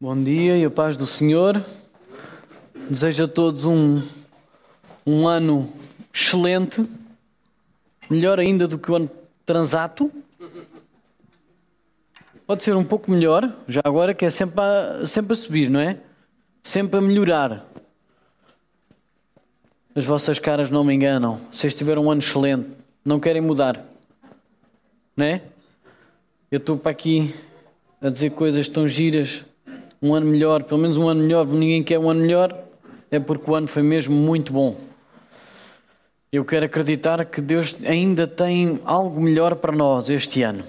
Bom 0.00 0.22
dia 0.22 0.56
e 0.56 0.64
a 0.64 0.70
paz 0.70 0.96
do 0.96 1.04
Senhor. 1.04 1.60
Desejo 2.88 3.24
a 3.24 3.26
todos 3.26 3.64
um, 3.64 4.00
um 5.04 5.26
ano 5.26 5.68
excelente, 6.14 6.88
melhor 8.08 8.38
ainda 8.38 8.68
do 8.68 8.78
que 8.78 8.92
o 8.92 8.94
ano 8.94 9.10
transato. 9.44 10.08
Pode 12.46 12.62
ser 12.62 12.76
um 12.76 12.84
pouco 12.84 13.10
melhor, 13.10 13.52
já 13.66 13.80
agora, 13.84 14.14
que 14.14 14.24
é 14.24 14.30
sempre 14.30 14.60
a, 14.60 15.04
sempre 15.04 15.32
a 15.32 15.36
subir, 15.36 15.68
não 15.68 15.80
é? 15.80 15.98
Sempre 16.62 16.98
a 16.98 17.02
melhorar. 17.02 17.66
As 19.96 20.04
vossas 20.04 20.38
caras 20.38 20.70
não 20.70 20.84
me 20.84 20.94
enganam. 20.94 21.40
Vocês 21.50 21.74
tiveram 21.74 22.04
um 22.04 22.10
ano 22.12 22.20
excelente, 22.20 22.68
não 23.04 23.18
querem 23.18 23.42
mudar, 23.42 23.84
não 25.16 25.26
é? 25.26 25.42
Eu 26.52 26.58
estou 26.58 26.78
para 26.78 26.92
aqui 26.92 27.34
a 28.00 28.08
dizer 28.08 28.30
coisas 28.30 28.68
tão 28.68 28.86
giras 28.86 29.44
um 30.00 30.14
ano 30.14 30.26
melhor, 30.26 30.62
pelo 30.62 30.80
menos 30.80 30.96
um 30.96 31.08
ano 31.08 31.22
melhor, 31.22 31.46
ninguém 31.46 31.82
quer 31.82 31.98
um 31.98 32.08
ano 32.08 32.20
melhor, 32.20 32.56
é 33.10 33.18
porque 33.18 33.50
o 33.50 33.54
ano 33.54 33.66
foi 33.66 33.82
mesmo 33.82 34.14
muito 34.14 34.52
bom. 34.52 34.76
Eu 36.30 36.44
quero 36.44 36.66
acreditar 36.66 37.24
que 37.24 37.40
Deus 37.40 37.74
ainda 37.84 38.26
tem 38.26 38.80
algo 38.84 39.20
melhor 39.20 39.56
para 39.56 39.72
nós 39.72 40.10
este 40.10 40.42
ano. 40.42 40.62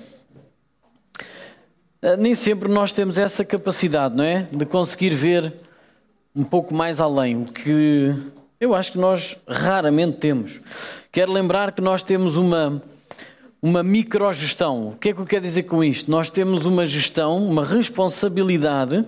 Ah, 2.01 2.15
nem 2.15 2.33
sempre 2.33 2.69
nós 2.69 2.93
temos 2.93 3.19
essa 3.19 3.43
capacidade, 3.43 4.15
não 4.15 4.23
é? 4.23 4.47
De 4.51 4.65
conseguir 4.65 5.09
ver 5.09 5.53
um 6.33 6.43
pouco 6.43 6.73
mais 6.73 7.01
além, 7.01 7.41
o 7.41 7.43
que 7.43 8.15
eu 8.59 8.73
acho 8.73 8.93
que 8.93 8.97
nós 8.97 9.35
raramente 9.47 10.17
temos. 10.17 10.61
Quero 11.11 11.31
lembrar 11.31 11.71
que 11.73 11.81
nós 11.81 12.03
temos 12.03 12.37
uma 12.37 12.81
uma 13.61 13.83
microgestão. 13.83 14.89
O 14.89 14.95
que 14.95 15.09
é 15.09 15.13
que 15.13 15.19
eu 15.19 15.25
quero 15.25 15.43
dizer 15.43 15.63
com 15.63 15.83
isto? 15.83 16.09
Nós 16.09 16.29
temos 16.29 16.65
uma 16.65 16.85
gestão, 16.85 17.37
uma 17.37 17.65
responsabilidade 17.65 19.05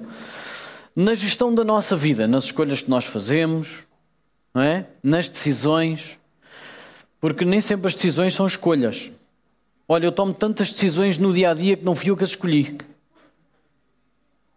na 0.96 1.16
gestão 1.16 1.54
da 1.54 1.64
nossa 1.64 1.96
vida, 1.96 2.28
nas 2.28 2.46
escolhas 2.46 2.82
que 2.82 2.90
nós 2.90 3.06
fazemos, 3.06 3.86
não 4.54 4.62
é? 4.62 4.88
nas 5.02 5.30
decisões, 5.30 6.20
porque 7.20 7.46
nem 7.46 7.62
sempre 7.62 7.88
as 7.88 7.96
decisões 7.96 8.34
são 8.34 8.46
escolhas. 8.46 9.12
Olha, 9.88 10.06
eu 10.06 10.12
tomo 10.12 10.34
tantas 10.34 10.72
decisões 10.72 11.18
no 11.18 11.34
dia 11.34 11.52
a 11.52 11.54
dia 11.54 11.78
que 11.78 11.86
não 11.86 11.96
fui 11.96 12.10
eu 12.10 12.18
que 12.18 12.24
as 12.24 12.32
escolhi. 12.32 12.78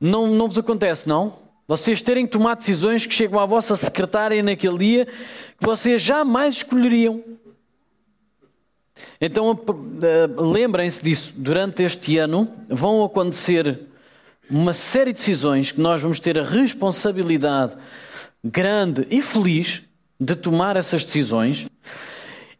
Não, 0.00 0.26
não 0.28 0.48
vos 0.48 0.58
acontece, 0.58 1.08
não? 1.08 1.38
Vocês 1.66 2.02
terem 2.02 2.26
que 2.26 2.32
tomar 2.32 2.56
decisões 2.56 3.06
que 3.06 3.14
chegam 3.14 3.40
à 3.40 3.46
vossa 3.46 3.74
secretária 3.74 4.42
naquele 4.42 4.78
dia 4.78 5.06
que 5.06 5.64
vocês 5.64 6.02
jamais 6.02 6.56
escolheriam. 6.56 7.22
Então 9.20 9.58
eh, 10.02 10.28
lembrem-se 10.36 11.02
disso, 11.02 11.34
durante 11.36 11.82
este 11.82 12.18
ano 12.18 12.48
vão 12.68 13.04
acontecer 13.04 13.80
uma 14.48 14.72
série 14.72 15.12
de 15.12 15.18
decisões 15.18 15.72
que 15.72 15.80
nós 15.80 16.00
vamos 16.00 16.20
ter 16.20 16.38
a 16.38 16.44
responsabilidade 16.44 17.76
grande 18.42 19.06
e 19.10 19.22
feliz 19.22 19.82
de 20.20 20.34
tomar 20.34 20.76
essas 20.76 21.04
decisões 21.04 21.66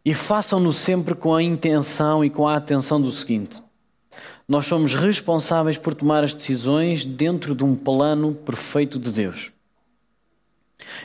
e 0.03 0.13
façam-no 0.13 0.73
sempre 0.73 1.15
com 1.15 1.33
a 1.33 1.41
intenção 1.41 2.23
e 2.23 2.29
com 2.29 2.47
a 2.47 2.55
atenção 2.55 3.01
do 3.01 3.11
seguinte: 3.11 3.61
nós 4.47 4.65
somos 4.65 4.93
responsáveis 4.93 5.77
por 5.77 5.93
tomar 5.93 6.23
as 6.23 6.33
decisões 6.33 7.05
dentro 7.05 7.55
de 7.55 7.63
um 7.63 7.75
plano 7.75 8.33
perfeito 8.33 8.99
de 8.99 9.11
Deus. 9.11 9.54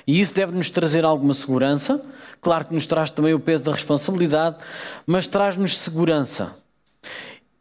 E 0.07 0.21
isso 0.21 0.35
deve 0.35 0.53
nos 0.53 0.71
trazer 0.71 1.05
alguma 1.05 1.33
segurança. 1.33 2.03
Claro 2.41 2.67
que 2.67 2.75
nos 2.75 2.87
traz 2.87 3.11
também 3.11 3.35
o 3.35 3.41
peso 3.41 3.65
da 3.65 3.73
responsabilidade, 3.73 4.57
mas 5.07 5.27
traz-nos 5.27 5.77
segurança. 5.77 6.55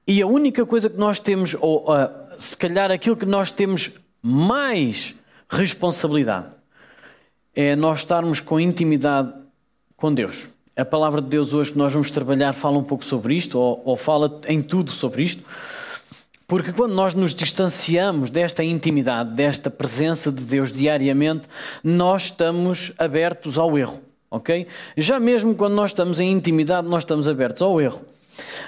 E 0.07 0.21
a 0.21 0.27
única 0.27 0.65
coisa 0.65 0.89
que 0.89 0.97
nós 0.97 1.19
temos, 1.19 1.55
ou 1.59 1.83
uh, 1.83 2.09
se 2.39 2.57
calhar 2.57 2.91
aquilo 2.91 3.15
que 3.15 3.25
nós 3.25 3.51
temos 3.51 3.91
mais 4.21 5.13
responsabilidade, 5.49 6.55
é 7.55 7.75
nós 7.75 7.99
estarmos 7.99 8.39
com 8.39 8.59
intimidade 8.59 9.33
com 9.95 10.13
Deus. 10.13 10.47
A 10.75 10.85
palavra 10.85 11.21
de 11.21 11.27
Deus 11.27 11.53
hoje 11.53 11.73
que 11.73 11.77
nós 11.77 11.91
vamos 11.91 12.09
trabalhar 12.09 12.53
fala 12.53 12.77
um 12.77 12.83
pouco 12.83 13.03
sobre 13.03 13.35
isto, 13.35 13.59
ou, 13.59 13.81
ou 13.85 13.97
fala 13.97 14.39
em 14.47 14.61
tudo 14.61 14.91
sobre 14.91 15.23
isto. 15.23 15.43
Porque 16.49 16.73
quando 16.73 16.95
nós 16.95 17.13
nos 17.13 17.35
distanciamos 17.35 18.31
desta 18.31 18.63
intimidade, 18.63 19.35
desta 19.35 19.69
presença 19.69 20.31
de 20.31 20.43
Deus 20.43 20.71
diariamente, 20.71 21.47
nós 21.83 22.23
estamos 22.23 22.91
abertos 22.97 23.55
ao 23.55 23.77
erro, 23.77 24.01
ok? 24.31 24.65
Já 24.97 25.19
mesmo 25.19 25.53
quando 25.53 25.75
nós 25.75 25.91
estamos 25.91 26.19
em 26.19 26.31
intimidade, 26.31 26.87
nós 26.87 27.03
estamos 27.03 27.29
abertos 27.29 27.61
ao 27.61 27.79
erro. 27.79 28.01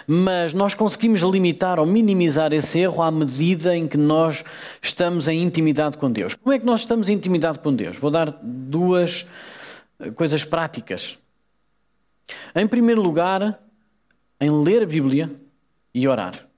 Mas 0.06 0.54
nós 0.54 0.76
conseguimos 0.76 1.22
limitar 1.22 1.80
ou 1.80 1.86
minimizar 1.88 2.54
esse 2.54 2.78
erro 2.78 3.02
à 3.02 3.10
medida 3.10 3.76
em 3.76 3.88
que 3.88 3.98
nós 3.98 4.44
estamos 4.80 5.28
em 5.28 5.42
intimidade 5.42 5.98
com 5.98 6.12
Deus. 6.12 6.36
Como 6.36 6.54
é 6.54 6.60
que 6.60 6.66
nós 6.66 6.82
estamos 6.82 7.10
em 7.10 7.14
intimidade 7.14 7.58
com 7.58 7.74
Deus? 7.74 7.98
Vou 7.98 8.12
dar 8.12 8.30
duas 8.44 9.26
coisas 10.14 10.46
práticas. 10.46 11.18
Em 12.54 12.68
primeiro 12.68 13.02
lugar, 13.02 13.60
em 14.40 14.52
ler 14.52 14.84
a 14.84 14.86
Bíblia 14.86 15.32
e 15.96 16.08
orar. 16.08 16.51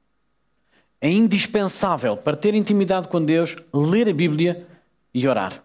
É 1.03 1.09
indispensável 1.09 2.15
para 2.15 2.37
ter 2.37 2.55
intimidade 2.55 3.09
com 3.09 3.21
Deus 3.21 3.57
ler 3.73 4.07
a 4.07 4.13
Bíblia 4.13 4.65
e 5.13 5.27
orar. 5.27 5.61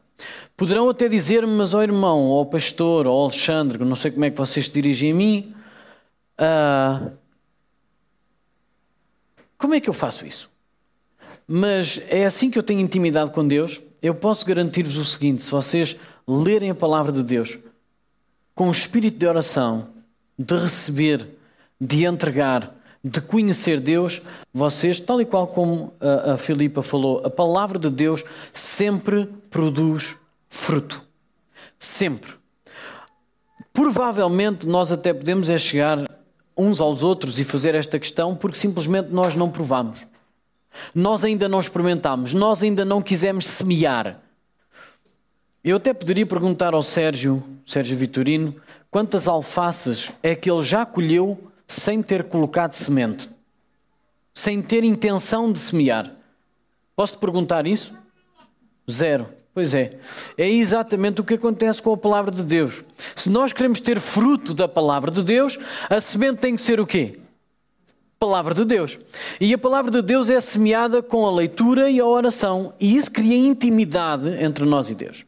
Poderão 0.56 0.90
até 0.90 1.06
dizer-me, 1.06 1.52
mas 1.52 1.74
oh 1.74 1.80
irmão, 1.80 2.28
ó 2.28 2.40
oh 2.40 2.46
pastor, 2.46 3.06
ó 3.06 3.12
oh 3.12 3.24
Alexandre, 3.26 3.84
não 3.84 3.94
sei 3.94 4.10
como 4.10 4.24
é 4.24 4.32
que 4.32 4.36
vocês 4.36 4.66
se 4.66 4.72
dirigem 4.72 5.12
a 5.12 5.14
mim, 5.14 5.54
uh, 6.40 7.12
como 9.56 9.74
é 9.74 9.80
que 9.80 9.88
eu 9.88 9.94
faço 9.94 10.26
isso? 10.26 10.50
Mas 11.46 12.00
é 12.08 12.26
assim 12.26 12.50
que 12.50 12.58
eu 12.58 12.62
tenho 12.64 12.80
intimidade 12.80 13.30
com 13.30 13.46
Deus. 13.46 13.80
Eu 14.02 14.16
posso 14.16 14.44
garantir-vos 14.44 14.96
o 14.96 15.04
seguinte: 15.04 15.44
se 15.44 15.52
vocês 15.52 15.94
lerem 16.26 16.70
a 16.70 16.74
palavra 16.74 17.12
de 17.12 17.22
Deus 17.22 17.56
com 18.56 18.66
o 18.66 18.72
espírito 18.72 19.16
de 19.16 19.26
oração, 19.26 19.86
de 20.36 20.56
receber, 20.56 21.28
de 21.80 22.04
entregar, 22.04 22.74
de 23.02 23.20
conhecer 23.20 23.80
Deus, 23.80 24.20
vocês, 24.52 24.98
tal 24.98 25.20
e 25.20 25.24
qual 25.24 25.46
como 25.46 25.92
a, 26.00 26.32
a 26.32 26.36
Filipa 26.36 26.82
falou, 26.82 27.22
a 27.24 27.30
palavra 27.30 27.78
de 27.78 27.90
Deus 27.90 28.24
sempre 28.52 29.26
produz 29.50 30.16
fruto. 30.48 31.02
Sempre. 31.78 32.32
Provavelmente 33.72 34.66
nós 34.66 34.90
até 34.90 35.14
podemos 35.14 35.48
é 35.48 35.58
chegar 35.58 36.04
uns 36.56 36.80
aos 36.80 37.04
outros 37.04 37.38
e 37.38 37.44
fazer 37.44 37.74
esta 37.74 37.98
questão 37.98 38.34
porque 38.34 38.58
simplesmente 38.58 39.10
nós 39.10 39.36
não 39.36 39.48
provamos. 39.48 40.06
Nós 40.94 41.24
ainda 41.24 41.48
não 41.48 41.60
experimentamos, 41.60 42.34
nós 42.34 42.62
ainda 42.62 42.84
não 42.84 43.00
quisemos 43.00 43.46
semear. 43.46 44.20
Eu 45.62 45.76
até 45.76 45.92
poderia 45.92 46.26
perguntar 46.26 46.74
ao 46.74 46.82
Sérgio, 46.82 47.42
Sérgio 47.66 47.96
Vitorino, 47.96 48.54
quantas 48.90 49.28
alfaces 49.28 50.10
é 50.22 50.34
que 50.34 50.50
ele 50.50 50.62
já 50.62 50.84
colheu 50.86 51.47
sem 51.68 52.02
ter 52.02 52.24
colocado 52.24 52.72
semente, 52.72 53.30
sem 54.34 54.62
ter 54.62 54.82
intenção 54.82 55.52
de 55.52 55.58
semear. 55.58 56.10
Posso 56.96 57.12
te 57.12 57.18
perguntar 57.18 57.66
isso? 57.66 57.94
Zero. 58.90 59.28
Pois 59.52 59.74
é. 59.74 59.98
É 60.36 60.48
exatamente 60.48 61.20
o 61.20 61.24
que 61.24 61.34
acontece 61.34 61.82
com 61.82 61.92
a 61.92 61.96
palavra 61.96 62.30
de 62.30 62.42
Deus. 62.42 62.82
Se 63.14 63.28
nós 63.28 63.52
queremos 63.52 63.80
ter 63.80 64.00
fruto 64.00 64.54
da 64.54 64.68
palavra 64.68 65.10
de 65.10 65.22
Deus, 65.22 65.58
a 65.90 66.00
semente 66.00 66.38
tem 66.38 66.56
que 66.56 66.62
ser 66.62 66.80
o 66.80 66.86
quê? 66.86 67.18
Palavra 68.18 68.52
de 68.52 68.64
Deus. 68.64 68.98
E 69.40 69.54
a 69.54 69.58
palavra 69.58 69.92
de 69.92 70.02
Deus 70.02 70.28
é 70.28 70.40
semeada 70.40 71.00
com 71.00 71.24
a 71.24 71.30
leitura 71.30 71.88
e 71.88 72.00
a 72.00 72.04
oração, 72.04 72.72
e 72.80 72.96
isso 72.96 73.12
cria 73.12 73.36
intimidade 73.36 74.28
entre 74.42 74.64
nós 74.64 74.90
e 74.90 74.94
Deus. 74.96 75.24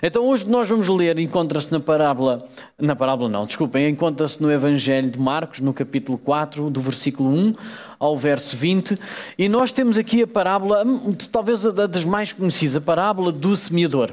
Então 0.00 0.24
hoje 0.24 0.48
nós 0.48 0.68
vamos 0.68 0.88
ler, 0.88 1.18
encontra-se 1.18 1.72
na 1.72 1.80
parábola, 1.80 2.48
na 2.78 2.94
parábola 2.94 3.28
não, 3.28 3.44
desculpem, 3.44 3.88
encontra-se 3.88 4.40
no 4.40 4.52
Evangelho 4.52 5.10
de 5.10 5.18
Marcos, 5.18 5.58
no 5.58 5.74
capítulo 5.74 6.16
4, 6.16 6.70
do 6.70 6.80
versículo 6.80 7.28
1 7.28 7.54
ao 7.98 8.16
verso 8.16 8.56
20, 8.56 8.96
e 9.36 9.48
nós 9.48 9.72
temos 9.72 9.98
aqui 9.98 10.22
a 10.22 10.26
parábola, 10.26 10.84
talvez 11.32 11.66
a 11.66 11.88
das 11.88 12.04
mais 12.04 12.32
conhecidas, 12.32 12.76
a 12.76 12.80
parábola 12.80 13.32
do 13.32 13.56
semeador. 13.56 14.12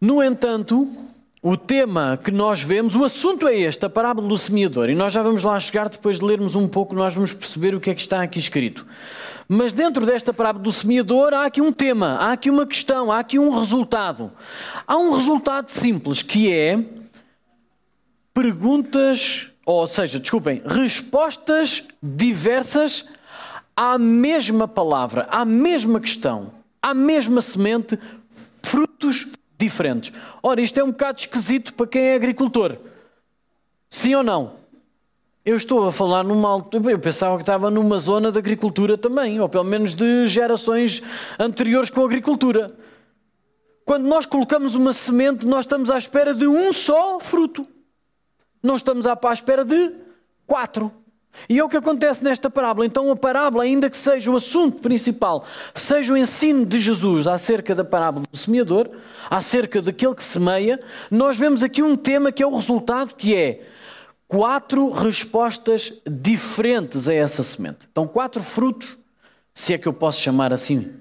No 0.00 0.22
entanto, 0.22 0.86
o 1.42 1.56
tema 1.56 2.18
que 2.22 2.30
nós 2.30 2.62
vemos, 2.62 2.94
o 2.96 3.04
assunto 3.04 3.46
é 3.46 3.56
este, 3.56 3.86
a 3.86 3.90
parábola 3.90 4.26
do 4.26 4.36
semeador, 4.36 4.90
e 4.90 4.94
nós 4.94 5.12
já 5.12 5.22
vamos 5.22 5.42
lá 5.42 5.58
chegar 5.60 5.88
depois 5.88 6.18
de 6.18 6.24
lermos 6.24 6.56
um 6.56 6.66
pouco, 6.66 6.94
nós 6.94 7.14
vamos 7.14 7.32
perceber 7.32 7.74
o 7.74 7.80
que 7.80 7.90
é 7.90 7.94
que 7.94 8.00
está 8.00 8.22
aqui 8.22 8.38
escrito. 8.38 8.84
Mas 9.48 9.72
dentro 9.72 10.04
desta 10.04 10.32
parábola 10.32 10.64
do 10.64 10.72
semeador 10.72 11.32
há 11.32 11.46
aqui 11.46 11.60
um 11.60 11.72
tema, 11.72 12.16
há 12.16 12.32
aqui 12.32 12.50
uma 12.50 12.66
questão, 12.66 13.10
há 13.10 13.20
aqui 13.20 13.38
um 13.38 13.50
resultado. 13.50 14.32
Há 14.86 14.96
um 14.96 15.12
resultado 15.12 15.70
simples 15.70 16.22
que 16.22 16.52
é 16.52 16.84
perguntas, 18.34 19.48
ou 19.64 19.86
seja, 19.86 20.18
desculpem, 20.18 20.60
respostas 20.66 21.84
diversas 22.02 23.04
à 23.76 23.96
mesma 23.96 24.66
palavra, 24.66 25.26
à 25.30 25.44
mesma 25.44 26.00
questão, 26.00 26.52
à 26.82 26.92
mesma 26.92 27.40
semente, 27.40 27.98
frutos 28.62 29.26
diferentes. 29.58 30.12
Ora, 30.42 30.60
isto 30.60 30.78
é 30.78 30.84
um 30.84 30.90
bocado 30.90 31.20
esquisito 31.20 31.74
para 31.74 31.86
quem 31.86 32.02
é 32.02 32.14
agricultor. 32.14 32.76
Sim 33.90 34.14
ou 34.14 34.22
não? 34.22 34.58
Eu 35.44 35.56
estou 35.56 35.86
a 35.88 35.92
falar 35.92 36.22
numa 36.22 36.48
altura. 36.48 36.92
Eu 36.92 36.98
pensava 36.98 37.36
que 37.36 37.42
estava 37.42 37.70
numa 37.70 37.98
zona 37.98 38.30
de 38.30 38.38
agricultura 38.38 38.96
também, 38.96 39.40
ou 39.40 39.48
pelo 39.48 39.64
menos 39.64 39.94
de 39.94 40.26
gerações 40.26 41.02
anteriores 41.38 41.90
com 41.90 42.02
a 42.02 42.04
agricultura. 42.04 42.72
Quando 43.84 44.06
nós 44.06 44.26
colocamos 44.26 44.74
uma 44.74 44.92
semente, 44.92 45.46
nós 45.46 45.64
estamos 45.64 45.90
à 45.90 45.96
espera 45.96 46.34
de 46.34 46.46
um 46.46 46.72
só 46.72 47.18
fruto. 47.18 47.66
Não 48.62 48.76
estamos 48.76 49.06
à 49.06 49.18
espera 49.32 49.64
de 49.64 49.94
quatro. 50.46 50.92
E 51.48 51.58
é 51.58 51.64
o 51.64 51.68
que 51.68 51.76
acontece 51.76 52.22
nesta 52.24 52.48
parábola. 52.48 52.86
Então, 52.86 53.10
a 53.10 53.16
parábola, 53.16 53.64
ainda 53.64 53.90
que 53.90 53.96
seja 53.96 54.30
o 54.30 54.36
assunto 54.36 54.80
principal, 54.80 55.44
seja 55.74 56.12
o 56.12 56.16
ensino 56.16 56.64
de 56.64 56.78
Jesus 56.78 57.26
acerca 57.26 57.74
da 57.74 57.84
parábola 57.84 58.24
do 58.30 58.36
semeador, 58.36 58.88
acerca 59.28 59.82
daquele 59.82 60.14
que 60.14 60.24
semeia, 60.24 60.80
nós 61.10 61.38
vemos 61.38 61.62
aqui 61.62 61.82
um 61.82 61.96
tema 61.96 62.32
que 62.32 62.42
é 62.42 62.46
o 62.46 62.54
resultado, 62.54 63.14
que 63.14 63.34
é 63.34 63.66
quatro 64.26 64.90
respostas 64.90 65.92
diferentes 66.06 67.08
a 67.08 67.14
essa 67.14 67.42
semente. 67.42 67.88
Então, 67.90 68.06
quatro 68.06 68.42
frutos, 68.42 68.96
se 69.54 69.74
é 69.74 69.78
que 69.78 69.88
eu 69.88 69.92
posso 69.92 70.20
chamar 70.20 70.52
assim. 70.52 70.92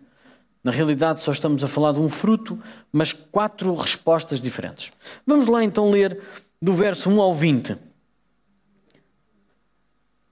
Na 0.63 0.71
realidade, 0.71 1.21
só 1.21 1.31
estamos 1.31 1.63
a 1.63 1.67
falar 1.67 1.93
de 1.93 1.99
um 1.99 2.09
fruto, 2.09 2.59
mas 2.91 3.13
quatro 3.13 3.73
respostas 3.75 4.41
diferentes. 4.41 4.91
Vamos 5.25 5.47
lá 5.47 5.63
então 5.63 5.89
ler 5.89 6.19
do 6.61 6.73
verso 6.73 7.09
1 7.09 7.21
ao 7.21 7.33
20. 7.33 7.77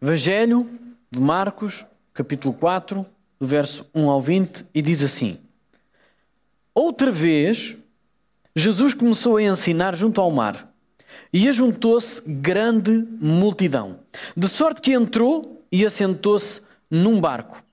Evangelho 0.02 0.70
de 1.10 1.20
Marcos, 1.22 1.86
capítulo 2.14 2.54
4, 2.54 3.06
do 3.40 3.48
verso 3.48 3.86
1 3.96 4.10
ao 4.10 4.22
20, 4.22 4.66
e 4.74 4.82
diz 4.82 5.02
assim: 5.02 5.40
Outra 6.74 7.12
vez, 7.12 7.78
Jesus 8.54 8.94
começou 8.94 9.38
a 9.38 9.44
ensinar 9.44 9.96
junto 9.96 10.20
ao 10.20 10.30
mar, 10.30 10.70
e 11.32 11.48
ajuntou-se 11.48 12.22
grande 12.28 13.08
multidão, 13.20 14.00
de 14.36 14.50
sorte 14.50 14.82
que 14.82 14.92
entrou 14.92 15.66
e 15.72 15.86
assentou-se 15.86 16.62
num 16.92 17.22
barco. 17.22 17.64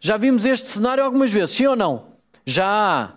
Já 0.00 0.18
vimos 0.18 0.44
este 0.44 0.68
cenário 0.68 1.02
algumas 1.02 1.30
vezes, 1.30 1.56
sim 1.56 1.66
ou 1.66 1.74
não? 1.74 2.08
Já. 2.44 3.14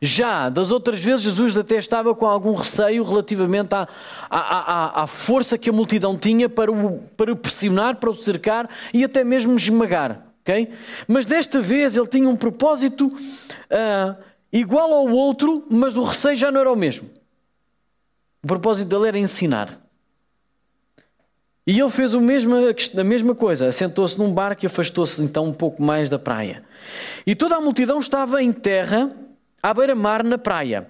Já, 0.00 0.48
das 0.48 0.70
outras 0.70 1.00
vezes, 1.00 1.22
Jesus 1.22 1.56
até 1.56 1.76
estava 1.76 2.14
com 2.14 2.26
algum 2.26 2.54
receio 2.54 3.02
relativamente 3.02 3.74
à, 3.74 3.88
à, 4.30 5.02
à, 5.02 5.06
força 5.06 5.58
que 5.58 5.70
a 5.70 5.72
multidão 5.72 6.16
tinha 6.16 6.48
para 6.48 6.70
o, 6.70 6.98
para 7.16 7.32
o 7.32 7.36
pressionar, 7.36 7.96
para 7.96 8.10
o 8.10 8.14
cercar 8.14 8.68
e 8.92 9.04
até 9.04 9.24
mesmo 9.24 9.54
esmagar. 9.56 10.24
Okay? 10.42 10.70
Mas 11.06 11.26
desta 11.26 11.60
vez 11.60 11.96
ele 11.96 12.06
tinha 12.06 12.28
um 12.28 12.36
propósito 12.36 13.06
uh, 13.06 14.16
igual 14.52 14.92
ao 14.92 15.08
outro, 15.08 15.64
mas 15.70 15.94
o 15.94 16.02
receio 16.02 16.36
já 16.36 16.50
não 16.50 16.60
era 16.60 16.72
o 16.72 16.76
mesmo. 16.76 17.08
O 18.42 18.46
propósito 18.46 18.88
dele 18.88 19.08
era 19.08 19.18
ensinar. 19.18 19.78
E 21.68 21.78
ele 21.78 21.90
fez 21.90 22.14
mesmo, 22.14 22.54
a 22.56 23.04
mesma 23.04 23.34
coisa, 23.34 23.68
assentou-se 23.68 24.18
num 24.18 24.32
barco 24.32 24.64
e 24.64 24.66
afastou-se 24.66 25.22
então 25.22 25.44
um 25.44 25.52
pouco 25.52 25.82
mais 25.82 26.08
da 26.08 26.18
praia. 26.18 26.62
E 27.26 27.34
toda 27.34 27.56
a 27.56 27.60
multidão 27.60 27.98
estava 27.98 28.42
em 28.42 28.50
terra 28.50 29.14
à 29.62 29.74
beira-mar 29.74 30.24
na 30.24 30.38
praia. 30.38 30.88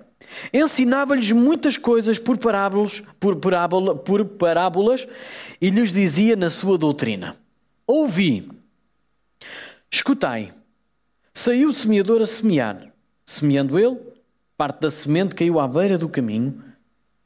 Ensinava-lhes 0.52 1.32
muitas 1.32 1.76
coisas 1.76 2.18
por 2.18 2.36
parábolas, 2.38 3.02
por, 3.18 3.36
parábola, 3.36 3.94
por 3.94 4.24
parábolas 4.24 5.06
e 5.60 5.70
lhes 5.70 5.92
dizia 5.92 6.36
na 6.36 6.50
sua 6.50 6.76
doutrina: 6.76 7.36
Ouvi, 7.86 8.48
escutai. 9.90 10.52
Saiu 11.32 11.68
o 11.68 11.72
semeador 11.72 12.20
a 12.20 12.26
semear. 12.26 12.92
Semeando 13.24 13.78
ele, 13.78 13.96
parte 14.56 14.80
da 14.80 14.90
semente 14.90 15.34
caiu 15.34 15.60
à 15.60 15.68
beira 15.68 15.96
do 15.96 16.08
caminho, 16.08 16.64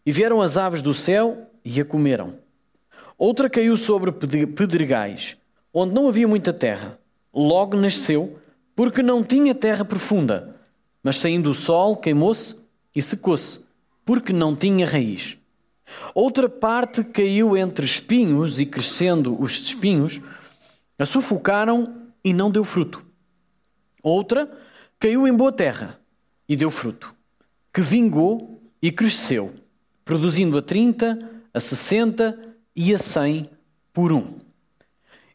e 0.05 0.13
vieram 0.13 0.43
as 0.43 0.59
aves 0.59 0.83
do 0.83 0.93
céu 0.93 1.51
e 1.65 1.81
a 1.81 1.85
comeram. 1.85 2.35
Outra 3.17 3.49
caiu 3.49 3.77
sobre 3.77 4.13
pedregais, 4.13 5.37
onde 5.73 5.95
não 5.95 6.09
havia 6.09 6.27
muita 6.27 6.53
terra. 6.53 6.99
Logo 7.33 7.77
nasceu, 7.77 8.39
porque 8.75 9.03
não 9.03 9.23
tinha 9.23 9.55
terra 9.55 9.85
profunda 9.85 10.52
mas 11.03 11.17
saindo 11.17 11.51
o 11.51 11.55
sol, 11.55 11.97
queimou-se 11.97 12.57
e 12.95 13.03
secou-se, 13.03 13.61
porque 14.05 14.33
não 14.33 14.55
tinha 14.55 14.87
raiz. 14.87 15.37
Outra 16.15 16.49
parte 16.49 17.05
caiu 17.05 17.57
entre 17.57 17.85
espinhos 17.85 18.61
e, 18.61 18.67
crescendo 18.67 19.41
os 19.41 19.53
espinhos, 19.53 20.21
a 20.99 21.05
sufocaram 21.05 22.03
e 22.25 22.33
não 22.33 22.51
deu 22.51 22.65
fruto. 22.65 23.05
Outra 24.03 24.51
caiu 24.99 25.27
em 25.27 25.35
boa 25.35 25.53
terra 25.53 25.99
e 26.49 26.57
deu 26.57 26.71
fruto, 26.71 27.15
que 27.73 27.81
vingou 27.81 28.61
e 28.81 28.91
cresceu, 28.91 29.53
produzindo 30.05 30.59
a 30.59 30.63
30, 30.63 31.31
a 31.53 31.61
60 31.61 32.57
e 32.75 32.95
a 32.95 32.99
100 32.99 33.51
por 33.93 34.13
um. 34.13 34.39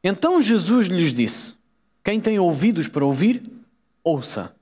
Então 0.04 0.42
Jesus 0.42 0.88
lhes 0.88 1.14
disse: 1.14 1.54
Quem 2.04 2.20
tem 2.20 2.40
ouvidos 2.40 2.88
para 2.88 3.06
ouvir, 3.06 3.44
ouça. 4.04 4.57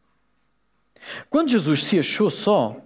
Quando 1.30 1.50
Jesus 1.50 1.84
se 1.84 2.00
achou 2.00 2.30
só, 2.30 2.78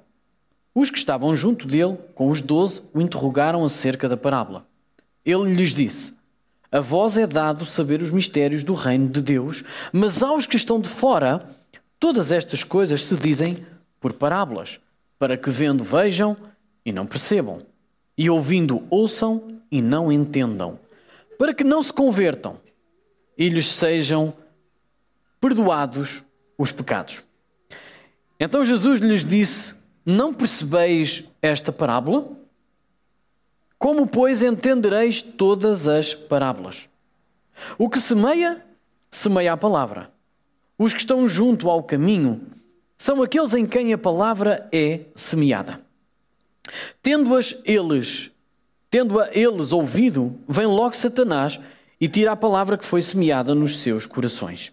os 0.74 0.90
que 0.90 0.98
estavam 0.98 1.36
junto 1.36 1.68
dele, 1.68 1.98
com 2.14 2.30
os 2.30 2.42
doze, 2.42 2.82
o 2.94 3.02
interrogaram 3.02 3.64
acerca 3.64 4.08
da 4.08 4.16
parábola. 4.16 4.66
Ele 5.26 5.54
lhes 5.54 5.74
disse: 5.74 6.14
A 6.72 6.80
vós 6.80 7.18
é 7.18 7.28
dado 7.28 7.66
saber 7.66 8.02
os 8.02 8.12
mistérios 8.12 8.64
do 8.64 8.74
reino 8.74 9.10
de 9.10 9.22
Deus, 9.22 9.64
mas 9.92 10.24
aos 10.24 10.46
que 10.46 10.56
estão 10.56 10.80
de 10.80 10.90
fora, 10.90 11.50
todas 12.00 12.32
estas 12.32 12.64
coisas 12.64 13.04
se 13.04 13.16
dizem 13.16 13.66
por 14.00 14.14
parábolas, 14.14 14.80
para 15.18 15.36
que 15.36 15.50
vendo 15.50 15.84
vejam 15.84 16.38
e 16.86 16.92
não 16.92 17.06
percebam, 17.06 17.62
e 18.18 18.30
ouvindo 18.30 18.84
ouçam 18.90 19.60
e 19.72 19.82
não 19.82 20.12
entendam, 20.12 20.80
para 21.38 21.54
que 21.54 21.64
não 21.64 21.84
se 21.84 21.92
convertam 21.92 22.58
e 23.38 23.48
lhes 23.50 23.68
sejam 23.68 24.34
perdoados 25.40 26.24
os 26.58 26.72
pecados. 26.72 27.22
Então 28.40 28.64
Jesus 28.64 29.02
lhes 29.02 29.26
disse: 29.26 29.76
Não 30.06 30.34
percebeis 30.34 31.24
esta 31.42 31.72
parábola? 31.72 32.32
Como, 33.78 34.08
pois, 34.08 34.42
entendereis 34.42 35.22
todas 35.22 35.88
as 35.88 36.14
parábolas? 36.14 36.90
O 37.78 37.90
que 37.90 38.00
semeia, 38.00 38.64
semeia 39.10 39.54
a 39.54 39.58
palavra. 39.58 40.12
Os 40.78 40.94
que 40.94 41.00
estão 41.00 41.28
junto 41.28 41.70
ao 41.70 41.84
caminho 41.84 42.42
são 42.98 43.22
aqueles 43.22 43.54
em 43.54 43.66
quem 43.66 43.94
a 43.94 43.98
palavra 43.98 44.68
é 44.72 45.02
semeada. 45.16 45.82
Tendo-as 47.02 47.56
eles, 47.66 48.32
tendo-a 48.90 49.30
eles 49.34 49.72
ouvido, 49.72 50.38
vem 50.48 50.66
logo 50.66 50.96
Satanás 50.96 51.60
e 52.00 52.08
tira 52.08 52.32
a 52.32 52.36
palavra 52.36 52.78
que 52.78 52.86
foi 52.86 53.02
semeada 53.02 53.56
nos 53.56 53.80
seus 53.80 54.06
corações. 54.06 54.72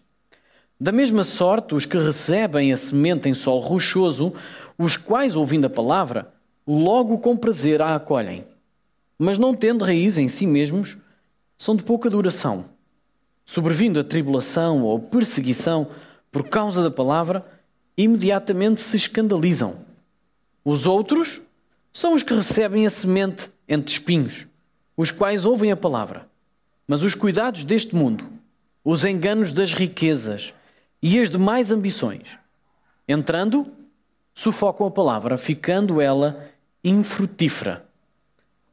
Da 0.78 0.92
mesma 0.92 1.24
sorte, 1.24 1.74
os 1.74 1.86
que 1.86 1.96
recebem 1.96 2.70
a 2.70 2.76
semente 2.76 3.28
em 3.28 3.34
solo 3.34 3.60
rochoso, 3.60 4.34
os 4.76 4.96
quais, 4.96 5.34
ouvindo 5.34 5.66
a 5.66 5.70
palavra, 5.70 6.32
logo 6.66 7.18
com 7.18 7.36
prazer 7.36 7.80
a 7.80 7.94
acolhem, 7.94 8.44
mas 9.18 9.38
não 9.38 9.54
tendo 9.54 9.84
raiz 9.84 10.18
em 10.18 10.28
si 10.28 10.46
mesmos, 10.46 10.98
são 11.56 11.74
de 11.74 11.82
pouca 11.82 12.10
duração. 12.10 12.66
Sobrevindo 13.46 14.00
a 14.00 14.04
tribulação 14.04 14.82
ou 14.82 14.98
perseguição 14.98 15.88
por 16.30 16.48
causa 16.48 16.82
da 16.82 16.90
palavra, 16.90 17.46
imediatamente 17.96 18.82
se 18.82 18.96
escandalizam. 18.96 19.78
Os 20.62 20.84
outros 20.84 21.40
são 21.90 22.12
os 22.12 22.22
que 22.22 22.34
recebem 22.34 22.84
a 22.84 22.90
semente 22.90 23.48
entre 23.66 23.92
espinhos, 23.92 24.46
os 24.94 25.10
quais 25.10 25.46
ouvem 25.46 25.72
a 25.72 25.76
palavra, 25.76 26.28
mas 26.86 27.02
os 27.02 27.14
cuidados 27.14 27.64
deste 27.64 27.94
mundo, 27.94 28.26
os 28.84 29.04
enganos 29.04 29.52
das 29.52 29.72
riquezas, 29.72 30.52
e 31.02 31.20
as 31.20 31.30
demais 31.30 31.70
ambições. 31.70 32.36
Entrando, 33.08 33.66
sufocam 34.34 34.86
a 34.86 34.90
palavra, 34.90 35.36
ficando 35.36 36.00
ela 36.00 36.50
infrutífera. 36.82 37.84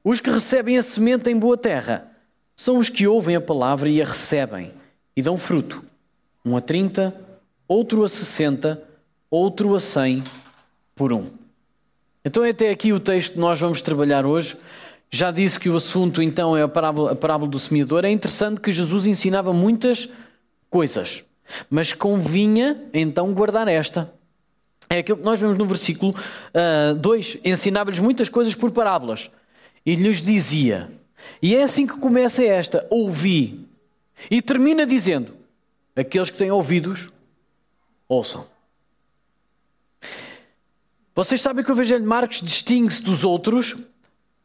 Os 0.03 0.19
que 0.19 0.29
recebem 0.29 0.77
a 0.77 0.81
semente 0.81 1.29
em 1.29 1.37
boa 1.37 1.57
terra 1.57 2.11
são 2.55 2.77
os 2.77 2.89
que 2.89 3.07
ouvem 3.07 3.35
a 3.35 3.41
palavra 3.41 3.89
e 3.89 4.01
a 4.01 4.05
recebem 4.05 4.71
e 5.15 5.21
dão 5.21 5.37
fruto. 5.37 5.83
Um 6.45 6.57
a 6.57 6.61
30, 6.61 7.15
outro 7.67 8.03
a 8.03 8.09
60, 8.09 8.81
outro 9.29 9.75
a 9.75 9.79
100 9.79 10.23
por 10.95 11.13
um. 11.13 11.29
Então, 12.25 12.43
é 12.43 12.49
até 12.49 12.69
aqui 12.69 12.93
o 12.93 12.99
texto 12.99 13.33
que 13.33 13.39
nós 13.39 13.59
vamos 13.59 13.81
trabalhar 13.81 14.25
hoje. 14.25 14.57
Já 15.11 15.29
disse 15.29 15.59
que 15.59 15.69
o 15.69 15.75
assunto 15.75 16.21
então 16.21 16.55
é 16.55 16.63
a 16.63 16.67
parábola, 16.67 17.11
a 17.11 17.15
parábola 17.15 17.49
do 17.49 17.59
semeador. 17.59 18.05
É 18.05 18.09
interessante 18.09 18.61
que 18.61 18.71
Jesus 18.71 19.05
ensinava 19.07 19.53
muitas 19.53 20.09
coisas. 20.69 21.23
Mas 21.69 21.93
convinha 21.93 22.81
então 22.93 23.33
guardar 23.33 23.67
esta. 23.67 24.13
É 24.89 24.99
aquilo 24.99 25.17
que 25.17 25.23
nós 25.23 25.39
vemos 25.39 25.57
no 25.57 25.65
versículo 25.65 26.13
2: 26.99 27.33
uh, 27.33 27.37
ah, 27.37 27.49
ensinava-lhes 27.49 27.99
muitas 27.99 28.29
coisas 28.29 28.55
por 28.55 28.71
parábolas 28.71 29.29
e 29.85 29.95
lhes 29.95 30.21
dizia. 30.21 30.91
E 31.41 31.55
é 31.55 31.63
assim 31.63 31.87
que 31.87 31.97
começa 31.97 32.43
esta: 32.43 32.85
ouvi. 32.89 33.67
E 34.29 34.41
termina 34.41 34.85
dizendo: 34.85 35.33
aqueles 35.95 36.29
que 36.29 36.37
têm 36.37 36.51
ouvidos, 36.51 37.11
ouçam. 38.07 38.47
Vocês 41.15 41.41
sabem 41.41 41.63
que 41.63 41.71
o 41.71 41.75
Evangelho 41.75 42.01
de 42.01 42.07
Marcos 42.07 42.41
distingue-se 42.41 43.03
dos 43.03 43.23
outros 43.23 43.75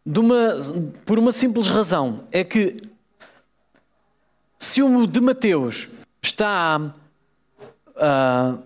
uma, 0.05 0.57
por 1.05 1.19
uma 1.19 1.33
simples 1.33 1.69
razão: 1.69 2.25
é 2.31 2.45
que 2.45 2.76
se 4.59 4.83
o 4.83 5.07
de 5.07 5.21
Mateus 5.21 5.88
está 6.23 6.81
uh, 7.97 8.59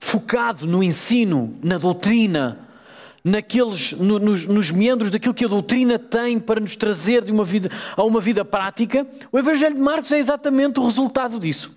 focado 0.00 0.66
no 0.66 0.82
ensino, 0.82 1.54
na 1.62 1.78
doutrina, 1.78 2.58
naqueles, 3.24 3.92
no, 3.92 4.18
nos, 4.18 4.46
nos, 4.46 4.70
meandros 4.70 5.10
daquilo 5.10 5.34
que 5.34 5.44
a 5.44 5.48
doutrina 5.48 5.98
tem 5.98 6.38
para 6.38 6.60
nos 6.60 6.76
trazer 6.76 7.24
de 7.24 7.32
uma 7.32 7.44
vida, 7.44 7.70
a 7.96 8.04
uma 8.04 8.20
vida 8.20 8.44
prática, 8.44 9.06
o 9.32 9.38
Evangelho 9.38 9.74
de 9.74 9.80
Marcos 9.80 10.12
é 10.12 10.18
exatamente 10.18 10.78
o 10.78 10.84
resultado 10.84 11.38
disso. 11.38 11.74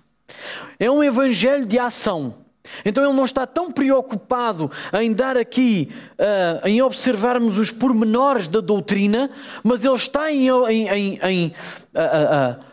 É 0.78 0.90
um 0.90 1.02
Evangelho 1.02 1.64
de 1.64 1.78
ação. 1.78 2.34
Então 2.84 3.02
ele 3.02 3.14
não 3.14 3.24
está 3.24 3.46
tão 3.46 3.72
preocupado 3.72 4.70
em 5.00 5.12
dar 5.12 5.38
aqui, 5.38 5.90
uh, 6.18 6.68
em 6.68 6.82
observarmos 6.82 7.56
os 7.56 7.70
pormenores 7.70 8.46
da 8.46 8.60
doutrina, 8.60 9.30
mas 9.64 9.84
ele 9.84 9.94
está 9.94 10.30
em. 10.30 10.48
em, 10.48 10.88
em, 10.88 11.20
em 11.22 11.46
uh, 11.94 12.60
uh, 12.60 12.67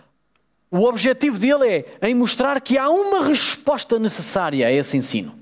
o 0.75 0.83
objetivo 0.83 1.39
dele 1.39 1.85
é 2.01 2.09
em 2.09 2.13
mostrar 2.13 2.59
que 2.59 2.77
há 2.77 2.89
uma 2.89 3.23
resposta 3.23 3.97
necessária 3.97 4.67
a 4.67 4.71
esse 4.71 4.97
ensino. 4.97 5.37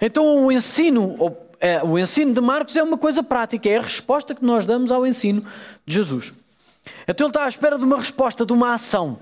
Então 0.00 0.44
o 0.44 0.52
ensino, 0.52 1.16
é, 1.58 1.82
o 1.82 1.98
ensino 1.98 2.34
de 2.34 2.40
Marcos 2.40 2.76
é 2.76 2.82
uma 2.82 2.98
coisa 2.98 3.22
prática, 3.22 3.68
é 3.68 3.78
a 3.78 3.82
resposta 3.82 4.34
que 4.34 4.44
nós 4.44 4.66
damos 4.66 4.90
ao 4.90 5.06
ensino 5.06 5.42
de 5.86 5.94
Jesus. 5.94 6.34
Então 7.06 7.26
ele 7.26 7.30
está 7.30 7.44
à 7.44 7.48
espera 7.48 7.78
de 7.78 7.84
uma 7.84 7.96
resposta, 7.96 8.44
de 8.44 8.52
uma 8.52 8.74
ação. 8.74 9.18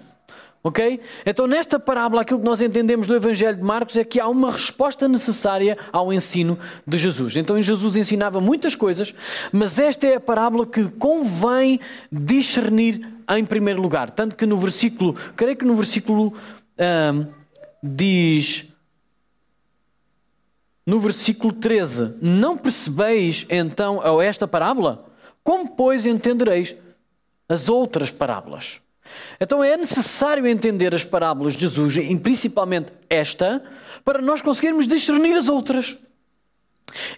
Ok? 0.66 0.98
Então, 1.24 1.46
nesta 1.46 1.78
parábola, 1.78 2.22
aquilo 2.22 2.40
que 2.40 2.44
nós 2.44 2.60
entendemos 2.60 3.06
do 3.06 3.14
Evangelho 3.14 3.56
de 3.56 3.62
Marcos 3.62 3.96
é 3.96 4.02
que 4.02 4.18
há 4.18 4.26
uma 4.26 4.50
resposta 4.50 5.06
necessária 5.06 5.78
ao 5.92 6.12
ensino 6.12 6.58
de 6.84 6.98
Jesus. 6.98 7.36
Então, 7.36 7.62
Jesus 7.62 7.96
ensinava 7.96 8.40
muitas 8.40 8.74
coisas, 8.74 9.14
mas 9.52 9.78
esta 9.78 10.08
é 10.08 10.16
a 10.16 10.20
parábola 10.20 10.66
que 10.66 10.88
convém 10.88 11.78
discernir 12.10 13.08
em 13.30 13.44
primeiro 13.44 13.80
lugar. 13.80 14.10
Tanto 14.10 14.34
que 14.34 14.44
no 14.44 14.56
versículo, 14.56 15.14
creio 15.36 15.56
que 15.56 15.64
no 15.64 15.76
versículo 15.76 16.34
diz 17.80 18.66
no 20.84 20.98
versículo 20.98 21.52
13: 21.52 22.16
Não 22.20 22.58
percebeis 22.58 23.46
então 23.48 24.20
esta 24.20 24.48
parábola? 24.48 25.06
Como, 25.44 25.76
pois, 25.76 26.06
entendereis 26.06 26.74
as 27.48 27.68
outras 27.68 28.10
parábolas? 28.10 28.80
Então 29.40 29.62
é 29.62 29.76
necessário 29.76 30.46
entender 30.46 30.94
as 30.94 31.04
parábolas 31.04 31.54
de 31.54 31.60
Jesus, 31.60 31.96
e 31.96 32.16
principalmente 32.16 32.92
esta, 33.08 33.62
para 34.04 34.20
nós 34.20 34.40
conseguirmos 34.40 34.86
discernir 34.86 35.34
as 35.34 35.48
outras. 35.48 35.96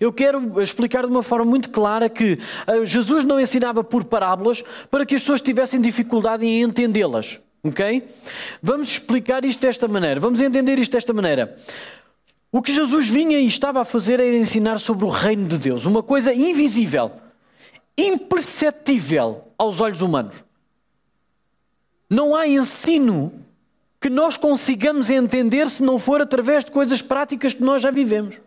Eu 0.00 0.12
quero 0.12 0.60
explicar 0.62 1.04
de 1.06 1.10
uma 1.10 1.22
forma 1.22 1.44
muito 1.44 1.70
clara 1.70 2.08
que 2.08 2.38
eh, 2.66 2.84
Jesus 2.84 3.24
não 3.24 3.38
ensinava 3.38 3.84
por 3.84 4.04
parábolas 4.04 4.62
para 4.90 5.04
que 5.04 5.14
as 5.14 5.20
pessoas 5.22 5.42
tivessem 5.42 5.80
dificuldade 5.80 6.44
em 6.44 6.62
entendê-las. 6.62 7.38
Ok? 7.62 8.08
Vamos 8.62 8.90
explicar 8.90 9.44
isto 9.44 9.60
desta 9.60 9.86
maneira. 9.88 10.20
Vamos 10.20 10.40
entender 10.40 10.78
isto 10.78 10.92
desta 10.92 11.12
maneira. 11.12 11.56
O 12.50 12.62
que 12.62 12.72
Jesus 12.72 13.10
vinha 13.10 13.38
e 13.38 13.46
estava 13.46 13.80
a 13.80 13.84
fazer 13.84 14.20
era 14.20 14.36
ensinar 14.36 14.78
sobre 14.80 15.04
o 15.04 15.08
reino 15.08 15.46
de 15.46 15.58
Deus, 15.58 15.84
uma 15.84 16.02
coisa 16.02 16.32
invisível, 16.32 17.12
imperceptível 17.96 19.44
aos 19.58 19.80
olhos 19.80 20.00
humanos. 20.00 20.47
Não 22.08 22.34
há 22.34 22.46
ensino 22.46 23.32
que 24.00 24.08
nós 24.08 24.36
consigamos 24.36 25.10
entender 25.10 25.68
se 25.68 25.82
não 25.82 25.98
for 25.98 26.22
através 26.22 26.64
de 26.64 26.70
coisas 26.70 27.02
práticas 27.02 27.52
que 27.52 27.62
nós 27.62 27.82
já 27.82 27.90
vivemos. 27.90 28.40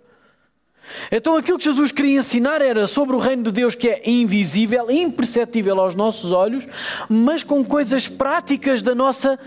Então 1.11 1.35
aquilo 1.37 1.57
que 1.57 1.65
Jesus 1.65 1.91
queria 1.91 2.17
ensinar 2.17 2.61
era 2.61 2.87
sobre 2.87 3.15
o 3.15 3.19
reino 3.19 3.43
de 3.43 3.51
Deus 3.51 3.75
que 3.75 3.87
é 3.87 4.09
invisível, 4.09 4.89
imperceptível 4.89 5.79
aos 5.79 5.95
nossos 5.95 6.31
olhos, 6.31 6.67
mas 7.09 7.43
com 7.43 7.63
coisas 7.63 8.07
práticas 8.07 8.81
da 8.81 8.95
nossa 8.95 9.39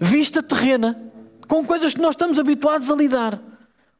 vista 0.00 0.42
terrena, 0.42 1.00
com 1.46 1.64
coisas 1.64 1.94
que 1.94 2.00
nós 2.00 2.14
estamos 2.14 2.38
habituados 2.38 2.90
a 2.90 2.96
lidar. 2.96 3.40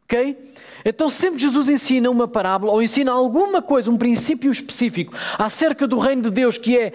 Ok? 0.05 0.53
Então, 0.85 1.09
sempre 1.09 1.41
Jesus 1.41 1.69
ensina 1.69 2.09
uma 2.09 2.29
parábola 2.29 2.73
ou 2.73 2.81
ensina 2.81 3.11
alguma 3.11 3.61
coisa, 3.61 3.91
um 3.91 3.97
princípio 3.97 4.53
específico 4.53 5.13
acerca 5.37 5.87
do 5.87 5.99
reino 5.99 6.23
de 6.23 6.31
Deus 6.31 6.57
que 6.57 6.79
é 6.79 6.93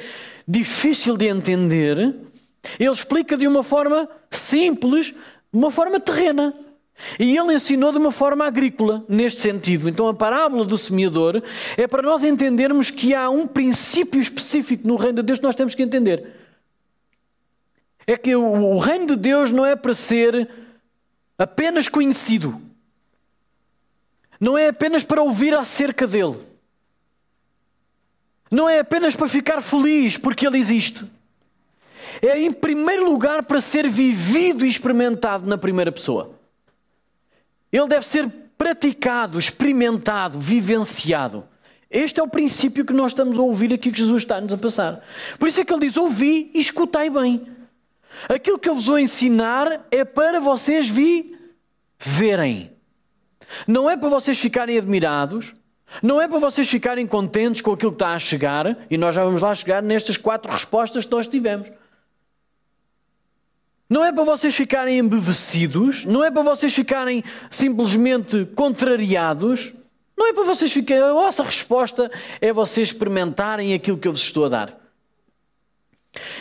difícil 0.47 1.17
de 1.17 1.27
entender, 1.27 2.15
ele 2.79 2.91
explica 2.91 3.37
de 3.37 3.47
uma 3.47 3.63
forma 3.63 4.09
simples, 4.29 5.07
de 5.07 5.15
uma 5.53 5.71
forma 5.71 5.99
terrena. 5.99 6.53
E 7.19 7.35
ele 7.35 7.55
ensinou 7.55 7.91
de 7.91 7.97
uma 7.97 8.11
forma 8.11 8.45
agrícola, 8.45 9.03
neste 9.09 9.41
sentido. 9.41 9.89
Então, 9.89 10.07
a 10.07 10.13
parábola 10.13 10.63
do 10.63 10.77
semeador 10.77 11.41
é 11.75 11.87
para 11.87 12.03
nós 12.03 12.23
entendermos 12.23 12.91
que 12.91 13.15
há 13.15 13.29
um 13.29 13.47
princípio 13.47 14.21
específico 14.21 14.87
no 14.87 14.95
reino 14.95 15.17
de 15.17 15.23
Deus 15.23 15.39
que 15.39 15.45
nós 15.45 15.55
temos 15.55 15.73
que 15.73 15.81
entender. 15.81 16.27
É 18.05 18.15
que 18.15 18.35
o 18.35 18.77
reino 18.77 19.07
de 19.07 19.15
Deus 19.15 19.51
não 19.51 19.65
é 19.65 19.75
para 19.75 19.93
ser 19.93 20.47
apenas 21.37 21.89
conhecido 21.89 22.61
não 24.41 24.57
é 24.57 24.69
apenas 24.69 25.05
para 25.05 25.21
ouvir 25.21 25.53
acerca 25.53 26.07
dele. 26.07 26.39
Não 28.49 28.67
é 28.67 28.79
apenas 28.79 29.15
para 29.15 29.27
ficar 29.27 29.61
feliz 29.61 30.17
porque 30.17 30.47
ele 30.47 30.57
existe. 30.57 31.05
É 32.21 32.39
em 32.39 32.51
primeiro 32.51 33.05
lugar 33.05 33.43
para 33.43 33.61
ser 33.61 33.87
vivido 33.87 34.65
e 34.65 34.69
experimentado 34.69 35.47
na 35.47 35.57
primeira 35.57 35.91
pessoa. 35.91 36.31
Ele 37.71 37.87
deve 37.87 38.05
ser 38.05 38.27
praticado, 38.57 39.39
experimentado, 39.39 40.39
vivenciado. 40.39 41.43
Este 41.89 42.19
é 42.19 42.23
o 42.23 42.27
princípio 42.27 42.85
que 42.85 42.93
nós 42.93 43.11
estamos 43.11 43.37
a 43.37 43.41
ouvir 43.41 43.73
aqui 43.73 43.91
que 43.91 43.99
Jesus 43.99 44.23
está-nos 44.23 44.53
a 44.53 44.57
passar. 44.57 45.01
Por 45.37 45.47
isso 45.47 45.61
é 45.61 45.65
que 45.65 45.73
ele 45.73 45.87
diz: 45.87 45.97
ouvi 45.97 46.49
e 46.53 46.59
escutai 46.59 47.09
bem. 47.09 47.45
Aquilo 48.29 48.59
que 48.59 48.69
eu 48.69 48.75
vos 48.75 48.85
vou 48.85 48.99
ensinar 48.99 49.85
é 49.91 50.03
para 50.03 50.39
vocês 50.39 50.87
vi 50.87 51.37
verem. 51.97 52.71
Não 53.67 53.89
é 53.89 53.97
para 53.97 54.09
vocês 54.09 54.39
ficarem 54.39 54.77
admirados, 54.77 55.53
não 56.01 56.21
é 56.21 56.27
para 56.27 56.39
vocês 56.39 56.69
ficarem 56.69 57.05
contentes 57.05 57.61
com 57.61 57.73
aquilo 57.73 57.91
que 57.91 57.95
está 57.95 58.13
a 58.13 58.19
chegar, 58.19 58.77
e 58.89 58.97
nós 58.97 59.13
já 59.13 59.23
vamos 59.23 59.41
lá 59.41 59.53
chegar 59.53 59.83
nestas 59.83 60.17
quatro 60.17 60.51
respostas 60.51 61.05
que 61.05 61.11
nós 61.11 61.27
tivemos. 61.27 61.69
Não 63.91 64.05
é 64.05 64.13
para 64.13 64.23
vocês 64.23 64.55
ficarem 64.55 64.99
embevecidos, 64.99 66.05
não 66.05 66.23
é 66.23 66.31
para 66.31 66.41
vocês 66.41 66.73
ficarem 66.73 67.21
simplesmente 67.49 68.45
contrariados, 68.55 69.73
não 70.17 70.29
é 70.29 70.33
para 70.33 70.45
vocês 70.45 70.71
ficarem. 70.71 71.03
A 71.03 71.11
vossa 71.11 71.43
resposta 71.43 72.09
é 72.39 72.53
vocês 72.53 72.87
experimentarem 72.87 73.73
aquilo 73.73 73.97
que 73.97 74.07
eu 74.07 74.13
vos 74.13 74.21
estou 74.21 74.45
a 74.45 74.47
dar. 74.47 74.77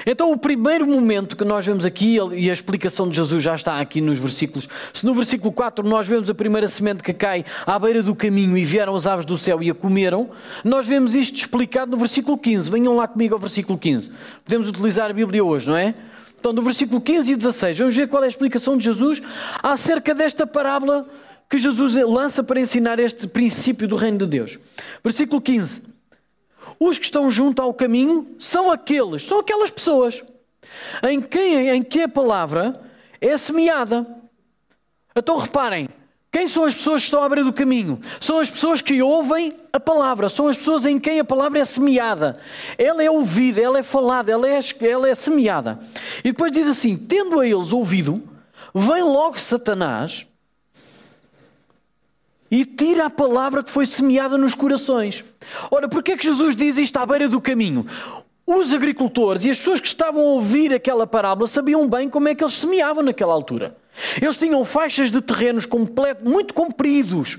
Então, 0.06 0.30
o 0.30 0.38
primeiro 0.38 0.86
momento 0.86 1.36
que 1.36 1.44
nós 1.44 1.66
vemos 1.66 1.84
aqui, 1.84 2.18
e 2.36 2.48
a 2.48 2.52
explicação 2.52 3.08
de 3.08 3.16
Jesus 3.16 3.42
já 3.42 3.56
está 3.56 3.80
aqui 3.80 4.00
nos 4.00 4.20
versículos. 4.20 4.68
Se 4.94 5.04
no 5.04 5.12
versículo 5.12 5.50
4 5.50 5.84
nós 5.88 6.06
vemos 6.06 6.30
a 6.30 6.34
primeira 6.34 6.68
semente 6.68 7.02
que 7.02 7.12
cai 7.12 7.44
à 7.66 7.76
beira 7.80 8.00
do 8.00 8.14
caminho 8.14 8.56
e 8.56 8.64
vieram 8.64 8.94
as 8.94 9.08
aves 9.08 9.24
do 9.24 9.36
céu 9.36 9.60
e 9.60 9.68
a 9.68 9.74
comeram, 9.74 10.30
nós 10.62 10.86
vemos 10.86 11.16
isto 11.16 11.34
explicado 11.36 11.90
no 11.90 11.96
versículo 11.96 12.38
15. 12.38 12.70
Venham 12.70 12.94
lá 12.94 13.08
comigo 13.08 13.34
ao 13.34 13.40
versículo 13.40 13.76
15. 13.76 14.12
Podemos 14.44 14.68
utilizar 14.68 15.10
a 15.10 15.12
Bíblia 15.12 15.44
hoje, 15.44 15.68
não 15.68 15.76
é? 15.76 15.96
Então, 16.40 16.54
no 16.54 16.62
versículo 16.62 17.02
15 17.02 17.32
e 17.32 17.36
16, 17.36 17.78
vamos 17.78 17.94
ver 17.94 18.08
qual 18.08 18.22
é 18.22 18.26
a 18.26 18.28
explicação 18.28 18.74
de 18.78 18.82
Jesus 18.82 19.20
acerca 19.62 20.14
desta 20.14 20.46
parábola 20.46 21.06
que 21.50 21.58
Jesus 21.58 21.94
lança 21.96 22.42
para 22.42 22.58
ensinar 22.58 22.98
este 22.98 23.28
princípio 23.28 23.86
do 23.86 23.94
reino 23.94 24.16
de 24.16 24.26
Deus. 24.26 24.58
Versículo 25.04 25.38
15. 25.38 25.82
Os 26.78 26.98
que 26.98 27.04
estão 27.04 27.30
junto 27.30 27.60
ao 27.60 27.74
caminho 27.74 28.34
são 28.38 28.70
aqueles, 28.70 29.26
são 29.26 29.40
aquelas 29.40 29.70
pessoas 29.70 30.22
em 31.02 31.20
quem 31.20 31.68
em 31.68 31.82
que 31.82 32.02
a 32.02 32.08
palavra 32.08 32.80
é 33.20 33.36
semeada. 33.36 34.06
Então 35.14 35.36
reparem, 35.36 35.90
quem 36.32 36.46
são 36.46 36.64
as 36.64 36.74
pessoas 36.74 37.02
que 37.02 37.06
estão 37.06 37.24
à 37.24 37.28
beira 37.28 37.42
do 37.42 37.52
caminho? 37.52 37.98
São 38.20 38.38
as 38.38 38.48
pessoas 38.48 38.80
que 38.80 39.02
ouvem 39.02 39.52
a 39.72 39.80
palavra, 39.80 40.28
são 40.28 40.46
as 40.46 40.56
pessoas 40.56 40.86
em 40.86 40.98
quem 40.98 41.18
a 41.18 41.24
palavra 41.24 41.58
é 41.58 41.64
semeada. 41.64 42.38
Ela 42.78 43.02
é 43.02 43.10
ouvida, 43.10 43.60
ela 43.60 43.80
é 43.80 43.82
falada, 43.82 44.30
ela 44.30 44.48
é, 44.48 44.60
ela 44.80 45.08
é 45.08 45.14
semeada. 45.14 45.80
E 46.20 46.30
depois 46.30 46.52
diz 46.52 46.68
assim: 46.68 46.96
tendo 46.96 47.40
a 47.40 47.46
eles 47.46 47.72
ouvido, 47.72 48.22
vem 48.72 49.02
logo 49.02 49.40
Satanás 49.40 50.24
e 52.48 52.64
tira 52.64 53.06
a 53.06 53.10
palavra 53.10 53.64
que 53.64 53.70
foi 53.70 53.84
semeada 53.84 54.38
nos 54.38 54.54
corações. 54.54 55.24
Ora, 55.68 55.88
porquê 55.88 56.12
é 56.12 56.16
que 56.16 56.24
Jesus 56.24 56.54
diz 56.54 56.78
isto 56.78 56.96
à 56.96 57.06
beira 57.06 57.28
do 57.28 57.40
caminho? 57.40 57.86
Os 58.52 58.74
agricultores 58.74 59.44
e 59.44 59.50
as 59.50 59.58
pessoas 59.58 59.78
que 59.78 59.86
estavam 59.86 60.20
a 60.22 60.24
ouvir 60.24 60.74
aquela 60.74 61.06
parábola 61.06 61.46
sabiam 61.46 61.88
bem 61.88 62.10
como 62.10 62.26
é 62.26 62.34
que 62.34 62.42
eles 62.42 62.58
semeavam 62.58 63.00
naquela 63.00 63.32
altura. 63.32 63.76
Eles 64.20 64.36
tinham 64.36 64.64
faixas 64.64 65.08
de 65.08 65.20
terrenos 65.20 65.66
completo, 65.66 66.28
muito 66.28 66.52
compridos, 66.52 67.38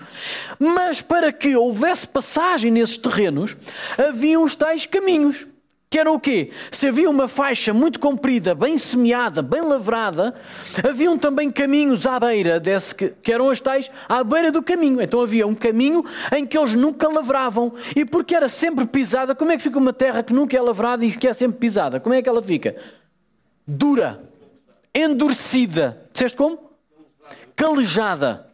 mas 0.58 1.02
para 1.02 1.34
que 1.34 1.54
houvesse 1.54 2.08
passagem 2.08 2.72
nesses 2.72 2.98
terrenos, 2.98 3.58
haviam 3.98 4.42
os 4.42 4.56
tais 4.56 4.86
caminhos. 4.86 5.46
Que 5.92 6.00
era 6.00 6.10
o 6.10 6.18
quê? 6.18 6.52
Se 6.72 6.88
havia 6.88 7.10
uma 7.10 7.28
faixa 7.28 7.74
muito 7.74 8.00
comprida, 8.00 8.56
bem 8.56 8.78
semeada, 8.78 9.42
bem 9.42 9.60
lavrada, 9.60 10.34
haviam 10.90 11.18
também 11.18 11.52
caminhos 11.52 12.08
à 12.08 12.18
beira 12.18 12.62
desse, 12.62 12.96
que, 12.96 13.10
que 13.22 13.30
eram 13.30 13.50
as 13.50 13.60
tais 13.60 13.92
à 14.08 14.24
beira 14.24 14.54
do 14.54 14.64
caminho. 14.64 15.02
Então 15.02 15.20
havia 15.20 15.46
um 15.46 15.54
caminho 15.54 16.02
em 16.34 16.46
que 16.46 16.58
eles 16.58 16.76
nunca 16.76 17.10
lavravam. 17.10 17.74
E 17.94 18.06
porque 18.06 18.34
era 18.34 18.48
sempre 18.48 18.86
pisada, 18.86 19.36
como 19.36 19.52
é 19.52 19.58
que 19.58 19.64
fica 19.64 19.78
uma 19.78 19.92
terra 19.92 20.24
que 20.24 20.32
nunca 20.32 20.56
é 20.56 20.62
lavrada 20.62 21.06
e 21.06 21.12
que 21.12 21.28
é 21.28 21.34
sempre 21.34 21.60
pisada? 21.60 22.00
Como 22.00 22.16
é 22.16 22.22
que 22.22 22.30
ela 22.30 22.42
fica? 22.42 22.78
Dura. 23.68 24.24
endurecida. 24.96 26.08
Disseste 26.14 26.38
como? 26.38 26.58
Calejada. 27.54 28.48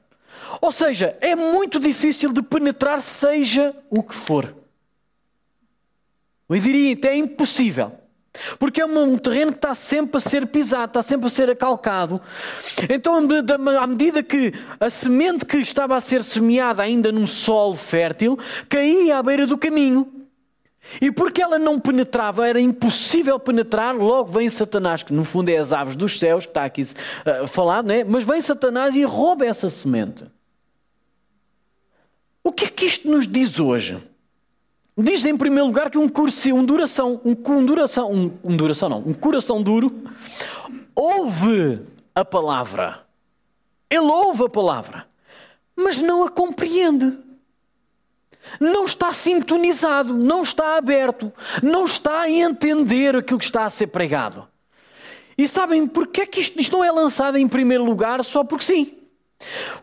Ou 0.60 0.72
seja, 0.72 1.15
é 1.22 1.36
muito 1.36 1.79
difícil 1.79 2.34
de 2.34 2.41
penetrar, 2.41 3.00
seja 3.00 3.75
o 3.91 4.01
que 4.01 4.15
for. 4.15 4.56
Eu 6.50 6.58
diria 6.60 6.94
até 6.94 7.16
impossível. 7.16 7.92
Porque 8.60 8.82
é 8.82 8.86
um 8.86 9.18
terreno 9.18 9.51
que 9.51 9.58
está 9.58 9.74
sempre 9.74 10.18
a 10.18 10.20
ser 10.20 10.48
pisado, 10.48 10.86
está 10.86 11.01
sempre 11.01 11.27
a 11.27 11.30
ser 11.30 11.50
acalcado. 11.50 12.22
Então, 12.89 13.16
à 13.82 13.88
medida 13.88 14.22
que 14.22 14.54
a 14.80 14.89
semente 14.89 15.46
que 15.46 15.58
estava 15.58 15.96
a 15.96 16.01
ser 16.01 16.24
semeada 16.24 16.84
ainda 16.84 17.12
num 17.12 17.25
solo 17.25 17.74
fértil, 17.74 18.38
caía 18.70 19.18
à 19.18 19.24
beira 19.24 19.48
do 19.48 19.58
caminho. 19.58 20.13
E 21.01 21.12
porque 21.12 21.42
ela 21.42 21.60
não 21.60 21.80
penetrava, 21.80 22.48
era 22.48 22.62
impossível 22.62 23.38
penetrar, 23.39 23.94
logo 23.94 24.32
vem 24.32 24.50
Satanás, 24.50 25.04
que 25.04 25.12
no 25.12 25.25
fundo 25.25 25.50
é 25.50 25.58
as 25.58 25.74
aves 25.74 25.98
dos 25.98 26.18
céus, 26.18 26.46
que 26.46 26.51
está 26.51 26.63
aqui 26.63 26.82
uh, 26.84 27.46
falado, 27.48 27.88
não 27.88 27.96
é? 27.96 28.04
mas 28.06 28.24
vem 28.24 28.39
Satanás 28.39 28.96
e 28.96 29.04
rouba 29.04 29.46
essa 29.46 29.70
semente. 29.70 30.24
O 32.42 32.54
que 32.54 32.66
é 32.66 32.70
que 32.70 32.86
isto 32.86 33.10
nos 33.10 33.27
diz 33.27 33.60
hoje? 33.60 34.01
Diz 35.00 35.24
em 35.25 35.38
primeiro 35.38 35.68
lugar 35.68 35.92
que 35.92 35.98
um 35.98 36.10
curso, 36.10 36.51
um 36.56 36.66
duração, 36.66 37.22
um, 37.24 37.32
um 37.32 37.63
duração, 37.63 38.12
um, 38.12 38.34
um 38.44 38.58
duração 38.58 38.89
não, 38.89 38.98
um 39.00 39.13
coração 39.13 39.62
duro 39.62 39.94
ouve 40.96 41.82
a 42.16 42.25
palavra. 42.25 43.06
Ele 43.88 44.00
ouve 44.00 44.46
a 44.46 44.50
palavra, 44.50 45.08
mas 45.75 46.01
não 46.01 46.25
a 46.25 46.32
compreende. 46.32 47.16
Não 48.60 48.86
está 48.86 49.13
sintonizado, 49.13 50.16
não 50.16 50.42
está 50.42 50.77
aberto, 50.77 51.32
não 51.62 51.86
está 51.86 52.22
a 52.22 52.30
entender 52.30 53.16
aquilo 53.16 53.38
que 53.38 53.46
está 53.46 53.66
a 53.66 53.70
ser 53.70 53.88
pregado. 53.88 54.48
E 55.38 55.48
sabem 55.48 55.86
porque 55.86 56.22
é 56.22 56.25
que 56.25 56.39
isto, 56.39 56.60
isto 56.60 56.75
não 56.75 56.84
é 56.84 56.92
lançado 56.92 57.38
em 57.38 57.48
primeiro 57.48 57.84
lugar 57.84 58.24
só 58.24 58.44
porque 58.44 58.66
sim? 58.66 58.98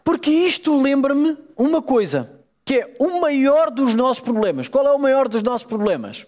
Porque 0.02 0.30
isto 0.30 0.76
lembra-me 0.76 1.38
uma 1.56 1.80
coisa 1.80 2.33
que 2.64 2.80
é 2.80 2.96
o 2.98 3.20
maior 3.20 3.70
dos 3.70 3.94
nossos 3.94 4.22
problemas. 4.22 4.68
Qual 4.68 4.86
é 4.86 4.92
o 4.92 4.98
maior 4.98 5.28
dos 5.28 5.42
nossos 5.42 5.66
problemas? 5.66 6.26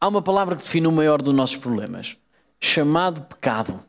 Há 0.00 0.08
uma 0.08 0.22
palavra 0.22 0.56
que 0.56 0.62
define 0.62 0.86
o 0.86 0.92
maior 0.92 1.20
dos 1.20 1.34
nossos 1.34 1.56
problemas, 1.56 2.16
chamado 2.60 3.22
pecado. 3.22 3.82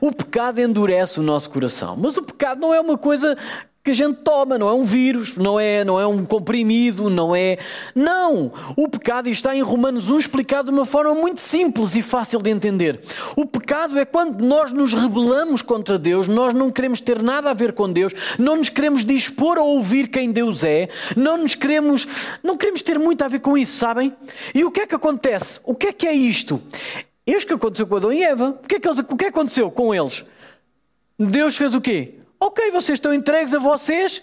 O 0.00 0.12
pecado 0.12 0.60
endurece 0.60 1.18
o 1.18 1.22
nosso 1.22 1.48
coração, 1.50 1.96
mas 1.96 2.16
o 2.16 2.22
pecado 2.22 2.60
não 2.60 2.74
é 2.74 2.80
uma 2.80 2.98
coisa 2.98 3.36
que 3.84 3.90
a 3.90 3.94
gente 3.94 4.18
toma, 4.18 4.56
não 4.56 4.68
é 4.68 4.72
um 4.72 4.84
vírus, 4.84 5.36
não 5.36 5.58
é, 5.58 5.84
não 5.84 5.98
é 5.98 6.06
um 6.06 6.24
comprimido, 6.24 7.10
não 7.10 7.34
é. 7.34 7.58
Não! 7.96 8.52
O 8.76 8.88
pecado 8.88 9.28
está 9.28 9.56
em 9.56 9.60
Romanos 9.60 10.08
1 10.08 10.18
explicado 10.18 10.70
de 10.70 10.78
uma 10.78 10.86
forma 10.86 11.12
muito 11.14 11.40
simples 11.40 11.96
e 11.96 12.02
fácil 12.02 12.40
de 12.40 12.48
entender. 12.48 13.00
O 13.36 13.44
pecado 13.44 13.98
é 13.98 14.04
quando 14.04 14.42
nós 14.42 14.70
nos 14.70 14.94
rebelamos 14.94 15.62
contra 15.62 15.98
Deus, 15.98 16.28
nós 16.28 16.54
não 16.54 16.70
queremos 16.70 17.00
ter 17.00 17.20
nada 17.20 17.50
a 17.50 17.54
ver 17.54 17.72
com 17.72 17.92
Deus, 17.92 18.12
não 18.38 18.54
nos 18.54 18.68
queremos 18.68 19.04
dispor 19.04 19.58
a 19.58 19.62
ouvir 19.62 20.06
quem 20.08 20.30
Deus 20.30 20.62
é, 20.62 20.88
não 21.16 21.38
nos 21.38 21.56
queremos, 21.56 22.06
não 22.40 22.56
queremos 22.56 22.82
ter 22.82 23.00
muito 23.00 23.22
a 23.22 23.28
ver 23.28 23.40
com 23.40 23.58
isso, 23.58 23.76
sabem? 23.76 24.14
E 24.54 24.64
o 24.64 24.70
que 24.70 24.82
é 24.82 24.86
que 24.86 24.94
acontece? 24.94 25.58
O 25.64 25.74
que 25.74 25.88
é 25.88 25.92
que 25.92 26.06
é 26.06 26.14
isto? 26.14 26.62
Isto 27.26 27.48
que 27.48 27.54
aconteceu 27.54 27.86
com 27.88 27.96
Adão 27.96 28.12
e 28.12 28.22
Eva. 28.22 28.50
O 28.50 28.66
que 28.68 28.76
é 28.76 28.80
que, 28.80 28.86
eles, 28.86 28.98
o 28.98 29.04
que, 29.04 29.14
é 29.14 29.16
que 29.16 29.38
aconteceu 29.38 29.70
com 29.72 29.92
eles? 29.92 30.24
Deus 31.18 31.56
fez 31.56 31.74
o 31.74 31.80
quê? 31.80 32.14
Ok, 32.44 32.72
vocês 32.72 32.96
estão 32.96 33.14
entregues 33.14 33.54
a 33.54 33.60
vocês. 33.60 34.20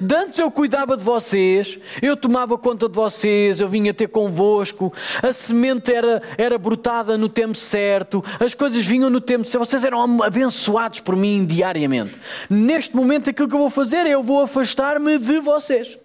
De 0.00 0.14
antes 0.14 0.38
eu 0.38 0.52
cuidava 0.52 0.96
de 0.96 1.02
vocês, 1.02 1.80
eu 2.00 2.16
tomava 2.16 2.56
conta 2.56 2.88
de 2.88 2.94
vocês, 2.94 3.60
eu 3.60 3.68
vinha 3.68 3.92
ter 3.92 4.06
convosco, 4.06 4.94
a 5.20 5.32
semente 5.32 5.92
era, 5.92 6.22
era 6.38 6.56
brotada 6.56 7.18
no 7.18 7.28
tempo 7.28 7.56
certo, 7.56 8.22
as 8.38 8.54
coisas 8.54 8.86
vinham 8.86 9.10
no 9.10 9.20
tempo 9.20 9.42
certo, 9.42 9.66
vocês 9.66 9.84
eram 9.84 10.22
abençoados 10.22 11.00
por 11.00 11.16
mim 11.16 11.44
diariamente. 11.44 12.14
Neste 12.48 12.94
momento, 12.94 13.30
aquilo 13.30 13.48
que 13.48 13.54
eu 13.54 13.58
vou 13.58 13.70
fazer 13.70 14.06
é 14.06 14.10
eu 14.10 14.22
vou 14.22 14.42
afastar-me 14.42 15.18
de 15.18 15.40
vocês. 15.40 15.98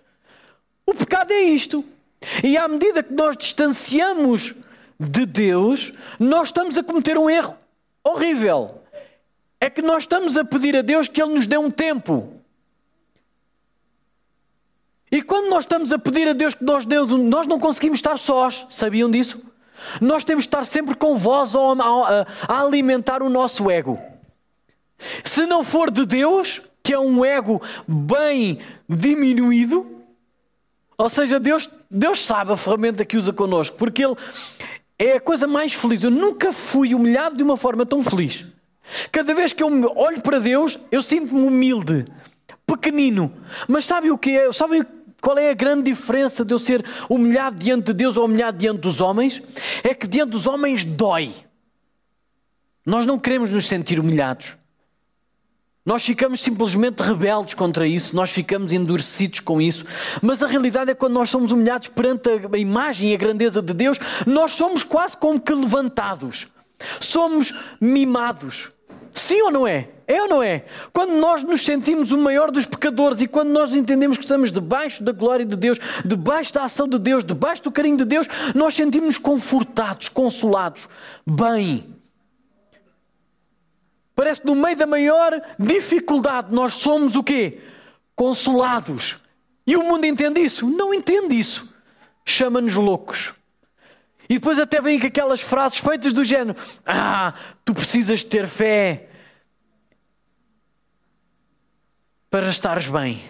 O 0.83 0.95
pecado 0.95 1.31
é 1.31 1.41
isto. 1.43 1.85
E 2.43 2.57
à 2.57 2.67
medida 2.67 3.03
que 3.03 3.13
nós 3.13 3.37
distanciamos 3.37 4.55
de 4.99 5.27
Deus, 5.27 5.93
nós 6.17 6.47
estamos 6.47 6.75
a 6.75 6.81
cometer 6.81 7.19
um 7.19 7.29
erro 7.29 7.55
horrível 8.03 8.81
é 9.65 9.69
que 9.69 9.81
nós 9.81 10.03
estamos 10.03 10.37
a 10.37 10.45
pedir 10.45 10.77
a 10.77 10.81
Deus 10.81 11.07
que 11.07 11.21
Ele 11.21 11.33
nos 11.33 11.47
dê 11.47 11.57
um 11.57 11.71
tempo. 11.71 12.33
E 15.11 15.21
quando 15.23 15.49
nós 15.49 15.63
estamos 15.63 15.91
a 15.91 15.97
pedir 15.97 16.27
a 16.27 16.33
Deus 16.33 16.53
que 16.53 16.63
nós 16.63 16.85
dê, 16.85 16.99
nós 16.99 17.47
não 17.47 17.59
conseguimos 17.59 17.97
estar 17.97 18.17
sós, 18.17 18.67
sabiam 18.69 19.09
disso? 19.09 19.41
Nós 19.99 20.23
temos 20.23 20.43
de 20.43 20.49
estar 20.49 20.65
sempre 20.65 20.95
com 20.95 21.15
a, 21.15 21.43
a, 21.83 22.55
a 22.55 22.61
alimentar 22.61 23.23
o 23.23 23.29
nosso 23.29 23.69
ego. 23.71 23.99
Se 25.23 25.47
não 25.47 25.63
for 25.63 25.89
de 25.89 26.05
Deus, 26.05 26.61
que 26.83 26.93
é 26.93 26.99
um 26.99 27.25
ego 27.25 27.61
bem 27.87 28.59
diminuído, 28.87 30.03
ou 30.97 31.09
seja, 31.09 31.39
Deus, 31.39 31.69
Deus 31.89 32.23
sabe 32.23 32.53
a 32.53 32.57
ferramenta 32.57 33.03
que 33.03 33.17
usa 33.17 33.33
connosco, 33.33 33.75
porque 33.77 34.05
Ele 34.05 34.15
é 34.99 35.13
a 35.13 35.19
coisa 35.19 35.47
mais 35.47 35.73
feliz. 35.73 36.03
Eu 36.03 36.11
nunca 36.11 36.53
fui 36.53 36.93
humilhado 36.93 37.35
de 37.35 37.43
uma 37.43 37.57
forma 37.57 37.83
tão 37.83 38.03
feliz. 38.03 38.45
Cada 39.11 39.33
vez 39.33 39.53
que 39.53 39.63
eu 39.63 39.69
olho 39.95 40.21
para 40.21 40.39
Deus, 40.39 40.79
eu 40.91 41.01
sinto-me 41.01 41.41
humilde, 41.41 42.05
pequenino. 42.65 43.31
Mas 43.67 43.85
sabe 43.85 44.11
o 44.11 44.17
que 44.17 44.31
é? 44.31 44.51
Sabe 44.53 44.85
qual 45.21 45.37
é 45.37 45.49
a 45.49 45.55
grande 45.55 45.91
diferença 45.91 46.45
de 46.45 46.53
eu 46.53 46.59
ser 46.59 46.85
humilhado 47.09 47.57
diante 47.57 47.85
de 47.87 47.93
Deus 47.93 48.17
ou 48.17 48.25
humilhado 48.25 48.57
diante 48.57 48.81
dos 48.81 49.01
homens? 49.01 49.41
É 49.83 49.93
que 49.93 50.07
diante 50.07 50.31
dos 50.31 50.45
homens 50.45 50.85
dói. 50.85 51.33
Nós 52.85 53.05
não 53.05 53.17
queremos 53.17 53.49
nos 53.49 53.67
sentir 53.67 53.99
humilhados. 53.99 54.55
Nós 55.85 56.03
ficamos 56.03 56.41
simplesmente 56.41 57.01
rebeldes 57.01 57.53
contra 57.53 57.87
isso, 57.87 58.15
nós 58.15 58.31
ficamos 58.31 58.73
endurecidos 58.73 59.39
com 59.39 59.61
isso, 59.61 59.85
mas 60.19 60.41
a 60.41 60.47
realidade 60.47 60.89
é 60.89 60.95
que 60.95 60.99
quando 60.99 61.13
nós 61.13 61.29
somos 61.29 61.51
humilhados 61.51 61.89
perante 61.89 62.27
a 62.51 62.57
imagem 62.57 63.11
e 63.11 63.13
a 63.13 63.17
grandeza 63.17 63.61
de 63.61 63.71
Deus, 63.71 63.99
nós 64.25 64.53
somos 64.53 64.81
quase 64.81 65.15
como 65.15 65.39
que 65.39 65.53
levantados, 65.53 66.47
somos 66.99 67.53
mimados, 67.79 68.71
Sim 69.15 69.41
ou 69.43 69.51
não 69.51 69.65
é? 69.65 69.89
É 70.05 70.21
ou 70.21 70.27
não 70.27 70.43
é? 70.43 70.65
Quando 70.93 71.13
nós 71.13 71.43
nos 71.43 71.63
sentimos 71.63 72.11
o 72.11 72.17
maior 72.17 72.51
dos 72.51 72.65
pecadores 72.65 73.21
e 73.21 73.27
quando 73.27 73.49
nós 73.49 73.73
entendemos 73.73 74.17
que 74.17 74.23
estamos 74.23 74.51
debaixo 74.51 75.01
da 75.01 75.11
glória 75.11 75.45
de 75.45 75.55
Deus, 75.55 75.79
debaixo 76.03 76.53
da 76.53 76.65
ação 76.65 76.87
de 76.87 76.99
Deus, 76.99 77.23
debaixo 77.23 77.63
do 77.63 77.71
carinho 77.71 77.97
de 77.97 78.05
Deus, 78.05 78.27
nós 78.53 78.75
sentimos 78.75 79.17
confortados, 79.17 80.09
consolados, 80.09 80.87
bem. 81.25 81.95
Parece 84.13 84.41
que 84.41 84.47
no 84.47 84.55
meio 84.55 84.77
da 84.77 84.85
maior 84.85 85.41
dificuldade 85.57 86.53
nós 86.53 86.75
somos 86.75 87.15
o 87.15 87.23
quê? 87.23 87.59
Consolados. 88.15 89.17
E 89.65 89.75
o 89.75 89.83
mundo 89.83 90.05
entende 90.05 90.41
isso? 90.41 90.69
Não 90.69 90.93
entende 90.93 91.39
isso. 91.39 91.67
Chama-nos 92.23 92.75
loucos. 92.75 93.33
E 94.29 94.35
depois 94.35 94.59
até 94.59 94.81
vêm 94.81 94.99
aquelas 95.01 95.41
frases 95.41 95.77
feitas 95.77 96.13
do 96.13 96.23
género: 96.23 96.57
Ah, 96.85 97.33
tu 97.63 97.73
precisas 97.73 98.23
ter 98.23 98.47
fé 98.47 99.09
para 102.29 102.49
estares 102.49 102.87
bem. 102.87 103.21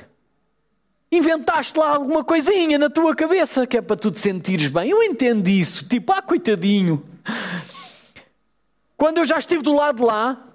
Inventaste 1.12 1.78
lá 1.78 1.96
alguma 1.96 2.24
coisinha 2.24 2.78
na 2.78 2.90
tua 2.90 3.16
cabeça 3.16 3.68
que 3.68 3.78
é 3.78 3.82
para 3.82 3.96
tu 3.96 4.10
te 4.10 4.20
sentires 4.20 4.68
bem. 4.68 4.90
Eu 4.90 5.04
entendo 5.04 5.48
isso. 5.48 5.88
Tipo, 5.88 6.14
ah, 6.14 6.22
coitadinho. 6.22 7.06
Quando 8.98 9.20
eu 9.20 9.26
já 9.26 9.38
estive 9.38 9.62
do 9.62 9.74
lado 9.74 9.98
de 9.98 10.04
lá, 10.04 10.46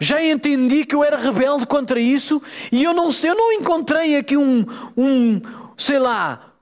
já 0.00 0.22
entendi 0.22 0.84
que 0.84 0.94
eu 0.94 1.04
era 1.04 1.16
rebelde 1.16 1.66
contra 1.66 2.00
isso 2.00 2.42
e 2.72 2.82
eu 2.82 2.92
não 2.92 3.10
eu 3.22 3.34
não 3.34 3.52
encontrei 3.52 4.16
aqui 4.16 4.36
um, 4.36 4.66
um 4.96 5.40
sei 5.76 5.98
lá, 5.98 6.52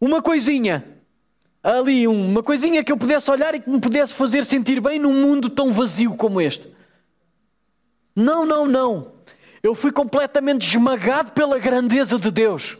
uma 0.00 0.20
coisinha 0.20 0.93
ali 1.64 2.06
uma 2.06 2.42
coisinha 2.42 2.84
que 2.84 2.92
eu 2.92 2.96
pudesse 2.98 3.30
olhar 3.30 3.54
e 3.54 3.60
que 3.60 3.70
me 3.70 3.80
pudesse 3.80 4.12
fazer 4.12 4.44
sentir 4.44 4.82
bem 4.82 4.98
num 4.98 5.14
mundo 5.14 5.48
tão 5.48 5.72
vazio 5.72 6.14
como 6.14 6.38
este. 6.38 6.68
Não, 8.14 8.44
não, 8.44 8.66
não. 8.66 9.12
Eu 9.62 9.74
fui 9.74 9.90
completamente 9.90 10.68
esmagado 10.68 11.32
pela 11.32 11.58
grandeza 11.58 12.18
de 12.18 12.30
Deus. 12.30 12.76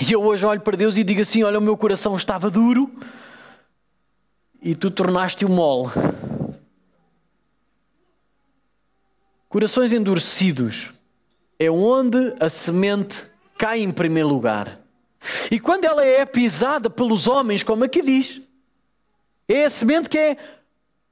E 0.00 0.12
eu 0.12 0.22
hoje 0.22 0.46
olho 0.46 0.60
para 0.60 0.76
Deus 0.76 0.96
e 0.96 1.02
digo 1.02 1.20
assim: 1.20 1.42
Olha, 1.42 1.58
o 1.58 1.62
meu 1.62 1.76
coração 1.76 2.16
estava 2.16 2.48
duro 2.48 2.88
e 4.62 4.76
tu 4.76 4.92
tornaste-o 4.92 5.48
mole. 5.48 5.90
Corações 9.48 9.92
endurecidos 9.92 10.90
é 11.58 11.70
onde 11.70 12.34
a 12.40 12.48
semente 12.48 13.24
cai 13.58 13.80
em 13.80 13.90
primeiro 13.90 14.28
lugar. 14.28 14.83
E 15.50 15.58
quando 15.58 15.84
ela 15.84 16.04
é 16.04 16.24
pisada 16.24 16.90
pelos 16.90 17.26
homens, 17.26 17.62
como 17.62 17.84
aqui 17.84 18.02
diz, 18.02 18.40
é 19.48 19.64
a 19.64 19.70
semente 19.70 20.08
que 20.08 20.18
é, 20.18 20.36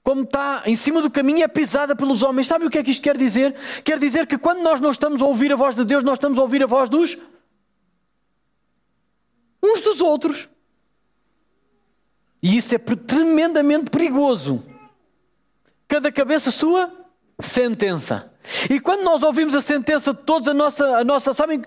como 0.03 0.23
está 0.23 0.63
em 0.67 0.75
cima 0.77 1.01
do 1.01 1.11
caminho, 1.11 1.43
é 1.43 1.49
pisada 1.49 1.95
pelos 1.95 2.23
homens. 2.23 2.47
Sabe 2.47 2.67
o 2.67 2.71
que 2.71 2.79
é 2.79 2.83
que 2.83 2.91
isto 2.91 3.03
quer 3.03 3.17
dizer? 3.17 3.55
Quer 3.85 3.99
dizer 3.99 4.27
que 4.27 4.39
quando 4.39 4.63
nós 4.63 4.81
não 4.81 4.91
estamos 4.91 5.23
a 5.23 5.25
ouvir 5.25 5.53
a 5.53 5.57
voz 5.57 5.75
de 5.75 5.85
Deus, 5.85 6.03
nós 6.03 6.15
estamos 6.15 6.39
a 6.39 6.43
ouvir 6.43 6.63
a 6.63 6.67
voz 6.67 6.89
dos 6.89 7.17
uns 9.63 9.81
dos 9.81 10.01
outros. 10.01 10.49
E 12.43 12.57
isso 12.57 12.75
é 12.75 12.79
tremendamente 12.79 13.91
perigoso. 13.91 14.65
cada 15.87 16.11
cabeça 16.11 16.51
sua 16.51 16.91
sentença. 17.39 18.33
E 18.69 18.81
quando 18.81 19.05
nós 19.05 19.23
ouvimos 19.23 19.55
a 19.55 19.61
sentença 19.61 20.13
de 20.13 20.21
todos, 20.23 20.49
a 20.49 20.55
nossa, 20.55 20.85
a 20.99 21.05
nossa 21.05 21.33
sabem 21.33 21.63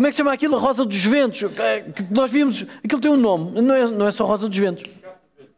como 0.00 0.06
é 0.06 0.08
que 0.08 0.14
se 0.14 0.18
chama 0.20 0.32
aquilo? 0.32 0.56
A 0.56 0.58
Rosa 0.58 0.82
dos 0.82 1.04
Ventos. 1.04 1.42
É, 1.58 1.84
nós 2.10 2.32
vimos, 2.32 2.64
aquilo 2.82 3.02
tem 3.02 3.10
um 3.10 3.18
nome, 3.18 3.60
não 3.60 3.74
é, 3.74 3.86
não 3.86 4.06
é 4.06 4.10
só 4.10 4.24
Rosa 4.24 4.48
dos 4.48 4.56
Ventos. 4.56 4.90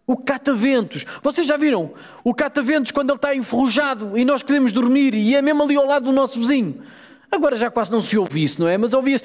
O 0.04 0.16
cataventos. 0.16 1.06
Vocês 1.22 1.46
já 1.46 1.56
viram? 1.56 1.92
O 2.24 2.34
cataventos 2.34 2.90
quando 2.90 3.10
ele 3.10 3.18
está 3.18 3.36
enferrujado 3.36 4.18
e 4.18 4.24
nós 4.24 4.42
queremos 4.42 4.72
dormir 4.72 5.14
e 5.14 5.36
é 5.36 5.40
mesmo 5.40 5.62
ali 5.62 5.76
ao 5.76 5.86
lado 5.86 6.06
do 6.06 6.10
nosso 6.10 6.40
vizinho. 6.40 6.82
Agora 7.30 7.54
já 7.54 7.70
quase 7.70 7.92
não 7.92 8.02
se 8.02 8.18
ouve 8.18 8.42
isso, 8.42 8.60
não 8.60 8.66
é? 8.66 8.76
Mas 8.76 8.92
ouvia-se. 8.92 9.22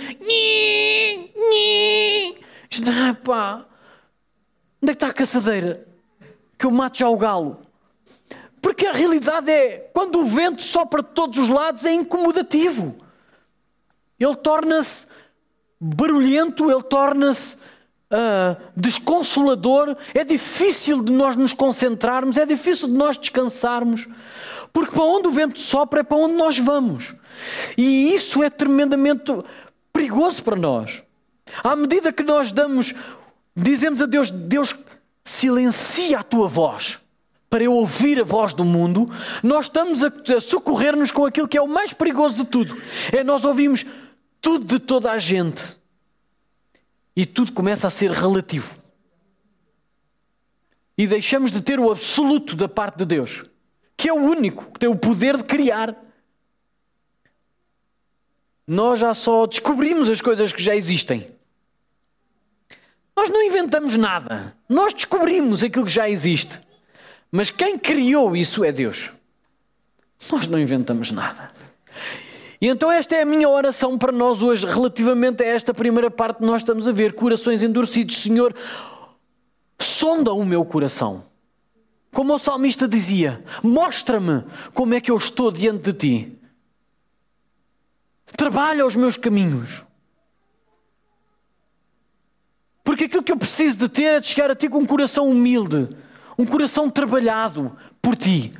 Ah, 2.88 3.16
pá. 3.24 3.66
Onde 4.80 4.92
é 4.92 4.94
que 4.94 4.98
está 4.98 5.08
a 5.08 5.14
caçadeira? 5.14 5.88
Que 6.60 6.68
eu 6.68 6.70
mato 6.70 7.00
já 7.00 7.10
o 7.10 7.18
galo. 7.18 7.62
Porque 8.62 8.86
a 8.86 8.94
realidade 8.94 9.50
é, 9.50 9.90
quando 9.92 10.20
o 10.20 10.26
vento 10.26 10.62
sopra 10.62 11.02
de 11.02 11.10
todos 11.10 11.40
os 11.40 11.50
lados, 11.50 11.88
é 11.88 11.92
incomodativo. 11.92 13.07
Ele 14.20 14.36
torna-se 14.36 15.06
barulhento, 15.80 16.72
ele 16.72 16.84
torna-se 16.84 17.56
uh, 18.12 18.58
desconsolador. 18.76 19.96
É 20.14 20.24
difícil 20.24 21.04
de 21.04 21.12
nós 21.12 21.36
nos 21.36 21.54
concentrarmos, 21.54 22.38
é 22.38 22.46
difícil 22.46 22.88
de 22.88 22.94
nós 22.94 23.18
descansarmos. 23.18 24.08
Porque 24.74 24.92
para 24.92 25.04
onde 25.04 25.28
o 25.28 25.32
vento 25.32 25.60
sopra 25.60 26.02
é 26.02 26.04
para 26.04 26.18
onde 26.18 26.36
nós 26.36 26.58
vamos. 26.58 27.16
E 27.78 28.14
isso 28.14 28.44
é 28.44 28.50
tremendamente 28.50 29.32
perigoso 29.94 30.44
para 30.44 30.56
nós. 30.56 31.04
À 31.64 31.76
medida 31.76 32.12
que 32.12 32.24
nós 32.24 32.52
damos, 32.52 32.94
dizemos 33.56 34.02
a 34.02 34.06
Deus: 34.06 34.30
Deus, 34.30 34.76
silencia 35.24 36.20
a 36.20 36.24
tua 36.24 36.48
voz 36.48 37.00
para 37.50 37.64
eu 37.64 37.72
ouvir 37.72 38.20
a 38.20 38.26
voz 38.26 38.54
do 38.54 38.66
mundo, 38.66 39.10
nós 39.42 39.68
estamos 39.68 40.04
a, 40.04 40.12
socorrer-nos 40.42 41.12
com 41.12 41.26
aquilo 41.26 41.48
que 41.48 41.58
é 41.58 41.62
o 41.62 41.68
mais 41.68 41.94
perigoso 41.94 42.36
de 42.36 42.46
tudo. 42.46 42.76
É 43.12 43.24
nós 43.24 43.46
ouvimos 43.46 43.86
tudo 44.42 44.66
de 44.66 44.80
toda 44.80 45.12
a 45.12 45.18
gente 45.18 45.78
e 47.16 47.26
tudo 47.26 47.52
começa 47.52 47.88
a 47.88 47.90
ser 47.90 48.12
relativo. 48.12 48.78
E 50.98 51.08
deixamos 51.08 51.52
de 51.52 51.62
ter 51.62 51.80
o 51.80 51.92
absoluto 51.92 52.56
da 52.56 52.68
parte 52.68 52.98
de 52.98 53.06
Deus, 53.06 53.44
que 53.96 54.10
é 54.10 54.14
o 54.14 54.18
único 54.18 54.72
que 54.72 54.80
tem 54.80 54.90
o 54.90 54.96
poder 54.96 55.38
de 55.38 55.44
criar. 55.44 55.96
Nós 58.66 59.00
já 59.00 59.14
só 59.14 59.46
descobrimos 59.46 60.10
as 60.10 60.22
coisas 60.22 60.52
que 60.52 60.62
já 60.62 60.76
existem. 60.76 61.28
Nós 63.16 63.30
não 63.30 63.42
inventamos 63.42 63.96
nada. 63.96 64.56
Nós 64.70 64.94
descobrimos 64.94 65.64
aquilo 65.64 65.86
que 65.86 65.92
já 65.92 66.08
existe. 66.08 66.62
Mas 67.32 67.50
quem 67.50 67.78
criou 67.78 68.36
isso 68.36 68.64
é 68.64 68.72
Deus. 68.72 69.12
Nós 70.32 70.48
não 70.48 70.60
inventamos 70.60 71.10
nada. 71.10 71.52
E 72.60 72.68
então 72.68 72.92
esta 72.92 73.16
é 73.16 73.22
a 73.22 73.26
minha 73.26 73.48
oração 73.48 73.98
para 73.98 74.12
nós 74.12 74.42
hoje, 74.42 74.66
relativamente 74.66 75.44
a 75.44 75.48
esta 75.48 75.74
primeira 75.74 76.10
parte 76.10 76.40
que 76.40 76.46
nós 76.46 76.62
estamos 76.62 76.88
a 76.88 76.92
ver, 76.92 77.14
corações 77.14 77.62
endurecidos. 77.62 78.18
Senhor, 78.18 78.56
sonda 79.80 80.34
o 80.34 80.44
meu 80.44 80.66
coração. 80.66 81.24
Como 82.12 82.34
o 82.34 82.40
salmista 82.40 82.88
dizia, 82.88 83.44
mostra-me 83.64 84.44
como 84.74 84.94
é 84.94 85.02
que 85.02 85.12
eu 85.12 85.18
estou 85.18 85.52
diante 85.52 85.92
de 85.92 85.94
ti. 85.94 86.40
Trabalha 88.36 88.86
os 88.86 88.96
meus 88.96 89.18
caminhos. 89.18 89.84
Porque 92.84 93.04
aquilo 93.04 93.24
que 93.24 93.32
eu 93.32 93.38
preciso 93.38 93.78
de 93.78 93.90
ter 93.90 94.04
é 94.04 94.20
de 94.20 94.28
chegar 94.28 94.50
a 94.50 94.56
ti 94.56 94.68
com 94.68 94.80
um 94.80 94.86
coração 94.86 95.30
humilde 95.30 95.90
um 96.38 96.46
coração 96.46 96.90
trabalhado 96.90 97.76
por 98.02 98.16
ti, 98.16 98.54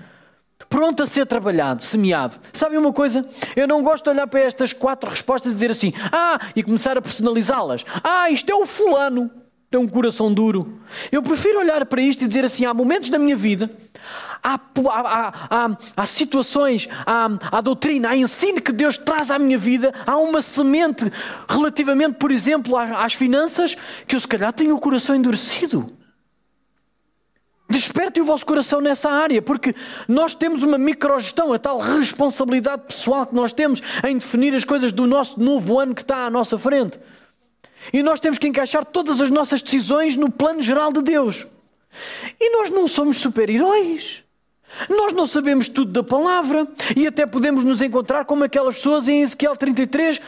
pronto 0.70 1.04
a 1.04 1.06
ser 1.06 1.26
trabalhado, 1.26 1.84
semeado. 1.84 2.38
Sabe 2.54 2.78
uma 2.78 2.94
coisa? 2.94 3.28
Eu 3.56 3.68
não 3.68 3.84
gosto 3.84 4.06
de 4.06 4.10
olhar 4.12 4.28
para 4.28 4.42
estas 4.42 4.74
quatro 4.74 5.10
respostas 5.10 5.52
e 5.52 5.56
dizer 5.56 5.72
assim, 5.72 5.94
ah, 6.12 6.40
e 6.56 6.64
começar 6.64 6.98
a 6.98 7.02
personalizá-las. 7.02 7.86
Ah, 8.04 8.30
isto 8.30 8.50
é 8.50 8.56
o 8.56 8.66
fulano, 8.66 9.32
tem 9.70 9.80
um 9.80 9.88
coração 9.88 10.34
duro. 10.34 10.80
Eu 11.12 11.22
prefiro 11.22 11.60
olhar 11.60 11.86
para 11.86 12.02
isto 12.02 12.24
e 12.24 12.28
dizer 12.28 12.46
assim: 12.46 12.66
há 12.66 12.74
momentos 12.74 13.10
da 13.10 13.20
minha 13.20 13.36
vida, 13.36 13.70
há, 14.42 14.54
há, 14.56 15.34
há, 15.50 15.78
há 15.96 16.06
situações, 16.06 16.88
há 17.06 17.62
doutrina, 17.62 18.10
há 18.10 18.16
ensino 18.16 18.62
que 18.62 18.72
Deus 18.72 18.98
traz 18.98 19.30
à 19.30 19.38
minha 19.38 19.58
vida, 19.58 19.94
há 20.06 20.18
uma 20.18 20.42
semente 20.42 21.12
relativamente, 21.50 22.16
por 22.16 22.32
exemplo, 22.32 22.78
às 22.78 23.14
finanças, 23.14 23.76
que 24.08 24.16
eu 24.16 24.20
se 24.20 24.28
calhar 24.28 24.54
tenho 24.54 24.76
o 24.76 24.80
coração 24.80 25.16
endurecido. 25.16 25.97
Despertem 27.70 28.24
o 28.24 28.26
vosso 28.26 28.46
coração 28.46 28.80
nessa 28.80 29.12
área, 29.12 29.42
porque 29.42 29.76
nós 30.08 30.34
temos 30.34 30.64
uma 30.64 30.78
microgestão, 30.78 31.52
a 31.52 31.60
tal 31.60 31.78
responsabilidade 31.78 32.84
pessoal 32.88 33.26
que 33.26 33.36
nós 33.36 33.52
temos 33.52 33.82
em 34.08 34.18
definir 34.18 34.56
as 34.56 34.64
coisas 34.64 34.94
do 34.94 35.06
nosso 35.06 35.38
novo 35.40 35.78
ano 35.78 35.94
que 35.94 36.02
está 36.02 36.26
à 36.26 36.30
nossa 36.30 36.58
frente. 36.58 36.98
E 37.92 38.02
nós 38.02 38.22
temos 38.22 38.38
que 38.40 38.48
encaixar 38.48 38.86
todas 38.86 39.20
as 39.20 39.30
nossas 39.30 39.62
decisões 39.62 40.16
no 40.16 40.32
plano 40.32 40.62
geral 40.62 40.94
de 40.94 41.02
Deus. 41.02 41.46
E 42.40 42.50
nós 42.58 42.70
não 42.70 42.88
somos 42.88 43.18
super-heróis. 43.18 44.24
Nós 44.90 45.12
não 45.12 45.26
sabemos 45.26 45.68
tudo 45.68 45.92
da 45.92 46.04
palavra 46.04 46.68
e 46.96 47.06
até 47.06 47.26
podemos 47.26 47.66
nos 47.66 47.82
encontrar 47.82 48.26
como 48.26 48.46
aquelas 48.46 48.76
pessoas 48.76 49.10
em 49.10 49.22
Ezequiel 49.22 49.56
33, 49.58 50.22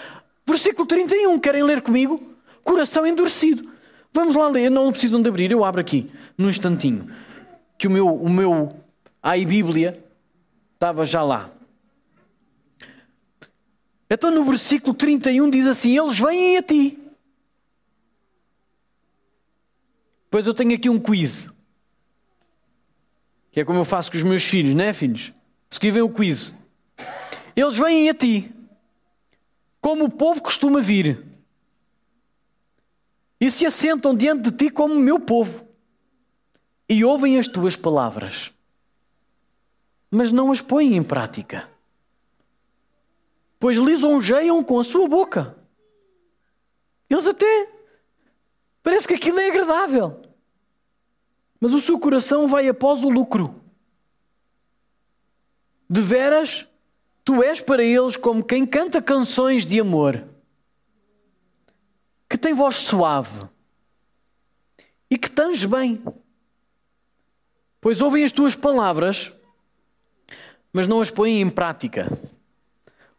versículo 0.46 0.86
31. 0.86 1.40
Querem 1.40 1.64
ler 1.64 1.82
comigo? 1.82 2.22
Coração 2.64 3.06
endurecido. 3.08 3.70
Vamos 4.12 4.36
lá 4.36 4.48
ler, 4.48 4.70
não 4.70 4.92
precisam 4.92 5.22
de 5.22 5.30
abrir, 5.30 5.52
eu 5.52 5.64
abro 5.64 5.80
aqui, 5.80 6.08
num 6.38 6.50
instantinho 6.50 7.08
que 7.80 7.88
o 7.88 7.90
meu, 7.90 8.14
o 8.14 8.30
meu 8.30 8.78
ai 9.24 9.46
Bíblia 9.46 10.06
estava 10.74 11.06
já 11.06 11.24
lá. 11.24 11.50
Então 14.10 14.30
no 14.30 14.44
versículo 14.44 14.94
31 14.94 15.50
diz 15.50 15.66
assim: 15.66 15.98
Eles 15.98 16.20
vêm 16.20 16.58
a 16.58 16.62
ti. 16.62 17.00
Pois 20.30 20.46
eu 20.46 20.54
tenho 20.54 20.76
aqui 20.76 20.90
um 20.90 21.00
quiz. 21.00 21.50
Que 23.50 23.62
é 23.62 23.66
como 23.66 23.80
eu 23.80 23.86
faço 23.86 24.12
com 24.12 24.18
os 24.18 24.24
meus 24.24 24.44
filhos, 24.44 24.76
não 24.76 24.84
é, 24.84 24.94
filhos? 24.94 25.32
Escrevem 25.72 26.02
o 26.02 26.10
quiz. 26.10 26.54
Eles 27.56 27.78
vêm 27.78 28.10
a 28.10 28.14
ti, 28.14 28.54
como 29.80 30.06
o 30.06 30.12
povo 30.12 30.42
costuma 30.42 30.82
vir, 30.82 31.26
e 33.40 33.50
se 33.50 33.66
assentam 33.66 34.14
diante 34.14 34.52
de 34.52 34.52
ti 34.52 34.70
como 34.70 34.94
o 34.94 35.00
meu 35.00 35.20
povo 35.20 35.69
e 36.90 37.06
ouvem 37.06 37.38
as 37.38 37.48
tuas 37.48 37.76
palavras, 37.76 38.52
mas 40.10 40.32
não 40.32 40.52
as 40.52 40.60
põem 40.60 40.96
em 40.96 41.04
prática, 41.04 41.70
pois 43.60 43.78
lisonjeiam 43.78 44.64
com 44.64 44.80
a 44.80 44.84
sua 44.84 45.08
boca. 45.08 45.56
Eles 47.08 47.28
até 47.28 47.72
parece 48.82 49.08
que 49.08 49.14
aquilo 49.14 49.40
é 49.40 49.50
agradável, 49.50 50.20
mas 51.60 51.74
o 51.74 51.80
seu 51.80 52.00
coração 52.00 52.48
vai 52.48 52.68
após 52.68 53.04
o 53.04 53.10
lucro. 53.10 53.56
De 55.88 56.02
veras, 56.02 56.68
tu 57.24 57.44
és 57.44 57.62
para 57.62 57.84
eles 57.84 58.18
como 58.18 58.44
quem 58.44 58.66
canta 58.66 59.02
canções 59.02 59.66
de 59.66 59.80
amor, 59.80 60.28
que 62.28 62.38
tem 62.38 62.54
voz 62.54 62.78
suave 62.78 63.48
e 65.10 65.18
que 65.18 65.30
tange 65.30 65.68
bem. 65.68 66.02
Pois 67.82 68.02
ouvem 68.02 68.24
as 68.24 68.32
tuas 68.32 68.56
palavras, 68.56 69.32
mas 70.74 70.88
não 70.88 71.02
as 71.02 71.10
põem 71.10 71.40
em 71.40 71.50
prática. 71.50 72.12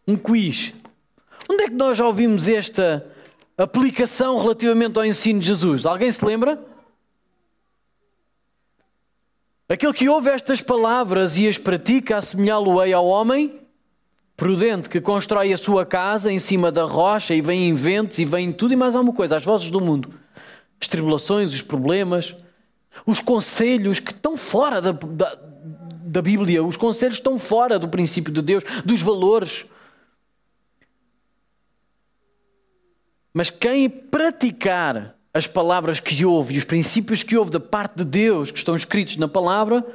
Um 0.06 0.16
quiz. 0.16 0.74
Onde 1.48 1.64
é 1.64 1.68
que 1.68 1.74
nós 1.74 1.96
já 1.96 2.06
ouvimos 2.06 2.48
esta 2.48 3.06
aplicação 3.56 4.38
relativamente 4.38 4.98
ao 4.98 5.04
ensino 5.04 5.40
de 5.40 5.46
Jesus? 5.46 5.86
Alguém 5.86 6.12
se 6.12 6.24
lembra? 6.24 6.62
Aquele 9.68 9.92
que 9.92 10.08
ouve 10.08 10.30
estas 10.30 10.60
palavras 10.60 11.38
e 11.38 11.46
as 11.46 11.56
pratica, 11.56 12.16
assemelhá-lo-ei 12.16 12.92
ao 12.92 13.06
homem 13.06 13.60
prudente 14.36 14.88
que 14.88 15.00
constrói 15.00 15.52
a 15.52 15.56
sua 15.56 15.84
casa 15.84 16.32
em 16.32 16.38
cima 16.38 16.72
da 16.72 16.84
rocha 16.84 17.34
e 17.34 17.42
vem 17.42 17.68
em 17.68 17.74
ventos 17.74 18.18
e 18.18 18.24
vem 18.24 18.52
tudo 18.52 18.72
e 18.72 18.76
mais 18.76 18.96
alguma 18.96 19.14
coisa, 19.14 19.36
as 19.36 19.44
vozes 19.44 19.70
do 19.70 19.80
mundo, 19.80 20.12
as 20.80 20.88
tribulações, 20.88 21.52
os 21.52 21.62
problemas 21.62 22.34
os 23.06 23.20
conselhos 23.20 24.00
que 24.00 24.12
estão 24.12 24.36
fora 24.36 24.80
da, 24.80 24.92
da, 24.92 25.38
da 26.04 26.22
Bíblia, 26.22 26.62
os 26.64 26.76
conselhos 26.76 27.16
estão 27.16 27.38
fora 27.38 27.78
do 27.78 27.88
princípio 27.88 28.32
de 28.32 28.42
Deus, 28.42 28.64
dos 28.84 29.02
valores. 29.02 29.64
Mas 33.32 33.48
quem 33.50 33.88
praticar 33.88 35.16
as 35.32 35.46
palavras 35.46 36.00
que 36.00 36.24
ouve 36.24 36.54
e 36.54 36.58
os 36.58 36.64
princípios 36.64 37.22
que 37.22 37.36
ouve 37.36 37.50
da 37.50 37.60
parte 37.60 37.98
de 37.98 38.04
Deus, 38.04 38.50
que 38.50 38.58
estão 38.58 38.74
escritos 38.74 39.16
na 39.16 39.28
palavra, 39.28 39.86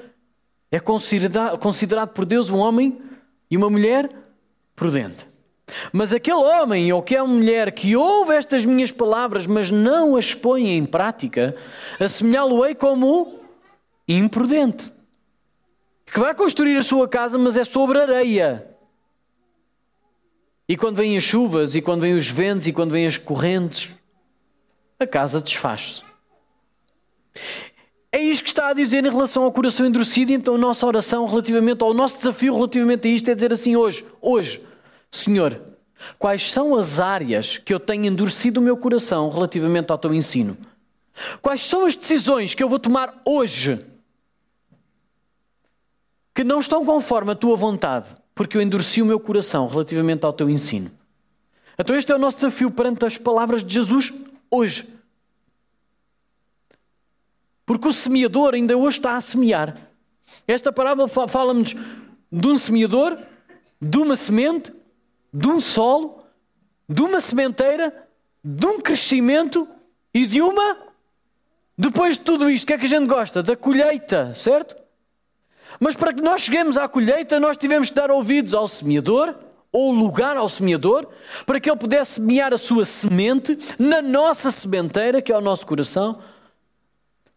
é 0.72 0.80
considerado, 0.80 1.58
considerado 1.58 2.10
por 2.10 2.26
Deus 2.26 2.50
um 2.50 2.58
homem 2.58 3.02
e 3.52 3.58
uma 3.58 3.70
mulher 3.70 4.10
prudente. 4.76 5.35
Mas 5.92 6.14
aquele 6.14 6.38
homem 6.38 6.92
ou 6.94 7.00
aquela 7.00 7.28
mulher 7.28 7.72
que 7.72 7.96
ouve 7.96 8.36
estas 8.36 8.66
minhas 8.66 8.92
palavras, 8.92 9.48
mas 9.48 9.72
não 9.72 10.16
as 10.16 10.34
põe 10.34 10.70
em 10.70 10.86
prática, 10.86 11.56
assemelhá-lo-ei 12.00 12.76
como 12.76 13.40
imprudente. 14.08 14.94
que 16.06 16.20
vai 16.20 16.36
construir 16.36 16.78
a 16.78 16.84
sua 16.84 17.08
casa, 17.08 17.38
mas 17.38 17.58
é 17.58 17.64
sobre 17.64 18.00
areia. 18.00 18.66
E 20.70 20.78
quando 20.78 20.98
vêm 20.98 21.18
as 21.18 21.24
chuvas, 21.24 21.76
e 21.76 21.82
quando 21.82 22.02
vêm 22.02 22.16
os 22.16 22.28
ventos, 22.28 22.68
e 22.68 22.72
quando 22.72 22.92
vêm 22.92 23.06
as 23.08 23.18
correntes, 23.18 23.90
a 25.00 25.06
casa 25.06 25.42
desfaz-se. 25.42 26.04
É 28.12 28.22
isto 28.22 28.44
que 28.46 28.50
está 28.52 28.70
a 28.70 28.74
dizer 28.74 29.06
em 29.06 29.10
relação 29.10 29.44
ao 29.44 29.52
coração 29.52 29.86
endurecido, 29.86 30.32
então 30.32 30.56
a 30.56 30.58
nossa 30.58 30.86
oração 30.86 31.26
relativamente 31.26 31.84
ao 31.84 31.94
nosso 31.94 32.18
desafio 32.18 32.54
relativamente 32.54 33.08
a 33.08 33.12
isto 33.12 33.30
é 33.30 33.36
dizer 33.36 33.52
assim 33.52 33.76
hoje, 33.76 34.06
hoje, 34.22 34.64
Senhor, 35.16 35.62
quais 36.20 36.52
são 36.52 36.76
as 36.76 37.00
áreas 37.00 37.58
que 37.58 37.74
eu 37.74 37.80
tenho 37.80 38.06
endurecido 38.06 38.60
o 38.60 38.64
meu 38.64 38.76
coração 38.76 39.30
relativamente 39.30 39.92
ao 39.92 39.98
teu 39.98 40.14
ensino? 40.14 40.58
Quais 41.42 41.62
são 41.62 41.86
as 41.86 41.96
decisões 41.96 42.54
que 42.54 42.62
eu 42.62 42.70
vou 42.70 42.80
tomar 42.80 43.22
hoje 43.26 43.86
que 46.34 46.44
não 46.44 46.60
estão 46.60 46.86
conforme 46.86 47.32
a 47.32 47.36
tua 47.36 47.56
vontade, 47.56 48.14
porque 48.36 48.58
eu 48.58 48.62
endureci 48.62 49.02
o 49.02 49.06
meu 49.06 49.20
coração 49.20 49.68
relativamente 49.68 50.26
ao 50.26 50.34
teu 50.34 50.50
ensino? 50.50 50.92
Então 51.80 51.96
este 51.96 52.12
é 52.12 52.16
o 52.16 52.20
nosso 52.20 52.38
desafio 52.38 52.70
perante 52.70 53.06
as 53.06 53.18
palavras 53.18 53.64
de 53.64 53.74
Jesus 53.74 54.14
hoje. 54.52 54.88
Porque 57.66 57.88
o 57.88 57.94
semeador 57.94 58.54
ainda 58.54 58.78
hoje 58.78 58.98
está 58.98 59.16
a 59.16 59.22
semear. 59.22 59.76
Esta 60.48 60.72
parábola 60.72 61.08
fala-nos 61.08 61.74
de 62.32 62.48
um 62.48 62.58
semeador, 62.58 63.18
de 63.82 63.98
uma 63.98 64.16
semente, 64.16 64.72
de 65.36 65.48
um 65.50 65.60
solo, 65.60 66.20
de 66.88 67.02
uma 67.02 67.20
sementeira, 67.20 68.08
de 68.42 68.66
um 68.66 68.80
crescimento 68.80 69.68
e 70.14 70.26
de 70.26 70.42
uma. 70.42 70.78
Depois 71.78 72.18
de 72.18 72.24
tudo 72.24 72.50
isto, 72.50 72.64
o 72.64 72.68
que 72.68 72.74
é 72.74 72.78
que 72.78 72.86
a 72.86 72.90
gente 72.90 73.06
gosta? 73.06 73.44
Da 73.44 73.54
colheita, 73.54 74.34
certo? 74.34 74.78
Mas 75.78 75.94
para 75.94 76.14
que 76.14 76.22
nós 76.22 76.42
cheguemos 76.42 76.78
à 76.78 76.88
colheita, 76.88 77.38
nós 77.38 77.58
tivemos 77.58 77.90
que 77.90 77.96
dar 77.96 78.10
ouvidos 78.10 78.54
ao 78.54 78.66
semeador, 78.70 79.36
ou 79.74 79.92
lugar 79.92 80.38
ao 80.38 80.48
semeador, 80.48 81.06
para 81.46 81.60
que 81.60 81.70
ele 81.70 81.78
pudesse 81.78 82.14
semear 82.14 82.54
a 82.54 82.58
sua 82.58 82.86
semente 82.86 83.60
na 83.78 84.02
nossa 84.02 84.50
sementeira, 84.52 85.22
que 85.22 85.34
é 85.34 85.38
o 85.38 85.42
nosso 85.42 85.68
coração, 85.68 86.18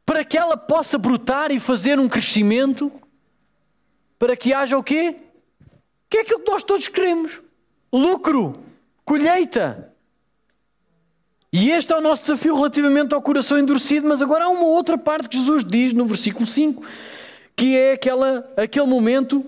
para 0.06 0.24
que 0.24 0.38
ela 0.38 0.56
possa 0.56 0.96
brotar 0.96 1.50
e 1.50 1.58
fazer 1.58 1.98
um 1.98 2.08
crescimento, 2.08 2.92
para 4.20 4.36
que 4.36 4.54
haja 4.54 4.78
o 4.78 4.84
quê? 4.84 5.16
Que 6.08 6.18
é 6.18 6.20
aquilo 6.20 6.38
que 6.38 6.50
nós 6.50 6.62
todos 6.62 6.86
queremos: 6.86 7.42
lucro, 7.92 8.60
colheita. 9.04 9.92
E 11.52 11.70
este 11.70 11.92
é 11.92 11.96
o 11.96 12.00
nosso 12.00 12.22
desafio 12.22 12.54
relativamente 12.54 13.14
ao 13.14 13.22
coração 13.22 13.58
endurecido, 13.58 14.06
mas 14.06 14.20
agora 14.20 14.44
há 14.44 14.48
uma 14.48 14.66
outra 14.66 14.98
parte 14.98 15.28
que 15.28 15.38
Jesus 15.38 15.64
diz 15.64 15.92
no 15.94 16.04
versículo 16.04 16.46
5, 16.46 16.84
que 17.56 17.76
é 17.76 17.92
aquela, 17.92 18.50
aquele 18.56 18.86
momento 18.86 19.44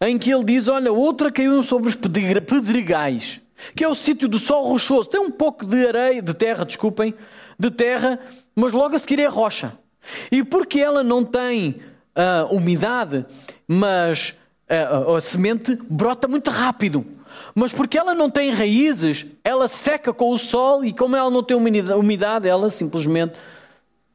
em 0.00 0.16
que 0.16 0.32
ele 0.32 0.44
diz: 0.44 0.68
Olha, 0.68 0.92
outra 0.92 1.32
caiu 1.32 1.62
sobre 1.62 1.88
os 1.88 1.96
pedregais, 1.96 3.40
que 3.74 3.82
é 3.82 3.88
o 3.88 3.94
sítio 3.94 4.28
do 4.28 4.38
sol 4.38 4.68
rochoso. 4.68 5.08
Tem 5.08 5.20
um 5.20 5.30
pouco 5.30 5.66
de 5.66 5.86
areia, 5.86 6.22
de 6.22 6.32
terra, 6.32 6.64
desculpem, 6.64 7.12
de 7.58 7.70
terra, 7.70 8.18
mas 8.54 8.72
logo 8.72 8.94
a 8.94 8.98
seguir 8.98 9.20
é 9.20 9.26
rocha. 9.26 9.76
E 10.30 10.44
porque 10.44 10.80
ela 10.80 11.02
não 11.02 11.24
tem 11.24 11.82
uh, 12.16 12.54
umidade, 12.54 13.26
mas 13.66 14.34
uh, 14.70 15.16
a 15.16 15.20
semente 15.20 15.78
brota 15.88 16.28
muito 16.28 16.50
rápido. 16.50 17.04
Mas 17.54 17.72
porque 17.72 17.98
ela 17.98 18.14
não 18.14 18.30
tem 18.30 18.52
raízes, 18.52 19.26
ela 19.42 19.68
seca 19.68 20.12
com 20.12 20.30
o 20.30 20.38
sol 20.38 20.84
e 20.84 20.92
como 20.92 21.16
ela 21.16 21.30
não 21.30 21.42
tem 21.42 21.56
umidade, 21.56 22.48
ela 22.48 22.70
simplesmente 22.70 23.34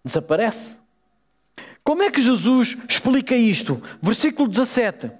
desaparece. 0.04 0.78
Como 1.84 2.04
é 2.04 2.10
que 2.10 2.22
Jesus 2.22 2.78
explica 2.88 3.36
isto? 3.36 3.82
Versículo 4.02 4.50
17. 4.50 5.12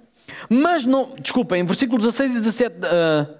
Mas 0.48 0.84
não, 0.84 1.14
desculpem, 1.20 1.64
versículo 1.64 1.98
16 1.98 2.32
e 2.32 2.40
17. 2.40 2.76
Uh, 2.76 3.34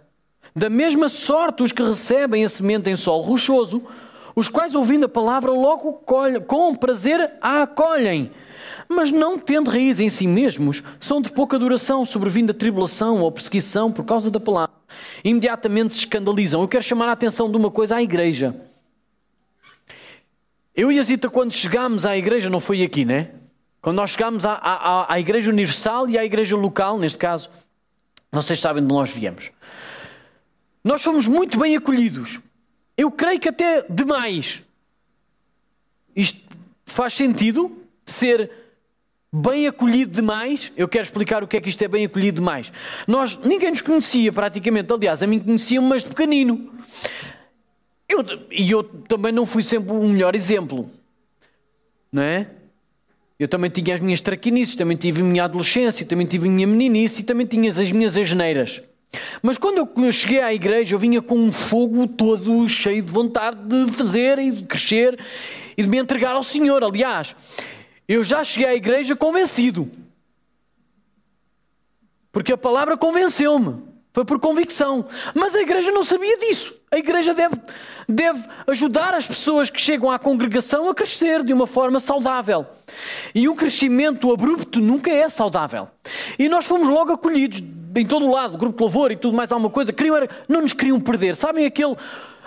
da 0.54 0.70
mesma 0.70 1.08
sorte, 1.08 1.62
os 1.62 1.72
que 1.72 1.82
recebem 1.82 2.44
a 2.44 2.48
semente 2.48 2.88
em 2.88 2.96
solo 2.96 3.22
rochoso 3.22 3.86
os 4.36 4.50
quais, 4.50 4.74
ouvindo 4.74 5.06
a 5.06 5.08
palavra, 5.08 5.50
logo 5.50 5.94
com 6.46 6.74
prazer 6.74 7.32
a 7.40 7.62
acolhem. 7.62 8.30
Mas 8.88 9.10
não 9.10 9.38
tendo 9.38 9.70
raiz 9.70 10.00
em 10.00 10.08
si 10.08 10.26
mesmos, 10.26 10.82
são 11.00 11.20
de 11.20 11.32
pouca 11.32 11.58
duração, 11.58 12.04
sobrevindo 12.04 12.52
a 12.52 12.54
tribulação 12.54 13.20
ou 13.20 13.32
perseguição 13.32 13.90
por 13.90 14.04
causa 14.04 14.30
da 14.30 14.40
palavra. 14.40 14.74
Imediatamente 15.24 15.92
se 15.92 16.00
escandalizam. 16.00 16.62
Eu 16.62 16.68
quero 16.68 16.84
chamar 16.84 17.08
a 17.08 17.12
atenção 17.12 17.50
de 17.50 17.56
uma 17.56 17.70
coisa 17.70 17.96
à 17.96 18.02
igreja. 18.02 18.54
Eu 20.74 20.92
e 20.92 20.98
a 20.98 21.02
Zita, 21.02 21.30
quando 21.30 21.52
chegámos 21.52 22.04
à 22.04 22.16
igreja, 22.16 22.50
não 22.50 22.60
foi 22.60 22.82
aqui, 22.82 23.04
né? 23.04 23.30
Quando 23.80 23.96
nós 23.96 24.10
chegámos 24.10 24.44
à, 24.44 24.54
à, 24.54 25.14
à 25.14 25.20
igreja 25.20 25.50
universal 25.50 26.08
e 26.08 26.18
à 26.18 26.24
igreja 26.24 26.56
local, 26.56 26.98
neste 26.98 27.18
caso, 27.18 27.48
vocês 28.30 28.60
sabem 28.60 28.82
de 28.82 28.86
onde 28.86 28.94
nós 28.94 29.10
viemos. 29.10 29.50
Nós 30.84 31.02
fomos 31.02 31.26
muito 31.26 31.58
bem 31.58 31.76
acolhidos. 31.76 32.40
Eu 32.96 33.10
creio 33.10 33.40
que 33.40 33.48
até 33.48 33.86
demais. 33.88 34.62
Isto 36.14 36.40
faz 36.84 37.14
sentido 37.14 37.76
ser 38.06 38.50
bem 39.32 39.66
acolhido 39.66 40.12
demais. 40.12 40.72
Eu 40.76 40.88
quero 40.88 41.04
explicar 41.04 41.42
o 41.42 41.48
que 41.48 41.56
é 41.56 41.60
que 41.60 41.68
isto 41.68 41.82
é 41.82 41.88
bem 41.88 42.04
acolhido 42.04 42.36
demais. 42.36 42.72
Nós, 43.06 43.36
ninguém 43.44 43.70
nos 43.70 43.80
conhecia 43.80 44.32
praticamente. 44.32 44.92
Aliás, 44.92 45.22
a 45.22 45.26
mim 45.26 45.40
conheciam, 45.40 45.82
mas 45.82 46.02
de 46.02 46.10
pequenino. 46.10 46.72
Eu, 48.08 48.24
e 48.50 48.70
eu 48.70 48.82
também 48.82 49.32
não 49.32 49.44
fui 49.44 49.62
sempre 49.62 49.92
o 49.92 50.08
melhor 50.08 50.34
exemplo. 50.34 50.88
Não 52.12 52.22
é? 52.22 52.48
Eu 53.38 53.48
também 53.48 53.68
tinha 53.68 53.94
as 53.94 54.00
minhas 54.00 54.20
traquinices, 54.20 54.74
também 54.74 54.96
tive 54.96 55.20
a 55.20 55.24
minha 55.24 55.44
adolescência, 55.44 56.06
também 56.06 56.26
tive 56.26 56.48
a 56.48 56.50
minha 56.50 56.66
meninice 56.66 57.20
e 57.20 57.24
também 57.24 57.46
tinha 57.46 57.68
as 57.68 57.92
minhas 57.92 58.16
asneiras. 58.16 58.80
Mas 59.42 59.58
quando 59.58 59.78
eu 59.78 60.12
cheguei 60.12 60.40
à 60.40 60.54
igreja, 60.54 60.94
eu 60.94 60.98
vinha 60.98 61.20
com 61.20 61.36
um 61.36 61.52
fogo 61.52 62.06
todo 62.06 62.66
cheio 62.68 63.02
de 63.02 63.12
vontade 63.12 63.58
de 63.66 63.92
fazer 63.92 64.38
e 64.38 64.50
de 64.50 64.62
crescer 64.64 65.18
e 65.76 65.82
de 65.82 65.88
me 65.88 65.98
entregar 65.98 66.34
ao 66.34 66.42
Senhor. 66.42 66.82
Aliás, 66.82 67.36
eu 68.08 68.22
já 68.22 68.44
cheguei 68.44 68.68
à 68.68 68.74
igreja 68.74 69.16
convencido. 69.16 69.90
Porque 72.30 72.52
a 72.52 72.56
palavra 72.56 72.96
convenceu-me. 72.96 73.82
Foi 74.12 74.24
por 74.24 74.40
convicção. 74.40 75.06
Mas 75.34 75.54
a 75.54 75.60
igreja 75.60 75.90
não 75.90 76.02
sabia 76.02 76.38
disso. 76.38 76.74
A 76.90 76.98
igreja 76.98 77.34
deve, 77.34 77.56
deve 78.08 78.42
ajudar 78.66 79.14
as 79.14 79.26
pessoas 79.26 79.68
que 79.68 79.80
chegam 79.80 80.10
à 80.10 80.18
congregação 80.18 80.88
a 80.88 80.94
crescer 80.94 81.42
de 81.44 81.52
uma 81.52 81.66
forma 81.66 82.00
saudável. 82.00 82.64
E 83.34 83.48
um 83.48 83.54
crescimento 83.54 84.32
abrupto 84.32 84.80
nunca 84.80 85.10
é 85.10 85.28
saudável. 85.28 85.88
E 86.38 86.48
nós 86.48 86.64
fomos 86.64 86.88
logo 86.88 87.12
acolhidos 87.12 87.62
em 87.94 88.06
todo 88.06 88.26
o 88.26 88.30
lado, 88.30 88.56
grupo 88.56 88.76
de 88.76 88.82
louvor 88.82 89.10
e 89.10 89.16
tudo 89.16 89.36
mais 89.36 89.50
alguma 89.50 89.70
coisa, 89.70 89.92
queriam, 89.92 90.16
não 90.48 90.62
nos 90.62 90.72
queriam 90.72 91.00
perder. 91.00 91.34
Sabem 91.34 91.66
aquele, 91.66 91.96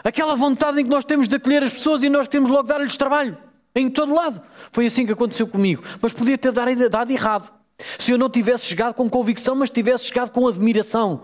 aquela 0.04 0.36
vontade 0.36 0.80
em 0.80 0.84
que 0.84 0.90
nós 0.90 1.04
temos 1.04 1.28
de 1.28 1.36
acolher 1.36 1.64
as 1.64 1.74
pessoas 1.74 2.04
e 2.04 2.10
nós 2.10 2.28
queremos 2.28 2.50
logo 2.50 2.64
dar-lhes 2.64 2.96
trabalho? 2.96 3.38
Em 3.76 3.90
todo 3.90 4.14
lado. 4.14 4.42
Foi 4.72 4.86
assim 4.86 5.06
que 5.06 5.12
aconteceu 5.12 5.48
comigo. 5.48 5.84
Mas 6.02 6.14
podia 6.14 6.38
ter 6.38 6.52
dado 6.52 7.12
errado. 7.12 7.52
Se 7.98 8.12
eu 8.12 8.18
não 8.18 8.30
tivesse 8.30 8.66
chegado 8.66 8.94
com 8.94 9.10
convicção, 9.10 9.56
mas 9.56 9.70
tivesse 9.70 10.06
chegado 10.06 10.32
com 10.32 10.48
admiração. 10.48 11.24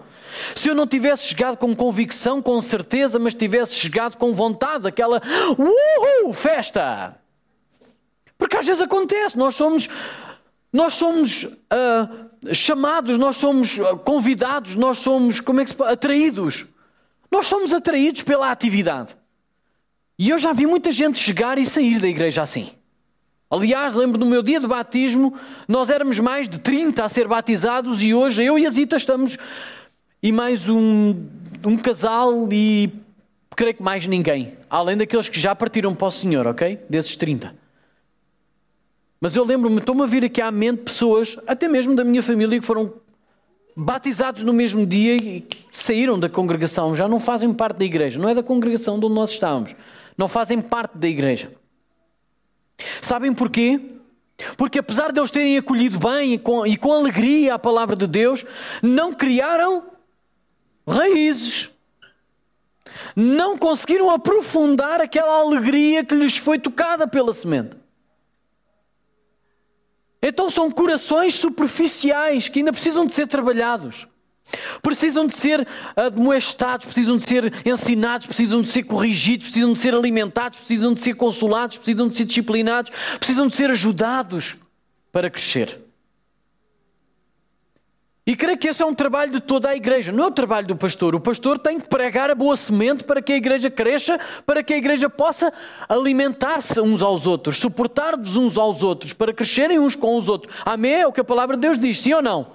Se 0.55 0.69
eu 0.69 0.75
não 0.75 0.87
tivesse 0.87 1.27
chegado 1.27 1.57
com 1.57 1.75
convicção, 1.75 2.41
com 2.41 2.59
certeza, 2.61 3.19
mas 3.19 3.33
tivesse 3.33 3.73
chegado 3.73 4.17
com 4.17 4.33
vontade, 4.33 4.87
aquela 4.87 5.21
uhul, 5.57 6.33
festa. 6.33 7.17
Porque 8.37 8.57
às 8.57 8.65
vezes 8.65 8.81
acontece, 8.81 9.37
nós 9.37 9.55
somos, 9.55 9.87
nós 10.71 10.93
somos 10.93 11.43
uh, 11.43 12.53
chamados, 12.53 13.17
nós 13.17 13.37
somos 13.37 13.79
ah, 13.79 13.95
convidados, 13.95 14.75
nós 14.75 14.97
somos, 14.99 15.39
como 15.39 15.61
é 15.61 15.65
que 15.65 15.71
se 15.71 15.83
atraídos. 15.83 16.65
Nós 17.31 17.47
somos 17.47 17.73
atraídos 17.73 18.23
pela 18.23 18.51
atividade. 18.51 19.15
E 20.17 20.29
eu 20.29 20.37
já 20.37 20.53
vi 20.53 20.65
muita 20.65 20.91
gente 20.91 21.19
chegar 21.19 21.57
e 21.57 21.65
sair 21.65 21.99
da 21.99 22.07
igreja 22.07 22.41
assim. 22.41 22.71
Aliás, 23.49 23.93
lembro 23.93 24.17
do 24.17 24.25
meu 24.25 24.41
dia 24.41 24.59
de 24.59 24.67
batismo, 24.67 25.33
nós 25.67 25.89
éramos 25.89 26.19
mais 26.19 26.49
de 26.49 26.59
30 26.59 27.03
a 27.03 27.09
ser 27.09 27.27
batizados 27.27 28.01
e 28.01 28.13
hoje 28.13 28.43
eu 28.43 28.57
e 28.57 28.65
a 28.65 28.69
Zita 28.69 28.95
estamos 28.95 29.37
e 30.21 30.31
mais 30.31 30.67
um, 30.67 31.27
um 31.63 31.77
casal 31.77 32.47
e 32.51 32.91
creio 33.55 33.75
que 33.75 33.83
mais 33.83 34.07
ninguém, 34.07 34.57
além 34.69 34.97
daqueles 34.97 35.29
que 35.29 35.39
já 35.39 35.55
partiram 35.55 35.93
para 35.93 36.07
o 36.07 36.11
Senhor, 36.11 36.47
ok? 36.47 36.79
Desses 36.89 37.15
30. 37.15 37.55
Mas 39.21 39.35
eu 39.35 39.45
lembro-me, 39.45 39.77
estou-me 39.77 40.01
a 40.01 40.05
vir 40.05 40.25
aqui 40.25 40.41
à 40.41 40.51
mente 40.51 40.83
pessoas, 40.83 41.37
até 41.47 41.67
mesmo 41.67 41.95
da 41.95 42.03
minha 42.03 42.21
família, 42.21 42.59
que 42.59 42.65
foram 42.65 42.93
batizados 43.75 44.43
no 44.43 44.53
mesmo 44.53 44.85
dia 44.85 45.17
e 45.17 45.45
saíram 45.71 46.17
da 46.17 46.29
congregação, 46.29 46.95
já 46.95 47.07
não 47.07 47.19
fazem 47.19 47.53
parte 47.53 47.77
da 47.77 47.85
igreja, 47.85 48.19
não 48.19 48.29
é 48.29 48.33
da 48.33 48.43
congregação 48.43 48.99
de 48.99 49.05
onde 49.05 49.15
nós 49.15 49.31
estávamos, 49.31 49.75
não 50.17 50.27
fazem 50.27 50.61
parte 50.61 50.97
da 50.97 51.07
igreja. 51.07 51.51
Sabem 53.01 53.33
porquê? 53.33 53.79
Porque 54.57 54.79
apesar 54.79 55.11
de 55.11 55.19
eles 55.19 55.31
terem 55.31 55.57
acolhido 55.57 55.99
bem 55.99 56.33
e 56.33 56.37
com, 56.37 56.65
e 56.65 56.77
com 56.77 56.91
alegria 56.91 57.55
a 57.55 57.59
palavra 57.59 57.95
de 57.95 58.07
Deus, 58.07 58.45
não 58.81 59.13
criaram 59.13 59.83
raízes. 60.87 61.69
Não 63.15 63.57
conseguiram 63.57 64.09
aprofundar 64.09 64.99
aquela 65.01 65.39
alegria 65.39 66.03
que 66.03 66.15
lhes 66.15 66.37
foi 66.37 66.59
tocada 66.59 67.07
pela 67.07 67.33
semente. 67.33 67.77
Então 70.27 70.49
são 70.49 70.71
corações 70.71 71.35
superficiais 71.35 72.47
que 72.47 72.57
ainda 72.57 72.73
precisam 72.73 73.05
de 73.05 73.13
ser 73.13 73.27
trabalhados. 73.27 74.07
Precisam 74.81 75.27
de 75.27 75.35
ser 75.35 75.67
admoestados, 75.95 76.87
precisam 76.87 77.15
de 77.15 77.23
ser 77.23 77.53
ensinados, 77.63 78.25
precisam 78.25 78.63
de 78.63 78.69
ser 78.69 78.83
corrigidos, 78.83 79.47
precisam 79.47 79.73
de 79.73 79.77
ser 79.77 79.93
alimentados, 79.93 80.57
precisam 80.57 80.95
de 80.95 80.99
ser 80.99 81.15
consolados, 81.15 81.77
precisam 81.77 82.07
de 82.07 82.15
ser 82.15 82.25
disciplinados, 82.25 82.91
precisam 83.19 83.47
de 83.47 83.53
ser 83.53 83.69
ajudados 83.69 84.55
para 85.11 85.29
crescer. 85.29 85.84
E 88.27 88.35
creio 88.35 88.57
que 88.57 88.67
esse 88.67 88.81
é 88.81 88.85
um 88.85 88.93
trabalho 88.93 89.31
de 89.31 89.39
toda 89.39 89.69
a 89.69 89.75
igreja, 89.75 90.11
não 90.11 90.23
é 90.23 90.27
o 90.27 90.31
trabalho 90.31 90.65
do 90.65 90.75
pastor. 90.75 91.13
O 91.13 91.19
pastor 91.19 91.59
tem 91.59 91.79
que 91.79 91.87
pregar 91.87 92.31
a 92.31 92.33
boa 92.33 92.57
semente 92.57 93.03
para 93.03 93.21
que 93.21 93.31
a 93.33 93.37
igreja 93.37 93.69
cresça, 93.69 94.19
para 94.47 94.63
que 94.63 94.73
a 94.73 94.77
igreja 94.77 95.07
possa 95.07 95.53
alimentar-se 95.87 96.81
uns 96.81 97.03
aos 97.03 97.27
outros, 97.27 97.57
suportar-vos 97.57 98.35
uns 98.35 98.57
aos 98.57 98.81
outros, 98.81 99.13
para 99.13 99.31
crescerem 99.31 99.77
uns 99.77 99.95
com 99.95 100.17
os 100.17 100.27
outros. 100.27 100.55
Amém? 100.65 101.01
É 101.01 101.07
o 101.07 101.11
que 101.11 101.21
a 101.21 101.23
palavra 101.23 101.55
de 101.55 101.61
Deus 101.61 101.77
diz, 101.77 101.99
sim 101.99 102.13
ou 102.13 102.21
não? 102.23 102.47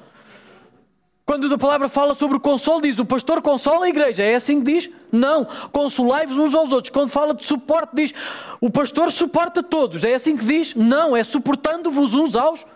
Quando 1.24 1.54
a 1.54 1.56
palavra 1.56 1.88
fala 1.88 2.16
sobre 2.16 2.38
o 2.38 2.40
consolo, 2.40 2.82
diz 2.82 2.98
o 2.98 3.04
pastor 3.04 3.40
consola 3.40 3.86
a 3.86 3.88
igreja. 3.88 4.24
É 4.24 4.34
assim 4.34 4.60
que 4.60 4.72
diz? 4.72 4.90
Não. 5.12 5.46
Consolai-vos 5.70 6.36
uns 6.36 6.52
aos 6.52 6.72
outros. 6.72 6.92
Quando 6.92 7.08
fala 7.08 7.32
de 7.32 7.44
suporte, 7.44 7.94
diz 7.94 8.12
o 8.60 8.68
pastor 8.68 9.12
suporta 9.12 9.62
todos. 9.62 10.02
É 10.02 10.14
assim 10.14 10.36
que 10.36 10.44
diz? 10.44 10.74
Não. 10.74 11.16
É 11.16 11.22
suportando-vos 11.22 12.14
uns 12.14 12.34
aos 12.34 12.66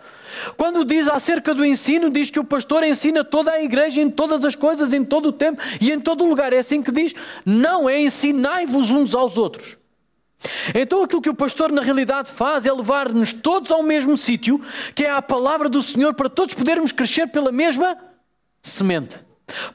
quando 0.57 0.85
diz 0.85 1.07
acerca 1.07 1.53
do 1.53 1.65
ensino, 1.65 2.09
diz 2.09 2.29
que 2.29 2.39
o 2.39 2.43
pastor 2.43 2.83
ensina 2.83 3.23
toda 3.23 3.51
a 3.51 3.63
igreja 3.63 4.01
em 4.01 4.09
todas 4.09 4.43
as 4.43 4.55
coisas, 4.55 4.93
em 4.93 5.03
todo 5.03 5.29
o 5.29 5.31
tempo 5.31 5.61
e 5.79 5.91
em 5.91 5.99
todo 5.99 6.23
o 6.23 6.27
lugar. 6.27 6.53
É 6.53 6.59
assim 6.59 6.81
que 6.81 6.91
diz? 6.91 7.13
Não, 7.45 7.89
é 7.89 7.99
ensinai-vos 8.01 8.91
uns 8.91 9.13
aos 9.13 9.37
outros. 9.37 9.77
Então 10.73 11.03
aquilo 11.03 11.21
que 11.21 11.29
o 11.29 11.35
pastor 11.35 11.71
na 11.71 11.81
realidade 11.81 12.31
faz 12.31 12.65
é 12.65 12.71
levar-nos 12.71 13.33
todos 13.33 13.71
ao 13.71 13.81
mesmo 13.81 14.15
sítio, 14.17 14.61
que 14.93 15.05
é 15.05 15.09
a 15.09 15.21
palavra 15.21 15.67
do 15.69 15.81
Senhor, 15.81 16.13
para 16.13 16.29
todos 16.29 16.55
podermos 16.55 16.91
crescer 16.91 17.27
pela 17.27 17.51
mesma 17.51 17.97
semente, 18.61 19.17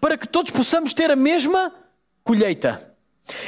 para 0.00 0.16
que 0.16 0.28
todos 0.28 0.50
possamos 0.50 0.92
ter 0.92 1.10
a 1.10 1.16
mesma 1.16 1.72
colheita. 2.22 2.88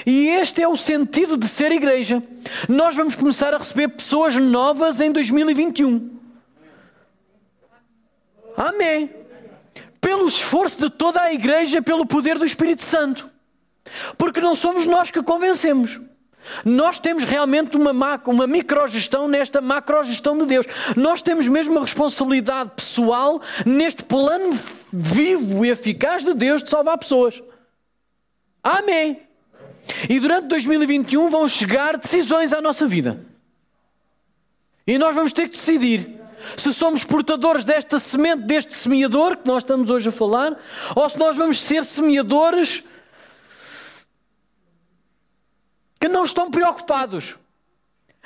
E 0.06 0.28
este 0.28 0.62
é 0.62 0.68
o 0.68 0.76
sentido 0.76 1.36
de 1.36 1.48
ser 1.48 1.72
igreja. 1.72 2.22
Nós 2.68 2.94
vamos 2.94 3.16
começar 3.16 3.52
a 3.52 3.58
receber 3.58 3.88
pessoas 3.88 4.36
novas 4.36 5.00
em 5.00 5.10
2021. 5.10 6.21
Amém. 8.56 9.10
Pelo 10.00 10.26
esforço 10.26 10.80
de 10.80 10.90
toda 10.90 11.20
a 11.20 11.32
igreja, 11.32 11.80
pelo 11.80 12.06
poder 12.06 12.38
do 12.38 12.44
Espírito 12.44 12.82
Santo. 12.82 13.30
Porque 14.16 14.40
não 14.40 14.54
somos 14.54 14.86
nós 14.86 15.10
que 15.10 15.22
convencemos. 15.22 16.00
Nós 16.64 16.98
temos 16.98 17.24
realmente 17.24 17.76
uma, 17.76 17.92
macro, 17.92 18.32
uma 18.32 18.46
microgestão 18.46 19.28
nesta 19.28 19.60
macrogestão 19.60 20.36
de 20.38 20.46
Deus. 20.46 20.66
Nós 20.96 21.22
temos 21.22 21.46
mesmo 21.46 21.74
uma 21.74 21.82
responsabilidade 21.82 22.72
pessoal 22.74 23.40
neste 23.64 24.02
plano 24.02 24.58
vivo 24.92 25.64
e 25.64 25.70
eficaz 25.70 26.24
de 26.24 26.34
Deus 26.34 26.62
de 26.62 26.70
salvar 26.70 26.98
pessoas. 26.98 27.40
Amém. 28.62 29.20
E 30.08 30.18
durante 30.18 30.48
2021 30.48 31.28
vão 31.28 31.46
chegar 31.46 31.96
decisões 31.96 32.52
à 32.52 32.60
nossa 32.60 32.86
vida. 32.86 33.24
E 34.86 34.98
nós 34.98 35.14
vamos 35.14 35.32
ter 35.32 35.44
que 35.44 35.52
decidir 35.52 36.21
se 36.56 36.72
somos 36.72 37.04
portadores 37.04 37.64
desta 37.64 37.98
semente, 37.98 38.42
deste 38.42 38.74
semeador 38.74 39.36
que 39.36 39.46
nós 39.46 39.62
estamos 39.62 39.90
hoje 39.90 40.08
a 40.08 40.12
falar, 40.12 40.56
ou 40.94 41.08
se 41.08 41.18
nós 41.18 41.36
vamos 41.36 41.60
ser 41.60 41.84
semeadores 41.84 42.82
que 46.00 46.08
não 46.08 46.24
estão 46.24 46.50
preocupados 46.50 47.36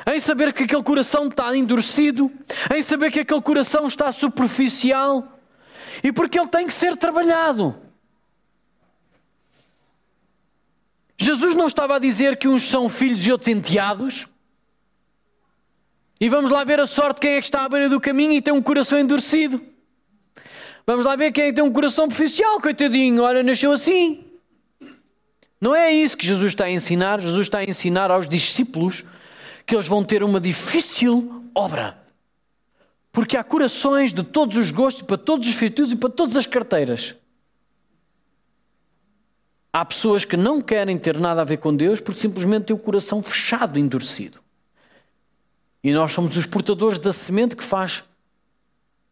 em 0.06 0.20
saber 0.20 0.52
que 0.52 0.64
aquele 0.64 0.82
coração 0.82 1.28
está 1.28 1.56
endurecido, 1.56 2.30
em 2.74 2.82
saber 2.82 3.10
que 3.10 3.20
aquele 3.20 3.40
coração 3.40 3.86
está 3.86 4.12
superficial 4.12 5.38
e 6.02 6.12
porque 6.12 6.38
ele 6.38 6.48
tem 6.48 6.66
que 6.66 6.72
ser 6.72 6.96
trabalhado. 6.96 7.74
Jesus 11.18 11.54
não 11.54 11.66
estava 11.66 11.96
a 11.96 11.98
dizer 11.98 12.36
que 12.36 12.46
uns 12.46 12.68
são 12.68 12.88
filhos 12.88 13.26
e 13.26 13.32
outros 13.32 13.48
enteados. 13.48 14.26
E 16.18 16.28
vamos 16.28 16.50
lá 16.50 16.64
ver 16.64 16.80
a 16.80 16.86
sorte 16.86 17.20
quem 17.20 17.34
é 17.34 17.40
que 17.40 17.46
está 17.46 17.64
à 17.64 17.68
beira 17.68 17.88
do 17.88 18.00
caminho 18.00 18.32
e 18.32 18.40
tem 18.40 18.54
um 18.54 18.62
coração 18.62 18.98
endurecido. 18.98 19.60
Vamos 20.86 21.04
lá 21.04 21.16
ver 21.16 21.32
quem 21.32 21.44
é 21.44 21.48
que 21.48 21.54
tem 21.54 21.64
um 21.64 21.72
coração 21.72 22.06
oficial, 22.06 22.60
coitadinho, 22.60 23.22
olha, 23.22 23.42
nasceu 23.42 23.72
assim. 23.72 24.24
Não 25.60 25.74
é 25.74 25.92
isso 25.92 26.16
que 26.16 26.26
Jesus 26.26 26.52
está 26.52 26.66
a 26.66 26.70
ensinar. 26.70 27.20
Jesus 27.20 27.46
está 27.46 27.58
a 27.58 27.64
ensinar 27.64 28.10
aos 28.10 28.28
discípulos 28.28 29.04
que 29.66 29.74
eles 29.74 29.88
vão 29.88 30.04
ter 30.04 30.22
uma 30.22 30.40
difícil 30.40 31.44
obra. 31.54 31.98
Porque 33.10 33.36
há 33.36 33.42
corações 33.42 34.12
de 34.12 34.22
todos 34.22 34.56
os 34.56 34.70
gostos, 34.70 35.02
para 35.02 35.16
todos 35.16 35.48
os 35.48 35.54
feitios 35.54 35.90
e 35.90 35.96
para 35.96 36.10
todas 36.10 36.36
as 36.36 36.46
carteiras. 36.46 37.14
Há 39.72 39.84
pessoas 39.84 40.24
que 40.24 40.36
não 40.36 40.60
querem 40.60 40.98
ter 40.98 41.18
nada 41.18 41.40
a 41.40 41.44
ver 41.44 41.56
com 41.58 41.74
Deus 41.74 42.00
porque 42.00 42.20
simplesmente 42.20 42.66
têm 42.66 42.76
o 42.76 42.78
coração 42.78 43.22
fechado, 43.22 43.78
endurecido. 43.78 44.45
E 45.86 45.92
nós 45.92 46.10
somos 46.10 46.36
os 46.36 46.44
portadores 46.44 46.98
da 46.98 47.12
semente 47.12 47.54
que 47.54 47.62
faz 47.62 48.02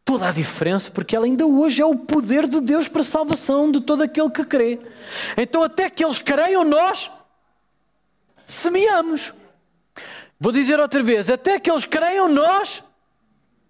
toda 0.04 0.28
a 0.28 0.32
diferença, 0.32 0.90
porque 0.90 1.14
ela 1.14 1.24
ainda 1.24 1.46
hoje 1.46 1.80
é 1.80 1.87
o 1.87 1.94
poder 1.94 2.48
de 2.48 2.60
Deus 2.60 2.88
para 2.88 3.00
a 3.00 3.04
salvação 3.04 3.70
de 3.70 3.80
todo 3.80 4.02
aquele 4.02 4.28
que 4.28 4.44
crê. 4.44 4.80
Então, 5.37 5.62
até 5.62 5.88
que 5.88 6.04
eles 6.04 6.18
creiam, 6.18 6.64
nós 6.64 7.12
semeamos. 8.44 9.32
Vou 10.40 10.50
dizer 10.50 10.80
outra 10.80 11.00
vez: 11.00 11.30
até 11.30 11.60
que 11.60 11.70
eles 11.70 11.84
creiam, 11.84 12.28
nós 12.28 12.82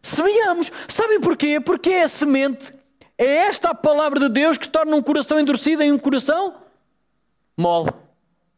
semeamos. 0.00 0.72
Sabem 0.88 1.20
porquê? 1.20 1.60
Porque 1.60 1.90
é 1.90 2.04
a 2.04 2.08
semente, 2.08 2.72
é 3.18 3.26
esta 3.26 3.68
a 3.68 3.74
palavra 3.74 4.18
de 4.18 4.30
Deus 4.30 4.56
que 4.56 4.66
torna 4.66 4.96
um 4.96 5.02
coração 5.02 5.38
endurecido 5.38 5.82
em 5.82 5.92
um 5.92 5.98
coração 5.98 6.54
mole 7.54 7.92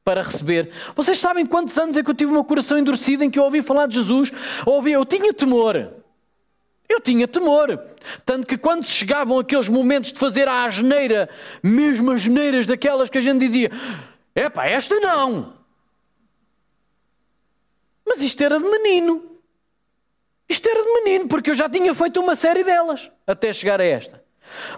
para 0.07 0.23
receber. 0.23 0.71
Vocês 0.95 1.19
sabem 1.19 1.45
quantos 1.45 1.77
anos 1.77 1.97
é 1.97 2.03
que 2.03 2.09
eu 2.09 2.15
tive 2.15 2.31
o 2.31 2.35
meu 2.35 2.45
coração 2.45 2.79
endurecido 2.79 3.25
em 3.25 3.31
que 3.31 3.41
eu 3.41 3.43
ouvi 3.43 3.61
falar 3.61 3.89
de 3.89 3.97
Jesus? 3.97 4.31
Ouvi, 4.65 4.93
eu 4.93 5.05
tinha 5.05 5.35
temor. 5.35 5.95
Eu 6.89 7.01
tinha 7.01 7.27
temor. 7.27 7.85
Tanto 8.25 8.47
que 8.47 8.57
quando 8.57 8.87
chegavam 8.87 9.41
aqueles 9.41 9.69
momentos 9.69 10.13
de 10.13 10.21
fazer 10.21 10.47
a 10.47 10.65
asneira, 10.65 11.29
mesmo 11.61 12.13
as 12.13 12.23
asneiras 12.23 12.67
daquelas 12.67 13.11
que 13.11 13.19
a 13.19 13.21
gente 13.21 13.41
dizia: 13.41 13.69
epá, 14.33 14.67
esta 14.67 14.95
não. 15.01 15.55
Mas 18.07 18.23
isto 18.23 18.41
era 18.45 18.61
de 18.61 18.65
menino. 18.65 19.25
Isto 20.49 20.69
era 20.69 20.85
de 20.85 21.03
menino, 21.03 21.27
porque 21.27 21.51
eu 21.51 21.55
já 21.57 21.69
tinha 21.69 21.93
feito 21.93 22.21
uma 22.21 22.37
série 22.37 22.63
delas 22.63 23.11
até 23.27 23.53
chegar 23.53 23.81
a 23.81 23.85
esta. 23.85 24.23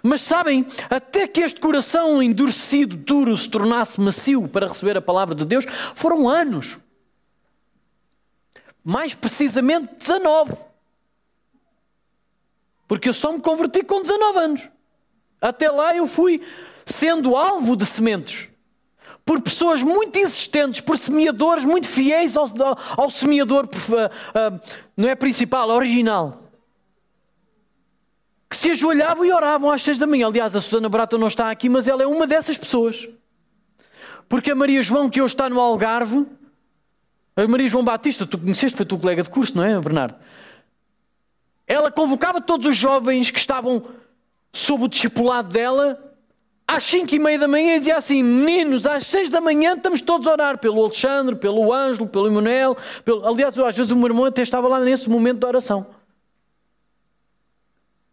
Mas 0.03 0.23
sabem, 0.23 0.67
até 0.89 1.27
que 1.27 1.41
este 1.41 1.61
coração 1.61 2.23
endurecido, 2.23 2.97
duro, 2.97 3.37
se 3.37 3.49
tornasse 3.49 4.01
macio 4.01 4.49
para 4.49 4.69
receber 4.69 4.97
a 4.97 5.03
palavra 5.03 5.35
de 5.35 5.45
Deus, 5.45 5.65
foram 5.95 6.29
anos. 6.29 6.79
Mais 8.85 9.15
precisamente 9.15 9.95
19. 9.99 10.57
Porque 12.87 13.09
eu 13.09 13.15
só 13.15 13.33
me 13.33 13.41
converti 13.41 13.83
com 13.83 14.03
19 14.03 14.39
anos. 14.39 14.69
Até 15.41 15.71
lá 15.71 15.95
eu 15.95 16.07
fui 16.07 16.41
sendo 16.85 17.37
alvo 17.37 17.77
de 17.77 17.85
sementes. 17.85 18.49
Por 19.25 19.43
pessoas 19.43 19.83
muito 19.83 20.19
insistentes, 20.19 20.81
por 20.81 20.97
semeadores 20.97 21.65
muito 21.65 21.87
fiéis 21.87 22.35
ao, 22.35 22.49
ao 22.97 23.11
semeador, 23.11 23.67
uh, 23.67 24.57
uh, 24.57 24.61
não 24.97 25.09
é 25.09 25.15
principal, 25.15 25.69
original 25.69 26.48
que 26.48 26.48
se 28.59 28.73
ajoelhavam 28.73 29.25
e 29.25 29.33
oravam 29.33 29.71
às 29.71 29.83
seis 29.83 29.99
da 29.99 30.07
manhã. 30.07 30.27
Aliás, 30.27 30.57
a 30.57 30.61
Susana 30.61 30.89
Brata 30.89 31.17
não 31.17 31.29
está 31.29 31.51
aqui, 31.51 31.69
mas 31.69 31.87
ela 31.87 32.03
é 32.03 32.07
uma 32.07 32.27
dessas 32.27 32.59
pessoas. 32.59 33.09
Porque 34.29 34.51
a 34.51 34.55
Maria 34.55 34.83
João, 34.83 35.09
que 35.09 35.23
hoje 35.23 35.35
está 35.35 35.49
no 35.49 35.61
Algarve, 35.61 36.27
a 37.37 37.47
Maria 37.47 37.69
João 37.69 37.85
Batista, 37.85 38.27
tu 38.27 38.37
conheceste, 38.37 38.77
foi 38.77 38.85
tu 38.85 38.99
colega 38.99 39.23
de 39.23 39.31
curso, 39.31 39.57
não 39.57 39.63
é, 39.63 39.79
Bernardo? 39.81 40.17
Ela 41.67 41.91
convocava 41.91 42.41
todos 42.41 42.67
os 42.67 42.77
jovens 42.77 43.31
que 43.31 43.39
estavam 43.39 43.85
sob 44.53 44.85
o 44.85 44.89
discipulado 44.89 45.51
dela 45.51 45.99
às 46.67 46.83
cinco 46.83 47.15
e 47.15 47.19
meia 47.19 47.39
da 47.39 47.47
manhã 47.47 47.77
e 47.77 47.79
dizia 47.79 47.97
assim: 47.97 48.23
Meninos, 48.23 48.87
às 48.87 49.07
seis 49.07 49.31
da 49.31 49.41
manhã 49.41 49.75
estamos 49.75 50.01
todos 50.01 50.27
a 50.27 50.33
orar 50.33 50.59
pelo 50.59 50.83
Alexandre, 50.83 51.37
pelo 51.37 51.73
Ângelo, 51.73 52.09
pelo 52.09 52.27
Emanuel. 52.27 52.77
Pelo... 53.05 53.27
Aliás, 53.27 53.57
às 53.57 53.77
vezes 53.77 53.93
o 53.93 53.97
meu 53.97 54.09
irmão 54.09 54.25
até 54.25 54.43
estava 54.43 54.67
lá 54.67 54.81
nesse 54.81 55.09
momento 55.09 55.39
de 55.39 55.47
oração. 55.47 55.98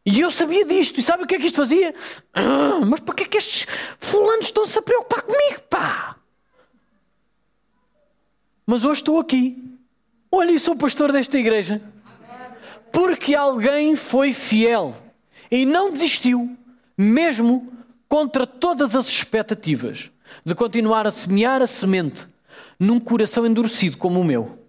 E 0.05 0.19
eu 0.19 0.29
sabia 0.29 0.65
disto. 0.65 0.99
E 0.99 1.03
sabe 1.03 1.23
o 1.23 1.27
que 1.27 1.35
é 1.35 1.39
que 1.39 1.47
isto 1.47 1.55
fazia? 1.55 1.95
Ah, 2.33 2.79
mas 2.85 2.99
para 2.99 3.15
que 3.15 3.23
é 3.23 3.25
que 3.25 3.37
estes 3.37 3.65
fulanos 3.99 4.45
estão-se 4.45 4.77
a 4.77 4.81
preocupar 4.81 5.23
comigo, 5.23 5.61
pá? 5.69 6.17
Mas 8.65 8.83
hoje 8.83 9.01
estou 9.01 9.19
aqui. 9.19 9.63
Olha, 10.31 10.51
e 10.51 10.59
sou 10.59 10.75
pastor 10.75 11.11
desta 11.11 11.37
igreja. 11.39 11.81
Porque 12.91 13.35
alguém 13.35 13.95
foi 13.95 14.31
fiel 14.31 14.95
e 15.51 15.65
não 15.65 15.91
desistiu, 15.91 16.55
mesmo 16.97 17.73
contra 18.07 18.47
todas 18.47 18.95
as 18.95 19.07
expectativas, 19.07 20.09
de 20.43 20.55
continuar 20.55 21.07
a 21.07 21.11
semear 21.11 21.61
a 21.61 21.67
semente 21.67 22.27
num 22.79 22.99
coração 22.99 23.45
endurecido 23.45 23.97
como 23.97 24.19
o 24.19 24.23
meu. 24.23 24.59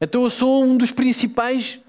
Então 0.00 0.22
eu 0.22 0.30
sou 0.30 0.64
um 0.64 0.76
dos 0.76 0.90
principais 0.90 1.80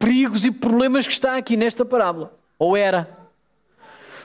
perigos 0.00 0.46
e 0.46 0.50
problemas 0.50 1.06
que 1.06 1.12
está 1.12 1.36
aqui 1.36 1.58
nesta 1.58 1.84
parábola. 1.84 2.32
Ou 2.58 2.74
era. 2.74 3.20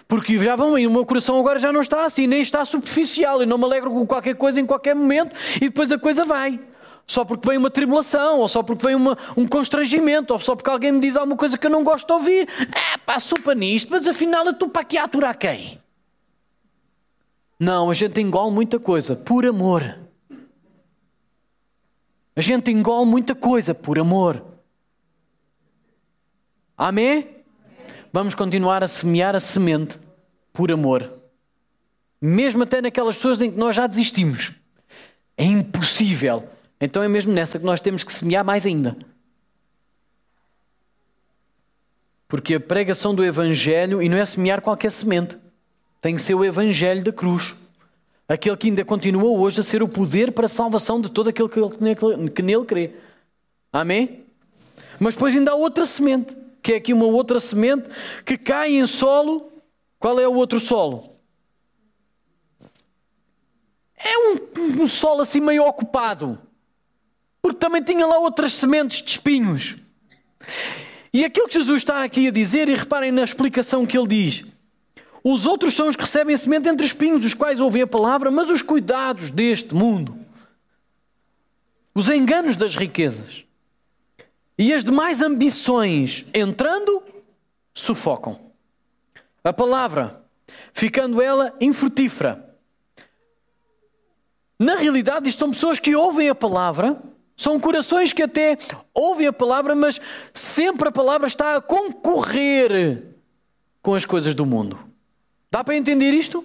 Porque 0.08 0.40
já 0.40 0.56
vão 0.56 0.76
aí, 0.76 0.88
o 0.88 0.92
meu 0.92 1.06
coração 1.06 1.38
agora 1.38 1.60
já 1.60 1.74
não 1.74 1.82
está 1.82 2.06
assim, 2.06 2.26
nem 2.26 2.42
está 2.42 2.64
superficial. 2.64 3.42
Eu 3.42 3.48
não 3.48 3.58
me 3.58 3.66
alegro 3.66 3.92
com 3.92 4.08
qualquer 4.08 4.36
coisa 4.36 4.60
em 4.60 4.66
qualquer 4.66 4.96
momento 4.96 5.36
e 5.58 5.62
depois 5.62 5.92
a 5.92 6.00
coisa 6.00 6.24
vai. 6.24 6.60
Só 7.06 7.26
porque 7.26 7.48
vem 7.48 7.58
uma 7.58 7.70
tribulação, 7.70 8.40
ou 8.40 8.48
só 8.48 8.64
porque 8.64 8.86
vem 8.88 8.96
uma, 8.96 9.18
um 9.38 9.46
constrangimento, 9.46 10.34
ou 10.34 10.40
só 10.40 10.56
porque 10.56 10.70
alguém 10.70 10.94
me 10.94 11.00
diz 11.00 11.16
alguma 11.16 11.36
coisa 11.36 11.58
que 11.58 11.68
eu 11.68 11.72
não 11.72 11.84
gosto 11.84 12.08
de 12.08 12.14
ouvir. 12.14 12.48
É 12.94 12.98
pá, 12.98 13.20
sopa 13.20 13.54
nisto, 13.54 13.90
mas 13.92 14.08
afinal 14.08 14.46
eu 14.46 14.52
estou 14.52 14.70
para 14.70 14.82
aqui 14.82 14.98
a 14.98 15.04
aturar 15.04 15.38
quem? 15.38 15.78
Não, 17.60 17.90
a 17.90 17.94
gente 17.94 18.20
engole 18.22 18.52
muita 18.52 18.80
coisa 18.80 19.16
por 19.16 19.46
amor. 19.46 20.00
A 22.36 22.42
gente 22.42 22.72
engole 22.72 23.06
muita 23.06 23.36
coisa 23.36 23.74
por 23.76 24.00
amor. 24.00 24.55
Amém? 26.78 27.44
Vamos 28.12 28.36
continuar 28.36 28.84
a 28.84 28.88
semear 28.88 29.36
a 29.36 29.40
semente 29.40 30.00
por 30.54 30.72
amor. 30.72 31.12
Mesmo 32.22 32.64
até 32.64 32.82
naquelas 32.82 33.16
pessoas 33.18 33.42
em 33.42 33.52
que 33.52 33.58
nós 33.58 33.76
já 33.76 33.88
desistimos. 33.88 34.54
É 35.38 35.44
impossível. 35.44 36.48
Então 36.80 37.04
é 37.04 37.08
mesmo 37.08 37.34
nessa 37.34 37.60
que 37.60 37.66
nós 37.66 37.82
temos 37.82 38.04
que 38.04 38.14
semear 38.14 38.44
mais 38.44 38.66
ainda. 38.66 38.98
Porque 42.28 42.56
a 42.56 42.60
pregação 42.60 43.14
do 43.14 43.24
Evangelho, 43.24 44.02
e 44.02 44.10
não 44.10 44.18
é 44.18 44.26
semear 44.26 44.62
qualquer 44.62 44.92
semente, 44.92 45.38
tem 46.02 46.16
que 46.16 46.22
ser 46.22 46.34
o 46.34 46.44
Evangelho 46.44 47.04
da 47.04 47.12
cruz. 47.12 47.56
Aquele 48.28 48.58
que 48.58 48.68
ainda 48.68 48.84
continua 48.84 49.30
hoje 49.30 49.60
a 49.60 49.64
ser 49.64 49.84
o 49.84 49.88
poder 49.88 50.32
para 50.32 50.48
a 50.48 50.50
salvação 50.50 51.00
de 51.00 51.12
todo 51.12 51.30
aquele 51.30 51.48
que 51.50 52.42
nele 52.42 52.66
crê. 52.66 52.96
Amém? 53.72 54.26
Mas 55.00 55.14
depois 55.14 55.36
ainda 55.36 55.52
há 55.52 55.56
outra 55.56 55.86
semente, 55.86 56.36
que 56.66 56.74
é 56.74 56.78
aqui 56.78 56.92
uma 56.92 57.06
outra 57.06 57.40
semente 57.40 57.88
que 58.26 58.40
cai 58.40 58.76
em 58.76 58.88
solo. 58.88 59.52
Qual 60.00 60.20
é 60.20 60.28
o 60.28 60.34
outro 60.34 60.60
solo? 60.60 61.16
É 63.96 64.18
um, 64.18 64.82
um 64.82 64.88
solo 64.88 65.22
assim 65.22 65.40
meio 65.40 65.64
ocupado. 65.64 66.40
Porque 67.40 67.60
também 67.60 67.84
tinha 67.84 68.04
lá 68.08 68.18
outras 68.18 68.52
sementes 68.54 69.04
de 69.04 69.12
espinhos. 69.12 69.76
E 71.14 71.24
aquilo 71.24 71.48
que 71.48 71.54
Jesus 71.54 71.84
está 71.84 72.04
aqui 72.04 72.30
a 72.30 72.32
dizer, 72.32 72.68
e 72.68 72.74
reparem 72.74 73.12
na 73.12 73.24
explicação 73.24 73.86
que 73.86 73.96
ele 73.96 74.08
diz: 74.08 74.44
os 75.24 75.46
outros 75.46 75.76
são 75.76 75.88
os 75.88 75.96
que 75.96 76.02
recebem 76.02 76.36
semente 76.36 76.68
entre 76.68 76.84
espinhos, 76.84 77.24
os 77.24 77.36
quais 77.36 77.60
ouvem 77.60 77.84
a 77.84 77.88
palavra, 77.88 78.32
mas 78.32 78.50
os 78.50 78.64
cuidados 78.64 79.30
deste 79.30 79.76
mundo, 79.76 80.18
os 81.94 82.10
enganos 82.10 82.56
das 82.56 82.76
riquezas 82.76 83.46
e 84.58 84.74
as 84.74 84.84
demais 84.84 85.22
ambições 85.22 86.26
entrando, 86.34 87.04
sufocam. 87.74 88.40
A 89.44 89.54
palavra, 89.54 90.24
ficando 90.74 91.22
ela 91.22 91.54
infrutífera. 91.60 92.56
Na 94.58 94.76
realidade, 94.76 95.30
isto 95.30 95.40
são 95.40 95.52
pessoas 95.52 95.80
que 95.80 95.96
ouvem 95.96 96.30
a 96.30 96.36
palavra, 96.36 97.02
são 97.36 97.60
corações 97.60 98.14
que 98.14 98.24
até 98.24 98.58
ouvem 98.94 99.28
a 99.28 99.34
palavra, 99.34 99.76
mas 99.76 100.00
sempre 100.34 100.88
a 100.88 100.92
palavra 100.92 101.28
está 101.28 101.58
a 101.58 101.62
concorrer 101.62 103.04
com 103.82 103.94
as 103.94 104.06
coisas 104.06 104.34
do 104.34 104.46
mundo. 104.46 104.80
Dá 105.52 105.64
para 105.64 105.76
entender 105.76 106.12
isto? 106.12 106.44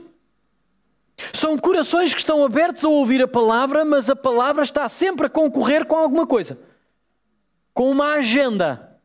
São 1.32 1.56
corações 1.56 2.12
que 2.12 2.20
estão 2.20 2.44
abertos 2.44 2.84
a 2.84 2.88
ouvir 2.88 3.22
a 3.22 3.28
palavra, 3.28 3.84
mas 3.84 4.11
a 4.11 4.16
palavra 4.16 4.62
está 4.62 4.88
sempre 4.88 5.26
a 5.26 5.30
concorrer 5.30 5.86
com 5.86 5.96
alguma 5.96 6.26
coisa, 6.26 6.58
com 7.72 7.90
uma 7.90 8.14
agenda. 8.14 8.98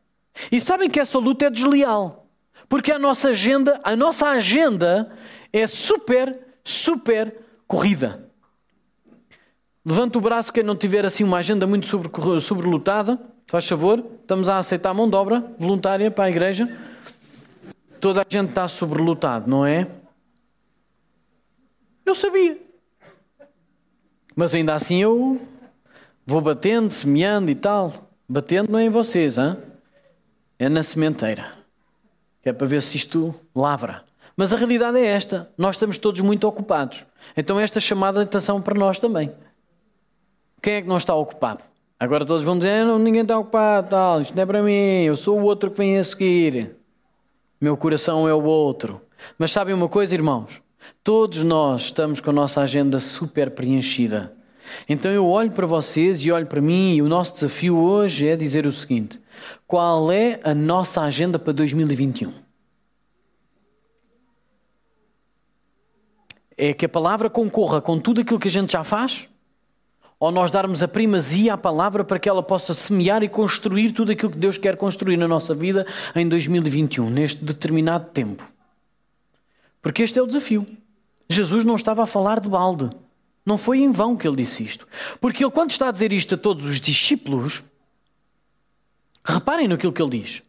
E 0.50 0.60
sabem 0.60 0.90
que 0.90 1.00
essa 1.00 1.18
luta 1.18 1.46
é 1.46 1.50
desleal, 1.50 2.26
porque 2.68 2.92
a 2.92 2.98
nossa 2.98 3.30
agenda, 3.30 3.80
a 3.82 3.96
nossa 3.96 4.28
agenda 4.28 5.10
é 5.52 5.66
super, 5.66 6.38
super 6.62 7.34
corrida. 7.66 8.28
Levanta 9.84 10.18
o 10.18 10.20
braço 10.20 10.52
quem 10.52 10.64
não 10.64 10.76
tiver 10.76 11.06
assim 11.06 11.22
uma 11.22 11.38
agenda 11.38 11.66
muito 11.66 11.86
sobre, 11.86 12.10
sobrelotada, 12.40 13.20
faz 13.46 13.66
favor. 13.68 14.04
Estamos 14.20 14.48
a 14.48 14.58
aceitar 14.58 14.92
mão 14.92 15.08
de 15.08 15.14
obra 15.16 15.54
voluntária 15.58 16.10
para 16.10 16.24
a 16.24 16.30
igreja. 16.30 16.68
Toda 18.00 18.20
a 18.20 18.26
gente 18.28 18.48
está 18.48 18.66
sobrelotado, 18.66 19.48
não 19.48 19.64
é? 19.64 19.86
Eu 22.04 22.14
sabia. 22.14 22.60
Mas 24.34 24.54
ainda 24.54 24.74
assim 24.74 25.00
eu 25.00 25.40
vou 26.26 26.40
batendo, 26.40 26.92
semeando 26.92 27.50
e 27.50 27.54
tal. 27.54 28.05
Batendo 28.28 28.72
não 28.72 28.78
é 28.78 28.84
em 28.84 28.90
vocês, 28.90 29.38
hein? 29.38 29.56
é 30.58 30.68
na 30.68 30.82
sementeira. 30.82 31.52
Que 32.42 32.50
é 32.50 32.52
para 32.52 32.66
ver 32.66 32.82
se 32.82 32.96
isto 32.96 33.34
lavra. 33.54 34.04
Mas 34.36 34.52
a 34.52 34.56
realidade 34.56 34.98
é 34.98 35.06
esta: 35.06 35.50
nós 35.56 35.76
estamos 35.76 35.98
todos 35.98 36.20
muito 36.20 36.46
ocupados. 36.46 37.06
Então, 37.36 37.58
esta 37.58 37.80
chamada 37.80 38.20
de 38.20 38.24
atenção 38.24 38.60
para 38.60 38.78
nós 38.78 38.98
também. 38.98 39.32
Quem 40.62 40.74
é 40.74 40.82
que 40.82 40.88
não 40.88 40.96
está 40.96 41.14
ocupado? 41.14 41.64
Agora 41.98 42.24
todos 42.24 42.44
vão 42.44 42.56
dizer: 42.56 42.84
não, 42.84 42.98
ninguém 42.98 43.22
está 43.22 43.38
ocupado, 43.38 43.88
tal, 43.88 44.20
isto 44.20 44.34
não 44.34 44.42
é 44.42 44.46
para 44.46 44.62
mim, 44.62 45.04
eu 45.04 45.16
sou 45.16 45.40
o 45.40 45.44
outro 45.44 45.70
que 45.70 45.78
vem 45.78 45.98
a 45.98 46.04
seguir. 46.04 46.76
Meu 47.60 47.76
coração 47.76 48.28
é 48.28 48.34
o 48.34 48.44
outro. 48.44 49.00
Mas 49.38 49.50
sabem 49.50 49.74
uma 49.74 49.88
coisa, 49.88 50.14
irmãos? 50.14 50.60
Todos 51.02 51.42
nós 51.42 51.82
estamos 51.82 52.20
com 52.20 52.30
a 52.30 52.32
nossa 52.32 52.60
agenda 52.60 52.98
super 53.00 53.50
preenchida. 53.50 54.34
Então 54.88 55.10
eu 55.10 55.26
olho 55.26 55.50
para 55.50 55.66
vocês 55.66 56.24
e 56.24 56.30
olho 56.30 56.46
para 56.46 56.60
mim 56.60 56.94
e 56.94 57.02
o 57.02 57.08
nosso 57.08 57.34
desafio 57.34 57.76
hoje 57.76 58.28
é 58.28 58.36
dizer 58.36 58.66
o 58.66 58.72
seguinte: 58.72 59.20
qual 59.66 60.10
é 60.10 60.40
a 60.42 60.54
nossa 60.54 61.02
agenda 61.02 61.38
para 61.38 61.52
2021? 61.52 62.32
É 66.58 66.72
que 66.72 66.86
a 66.86 66.88
palavra 66.88 67.28
concorra 67.28 67.80
com 67.80 67.98
tudo 67.98 68.20
aquilo 68.20 68.40
que 68.40 68.48
a 68.48 68.50
gente 68.50 68.72
já 68.72 68.82
faz? 68.82 69.28
ou 70.18 70.30
nós 70.32 70.50
darmos 70.50 70.82
a 70.82 70.88
primazia 70.88 71.54
à 71.54 71.58
palavra 71.58 72.04
para 72.04 72.18
que 72.18 72.28
ela 72.28 72.42
possa 72.42 72.72
semear 72.72 73.22
e 73.22 73.28
construir 73.28 73.92
tudo 73.92 74.12
aquilo 74.12 74.30
que 74.30 74.38
Deus 74.38 74.56
quer 74.56 74.76
construir 74.76 75.16
na 75.16 75.28
nossa 75.28 75.54
vida 75.54 75.86
em 76.14 76.26
2021, 76.28 77.10
neste 77.10 77.44
determinado 77.44 78.06
tempo. 78.10 78.42
Porque 79.82 80.02
este 80.02 80.18
é 80.18 80.22
o 80.22 80.26
desafio. 80.26 80.66
Jesus 81.28 81.64
não 81.64 81.76
estava 81.76 82.02
a 82.02 82.06
falar 82.06 82.40
de 82.40 82.48
balde. 82.48 82.90
Não 83.46 83.56
foi 83.56 83.78
em 83.78 83.92
vão 83.92 84.16
que 84.16 84.26
ele 84.26 84.36
disse 84.36 84.64
isto. 84.64 84.86
Porque 85.20 85.44
ele, 85.44 85.52
quando 85.52 85.70
está 85.70 85.88
a 85.88 85.92
dizer 85.92 86.12
isto 86.12 86.34
a 86.34 86.38
todos 86.38 86.66
os 86.66 86.80
discípulos, 86.80 87.62
reparem 89.24 89.68
naquilo 89.68 89.92
que 89.92 90.02
ele 90.02 90.20
diz. 90.20 90.42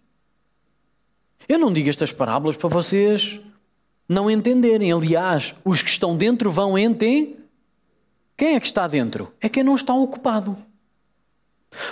Eu 1.47 1.59
não 1.59 1.71
digo 1.71 1.89
estas 1.89 2.11
parábolas 2.11 2.57
para 2.57 2.67
vocês 2.67 3.39
não 4.09 4.31
entenderem. 4.31 4.91
Aliás, 4.91 5.53
os 5.63 5.83
que 5.83 5.89
estão 5.89 6.17
dentro 6.17 6.51
vão 6.51 6.77
entender 6.77 7.37
quem 8.37 8.55
é 8.55 8.59
que 8.59 8.67
está 8.67 8.87
dentro? 8.87 9.33
É 9.41 9.49
quem 9.49 9.63
não 9.63 9.75
está 9.75 9.93
ocupado. 9.93 10.55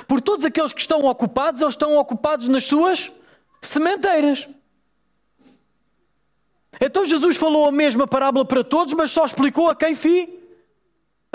Por 0.07 0.21
todos 0.21 0.45
aqueles 0.45 0.73
que 0.73 0.81
estão 0.81 0.99
ocupados, 1.05 1.61
eles 1.61 1.73
estão 1.73 1.97
ocupados 1.97 2.47
nas 2.47 2.65
suas 2.65 3.11
sementeiras. 3.59 4.47
Então 6.79 7.03
Jesus 7.03 7.35
falou 7.35 7.67
a 7.67 7.71
mesma 7.71 8.05
parábola 8.05 8.45
para 8.45 8.63
todos, 8.63 8.93
mas 8.93 9.09
só 9.09 9.25
explicou 9.25 9.69
a 9.69 9.75
quem 9.75 9.95
fi, 9.95 10.29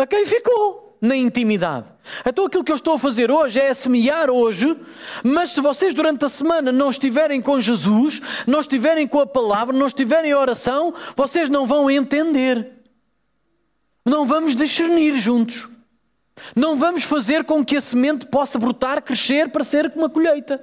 a 0.03 0.07
quem 0.07 0.25
ficou 0.27 0.99
na 1.01 1.17
intimidade. 1.17 1.91
Então 2.27 2.45
aquilo 2.47 2.63
que 2.63 2.71
eu 2.71 2.77
estou 2.77 2.95
a 2.95 2.99
fazer 2.99 3.31
hoje 3.31 3.59
é 3.59 3.73
semear 3.73 4.31
hoje, 4.31 4.77
mas 5.25 5.51
se 5.51 5.61
vocês 5.61 5.95
durante 5.95 6.25
a 6.25 6.29
semana 6.29 6.71
não 6.71 6.91
estiverem 6.91 7.41
com 7.41 7.61
Jesus, 7.61 8.21
não 8.47 8.61
estiverem 8.61 9.09
com 9.09 9.21
a 9.21 9.27
palavra, 9.27 9.77
não 9.77 9.87
estiverem 9.87 10.33
em 10.33 10.35
oração, 10.35 10.93
vocês 11.17 11.49
não 11.49 11.67
vão 11.67 11.91
entender. 11.91 12.73
Não 14.05 14.27
vamos 14.27 14.55
discernir 14.55 15.19
juntos. 15.19 15.69
Não 16.55 16.77
vamos 16.77 17.05
fazer 17.05 17.45
com 17.45 17.65
que 17.65 17.77
a 17.77 17.81
semente 17.81 18.27
possa 18.27 18.59
brotar, 18.59 19.03
crescer 19.03 19.51
para 19.51 19.65
ser 19.65 19.93
uma 19.95 20.09
colheita. 20.09 20.63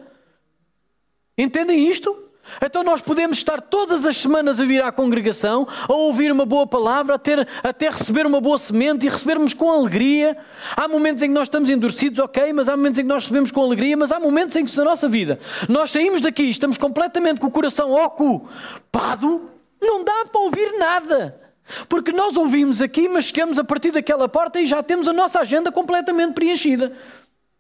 Entendem 1.38 1.88
isto? 1.88 2.26
Então 2.62 2.84
nós 2.84 3.02
podemos 3.02 3.38
estar 3.38 3.62
todas 3.62 4.06
as 4.06 4.18
semanas 4.18 4.60
a 4.60 4.66
vir 4.66 4.84
à 4.84 4.91
congregação, 4.91 5.68
a 5.88 5.93
ouvir 5.93 6.32
uma 6.32 6.45
boa 6.45 6.66
palavra, 6.66 7.16
a 7.16 7.18
ter, 7.18 7.48
até 7.64 7.89
receber 7.89 8.26
uma 8.26 8.41
boa 8.41 8.58
semente 8.58 9.06
e 9.06 9.10
recebermos 9.10 9.54
com 9.54 9.72
alegria. 9.72 10.38
Há 10.76 10.88
momentos 10.88 11.24
em 11.24 11.28
que 11.28 11.34
nós 11.34 11.48
estamos 11.48 11.70
endurecidos, 11.70 12.20
ok, 12.20 12.54
mas 12.54 12.70
há 12.70 12.76
momentos 12.76 13.00
em 13.00 13.04
que 13.04 13.10
nós 13.10 13.24
recebemos 13.24 13.52
com 13.52 13.62
alegria, 13.62 13.98
mas 13.98 14.12
há 14.12 14.20
momentos 14.20 14.56
em 14.56 14.66
que 14.66 14.78
na 14.78 14.84
nossa 14.84 15.08
vida 15.08 15.39
nós 15.68 15.91
saímos 15.91 16.22
daqui, 16.22 16.43
estamos 16.43 16.78
completamente 16.78 17.39
com 17.39 17.48
o 17.48 17.52
coração 17.52 17.91
ocupado, 17.93 19.50
não 19.82 20.04
dá 20.04 20.26
para 20.32 20.41
ouvir 20.41 20.78
nada. 20.78 21.41
Porque 21.89 22.12
nós 22.12 22.38
ouvimos 22.38 22.82
aqui, 22.82 23.10
mas 23.10 23.26
chegamos 23.26 23.60
a 23.60 23.64
partir 23.64 23.91
daquela 23.91 24.30
porta 24.30 24.60
e 24.60 24.66
já 24.66 24.82
temos 24.82 25.08
a 25.08 25.14
nossa 25.14 25.41
agenda 25.41 25.72
completamente 25.72 26.34
preenchida. 26.34 26.93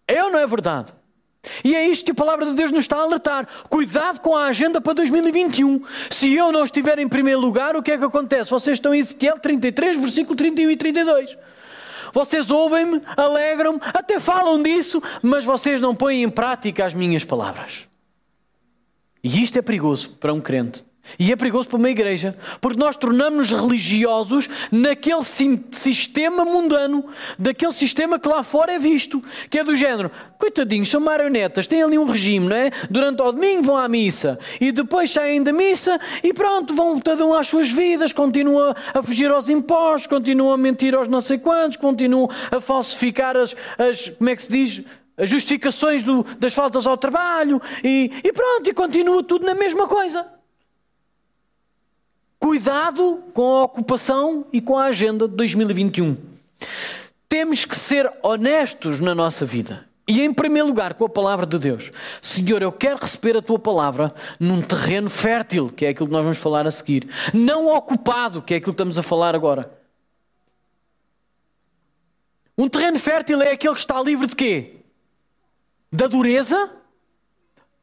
É 0.07 0.23
ou 0.23 0.31
não 0.31 0.39
é 0.39 0.47
verdade? 0.47 0.93
E 1.63 1.75
é 1.75 1.87
isto 1.87 2.05
que 2.05 2.11
a 2.11 2.15
palavra 2.15 2.45
de 2.45 2.53
Deus 2.53 2.71
nos 2.71 2.81
está 2.81 2.97
a 2.97 3.01
alertar. 3.01 3.47
Cuidado 3.69 4.19
com 4.19 4.35
a 4.35 4.45
agenda 4.45 4.81
para 4.81 4.93
2021. 4.93 5.81
Se 6.09 6.33
eu 6.33 6.51
não 6.51 6.63
estiver 6.63 6.99
em 6.99 7.07
primeiro 7.07 7.39
lugar, 7.39 7.75
o 7.75 7.83
que 7.83 7.91
é 7.91 7.97
que 7.97 8.03
acontece? 8.03 8.51
Vocês 8.51 8.77
estão 8.77 8.93
em 8.93 8.99
Ezequiel 8.99 9.39
33, 9.39 9.97
versículo 9.97 10.35
31 10.35 10.71
e 10.71 10.77
32. 10.77 11.37
Vocês 12.13 12.49
ouvem-me, 12.49 13.01
alegram-me, 13.15 13.79
até 13.81 14.19
falam 14.19 14.61
disso, 14.61 15.01
mas 15.21 15.45
vocês 15.45 15.81
não 15.81 15.95
põem 15.95 16.23
em 16.23 16.29
prática 16.29 16.85
as 16.85 16.93
minhas 16.93 17.23
palavras. 17.23 17.87
E 19.23 19.43
isto 19.43 19.57
é 19.59 19.61
perigoso 19.61 20.11
para 20.19 20.33
um 20.33 20.39
crente. 20.39 20.86
E 21.17 21.31
é 21.31 21.35
perigoso 21.35 21.69
para 21.69 21.77
uma 21.77 21.89
igreja, 21.89 22.35
porque 22.59 22.79
nós 22.79 22.95
tornamos-nos 22.95 23.51
religiosos 23.51 24.49
naquele 24.71 25.23
sistema 25.23 26.43
mundano, 26.43 27.05
daquele 27.37 27.73
sistema 27.73 28.19
que 28.19 28.27
lá 28.27 28.43
fora 28.43 28.73
é 28.73 28.79
visto, 28.79 29.23
que 29.49 29.59
é 29.59 29.63
do 29.63 29.75
género, 29.75 30.11
coitadinhos, 30.37 30.89
são 30.89 31.01
marionetas, 31.01 31.67
têm 31.67 31.83
ali 31.83 31.97
um 31.97 32.05
regime, 32.05 32.47
não 32.47 32.55
é? 32.55 32.71
Durante 32.89 33.21
o 33.21 33.31
domingo 33.31 33.63
vão 33.63 33.77
à 33.77 33.87
missa 33.87 34.37
e 34.59 34.71
depois 34.71 35.11
saem 35.11 35.41
da 35.41 35.53
missa 35.53 35.99
e 36.23 36.33
pronto, 36.33 36.73
vão 36.73 36.99
cada 36.99 37.25
um 37.25 37.33
às 37.33 37.47
suas 37.47 37.69
vidas, 37.69 38.13
continuam 38.13 38.73
a 38.93 39.01
fugir 39.01 39.31
aos 39.31 39.49
impostos, 39.49 40.07
continuam 40.07 40.51
a 40.51 40.57
mentir 40.57 40.95
aos 40.95 41.07
não 41.07 41.21
sei 41.21 41.37
quantos, 41.37 41.77
continuam 41.77 42.29
a 42.51 42.59
falsificar 42.59 43.35
as, 43.35 43.55
as 43.77 44.09
como 44.09 44.29
é 44.29 44.35
que 44.35 44.43
se 44.43 44.51
diz? 44.51 44.83
As 45.15 45.29
justificações 45.29 46.03
do, 46.03 46.23
das 46.37 46.53
faltas 46.53 46.85
ao 46.85 46.95
trabalho 46.95 47.59
e, 47.83 48.11
e 48.23 48.31
pronto, 48.31 48.69
e 48.69 48.73
continua 48.73 49.23
tudo 49.23 49.45
na 49.45 49.55
mesma 49.55 49.87
coisa. 49.87 50.36
Cuidado 52.39 53.23
com 53.33 53.57
a 53.57 53.63
ocupação 53.63 54.45
e 54.53 54.61
com 54.61 54.77
a 54.77 54.85
agenda 54.85 55.27
de 55.27 55.35
2021. 55.35 56.17
Temos 57.27 57.65
que 57.65 57.75
ser 57.75 58.11
honestos 58.21 58.99
na 58.99 59.13
nossa 59.13 59.45
vida. 59.45 59.87
E 60.07 60.21
em 60.21 60.33
primeiro 60.33 60.69
lugar, 60.69 60.93
com 60.93 61.03
a 61.03 61.09
palavra 61.09 61.45
de 61.45 61.59
Deus. 61.59 61.91
Senhor, 62.21 62.61
eu 62.61 62.71
quero 62.71 62.97
receber 62.97 63.35
a 63.35 63.41
tua 63.41 63.59
palavra 63.59 64.13
num 64.39 64.61
terreno 64.61 65.09
fértil, 65.09 65.69
que 65.69 65.85
é 65.85 65.89
aquilo 65.89 66.07
que 66.07 66.13
nós 66.13 66.23
vamos 66.23 66.37
falar 66.37 66.65
a 66.65 66.71
seguir. 66.71 67.09
Não 67.33 67.67
ocupado, 67.67 68.41
que 68.41 68.53
é 68.53 68.57
aquilo 68.57 68.71
que 68.71 68.75
estamos 68.75 68.97
a 68.97 69.03
falar 69.03 69.35
agora. 69.35 69.69
Um 72.57 72.69
terreno 72.69 72.97
fértil 72.97 73.41
é 73.41 73.51
aquele 73.51 73.73
que 73.73 73.81
está 73.81 74.01
livre 74.01 74.27
de 74.27 74.35
quê? 74.35 74.77
Da 75.91 76.07
dureza, 76.07 76.71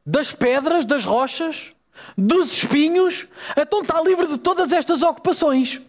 das 0.03 0.33
pedras, 0.33 0.83
das 0.83 1.05
rochas, 1.05 1.74
dos 2.17 2.51
espinhos, 2.51 3.27
então 3.57 3.81
está 3.81 4.01
livre 4.01 4.27
de 4.27 4.37
todas 4.37 4.71
estas 4.71 5.01
ocupações. 5.01 5.81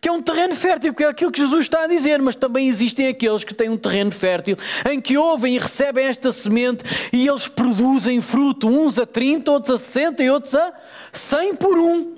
Que 0.00 0.08
é 0.08 0.12
um 0.12 0.20
terreno 0.20 0.54
fértil, 0.54 0.92
que 0.92 1.02
é 1.02 1.08
aquilo 1.08 1.32
que 1.32 1.40
Jesus 1.40 1.64
está 1.64 1.84
a 1.84 1.86
dizer, 1.86 2.20
mas 2.20 2.36
também 2.36 2.68
existem 2.68 3.08
aqueles 3.08 3.42
que 3.42 3.54
têm 3.54 3.70
um 3.70 3.76
terreno 3.76 4.12
fértil, 4.12 4.56
em 4.90 5.00
que 5.00 5.16
ouvem 5.16 5.56
e 5.56 5.58
recebem 5.58 6.06
esta 6.06 6.30
semente 6.30 6.84
e 7.12 7.26
eles 7.26 7.48
produzem 7.48 8.20
fruto, 8.20 8.68
uns 8.68 8.98
a 8.98 9.06
30, 9.06 9.50
outros 9.50 9.74
a 9.74 9.78
60 9.78 10.22
e 10.22 10.30
outros 10.30 10.54
a 10.54 10.72
100 11.10 11.54
por 11.54 11.78
um. 11.78 12.14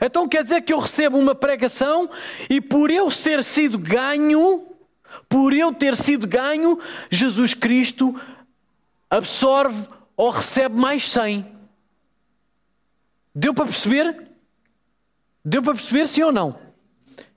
Então 0.00 0.28
quer 0.28 0.42
dizer 0.42 0.62
que 0.62 0.72
eu 0.72 0.78
recebo 0.78 1.16
uma 1.18 1.34
pregação 1.34 2.08
e 2.48 2.60
por 2.60 2.90
eu 2.90 3.10
ser 3.10 3.42
sido 3.42 3.78
ganho, 3.78 4.66
por 5.28 5.54
eu 5.54 5.72
ter 5.72 5.96
sido 5.96 6.26
ganho, 6.26 6.78
Jesus 7.10 7.54
Cristo 7.54 8.14
absorve 9.08 9.88
ou 10.16 10.30
recebe 10.30 10.78
mais 10.78 11.08
100. 11.08 11.59
Deu 13.34 13.54
para 13.54 13.64
perceber? 13.64 14.28
Deu 15.44 15.62
para 15.62 15.74
perceber 15.74 16.06
sim 16.06 16.22
ou 16.22 16.32
não? 16.32 16.58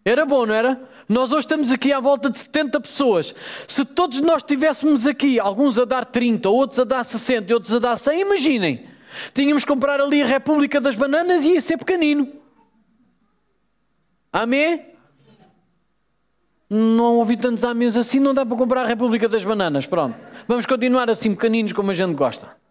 Era 0.06 0.26
bom, 0.26 0.46
não 0.46 0.54
era? 0.54 0.90
Nós 1.08 1.32
hoje 1.32 1.42
estamos 1.42 1.72
aqui 1.72 1.94
à 1.94 2.00
volta 2.00 2.30
de 2.30 2.38
70 2.38 2.80
pessoas. 2.82 3.34
Se 3.68 3.86
todos 3.86 4.20
nós 4.22 4.38
estivéssemos 4.38 5.06
aqui, 5.08 5.40
alguns 5.40 5.80
a 5.80 5.86
dar 5.86 6.06
30, 6.06 6.50
outros 6.50 6.80
a 6.80 6.84
dar 6.84 7.04
60 7.04 7.52
e 7.52 7.54
outros 7.54 7.76
a 7.76 7.80
dar 7.80 7.98
100, 7.98 8.22
imaginem. 8.22 8.88
Tínhamos 9.34 9.64
que 9.64 9.72
comprar 9.72 10.02
ali 10.02 10.22
a 10.22 10.26
República 10.26 10.82
das 10.82 10.96
Bananas 10.96 11.46
e 11.46 11.52
ia 11.52 11.62
ser 11.62 11.78
pequenino. 11.78 12.28
Amém? 14.32 14.94
Não 16.70 17.18
ouvi 17.18 17.38
tantos 17.38 17.64
amigos 17.64 17.96
assim, 17.96 18.20
não 18.20 18.34
dá 18.34 18.46
para 18.46 18.58
comprar 18.58 18.84
a 18.84 18.88
República 18.88 19.30
das 19.30 19.46
Bananas. 19.46 19.86
Pronto. 19.86 20.18
Vamos 20.48 20.66
continuar 20.66 21.10
assim 21.10 21.36
pequeninos 21.36 21.72
como 21.72 21.92
a 21.92 21.94
gente 21.94 22.16
gosta. 22.16 22.63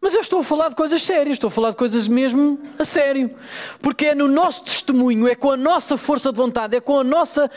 Mas 0.00 0.14
eu 0.14 0.20
estou 0.20 0.40
a 0.40 0.44
falar 0.44 0.68
de 0.68 0.76
coisas 0.76 1.02
sérias, 1.02 1.34
estou 1.34 1.48
a 1.48 1.50
falar 1.50 1.70
de 1.70 1.76
coisas 1.76 2.06
mesmo 2.06 2.60
a 2.78 2.84
sério. 2.84 3.34
Porque 3.80 4.06
é 4.06 4.14
no 4.14 4.28
nosso 4.28 4.62
testemunho, 4.62 5.26
é 5.26 5.34
com 5.34 5.50
a 5.50 5.56
nossa 5.56 5.96
força 5.96 6.30
de 6.30 6.38
vontade, 6.38 6.76
é 6.76 6.80
com 6.80 7.00
a 7.00 7.04
nossa 7.04 7.50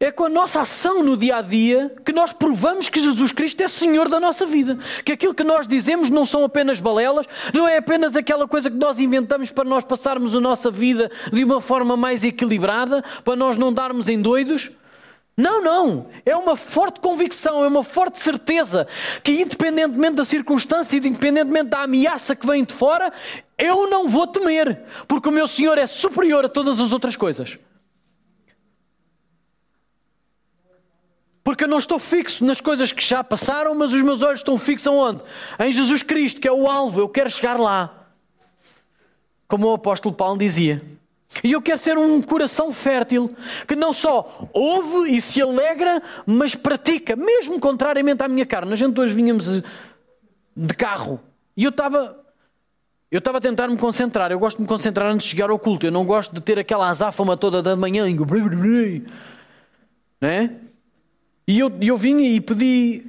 é 0.00 0.12
com 0.12 0.26
a 0.26 0.28
nossa 0.28 0.60
ação 0.60 1.02
no 1.02 1.16
dia 1.16 1.38
a 1.38 1.42
dia 1.42 1.92
que 2.04 2.12
nós 2.12 2.32
provamos 2.32 2.88
que 2.88 3.00
Jesus 3.00 3.32
Cristo 3.32 3.60
é 3.64 3.66
Senhor 3.66 4.08
da 4.08 4.20
nossa 4.20 4.46
vida. 4.46 4.78
Que 5.04 5.10
aquilo 5.10 5.34
que 5.34 5.42
nós 5.42 5.66
dizemos 5.66 6.08
não 6.08 6.24
são 6.24 6.44
apenas 6.44 6.78
balelas, 6.78 7.26
não 7.52 7.66
é 7.66 7.78
apenas 7.78 8.14
aquela 8.14 8.46
coisa 8.46 8.70
que 8.70 8.76
nós 8.76 9.00
inventamos 9.00 9.50
para 9.50 9.68
nós 9.68 9.84
passarmos 9.84 10.36
a 10.36 10.40
nossa 10.40 10.70
vida 10.70 11.10
de 11.32 11.42
uma 11.42 11.60
forma 11.60 11.96
mais 11.96 12.22
equilibrada, 12.22 13.02
para 13.24 13.34
nós 13.34 13.56
não 13.56 13.72
darmos 13.72 14.08
em 14.08 14.22
doidos. 14.22 14.70
Não, 15.38 15.62
não. 15.62 16.08
É 16.26 16.36
uma 16.36 16.56
forte 16.56 16.98
convicção, 16.98 17.62
é 17.62 17.68
uma 17.68 17.84
forte 17.84 18.18
certeza 18.18 18.88
que, 19.22 19.30
independentemente 19.40 20.16
da 20.16 20.24
circunstância 20.24 20.96
e 20.96 20.98
independentemente 20.98 21.68
da 21.70 21.82
ameaça 21.82 22.34
que 22.34 22.44
vem 22.44 22.64
de 22.64 22.74
fora, 22.74 23.12
eu 23.56 23.88
não 23.88 24.08
vou 24.08 24.26
temer, 24.26 24.82
porque 25.06 25.28
o 25.28 25.32
meu 25.32 25.46
Senhor 25.46 25.78
é 25.78 25.86
superior 25.86 26.44
a 26.44 26.48
todas 26.48 26.80
as 26.80 26.90
outras 26.90 27.14
coisas. 27.14 27.56
Porque 31.44 31.62
eu 31.62 31.68
não 31.68 31.78
estou 31.78 32.00
fixo 32.00 32.44
nas 32.44 32.60
coisas 32.60 32.90
que 32.90 33.02
já 33.02 33.22
passaram, 33.22 33.76
mas 33.76 33.92
os 33.92 34.02
meus 34.02 34.22
olhos 34.22 34.40
estão 34.40 34.58
fixos 34.58 34.92
onde? 34.92 35.22
Em 35.60 35.70
Jesus 35.70 36.02
Cristo, 36.02 36.40
que 36.40 36.48
é 36.48 36.52
o 36.52 36.66
alvo, 36.68 36.98
eu 36.98 37.08
quero 37.08 37.30
chegar 37.30 37.60
lá. 37.60 38.08
Como 39.46 39.68
o 39.68 39.74
apóstolo 39.74 40.12
Paulo 40.12 40.36
dizia. 40.36 40.97
E 41.42 41.52
eu 41.52 41.62
quero 41.62 41.78
ser 41.78 41.96
um 41.96 42.20
coração 42.20 42.72
fértil 42.72 43.30
que 43.66 43.76
não 43.76 43.92
só 43.92 44.48
ouve 44.52 45.14
e 45.14 45.20
se 45.20 45.40
alegra, 45.40 46.02
mas 46.26 46.54
pratica, 46.54 47.14
mesmo 47.14 47.60
contrariamente 47.60 48.22
à 48.22 48.28
minha 48.28 48.46
carne. 48.46 48.72
A 48.72 48.76
gente 48.76 48.98
hoje 49.00 49.14
vínhamos 49.14 49.62
de 50.56 50.74
carro 50.74 51.20
e 51.56 51.64
eu 51.64 51.70
estava. 51.70 52.18
Eu 53.10 53.20
estava 53.20 53.38
a 53.38 53.40
tentar 53.40 53.68
me 53.68 53.76
concentrar. 53.76 54.30
Eu 54.30 54.38
gosto 54.38 54.58
de 54.58 54.62
me 54.62 54.68
concentrar 54.68 55.10
antes 55.10 55.24
de 55.24 55.30
chegar 55.30 55.48
ao 55.48 55.58
culto. 55.58 55.86
Eu 55.86 55.92
não 55.92 56.04
gosto 56.04 56.34
de 56.34 56.42
ter 56.42 56.58
aquela 56.58 56.88
azáfama 56.88 57.38
toda 57.38 57.62
da 57.62 57.74
manhã. 57.74 58.04
Né? 60.20 60.56
E 61.46 61.58
eu, 61.58 61.72
eu 61.80 61.96
vim 61.96 62.20
e 62.20 62.40
pedi 62.40 63.06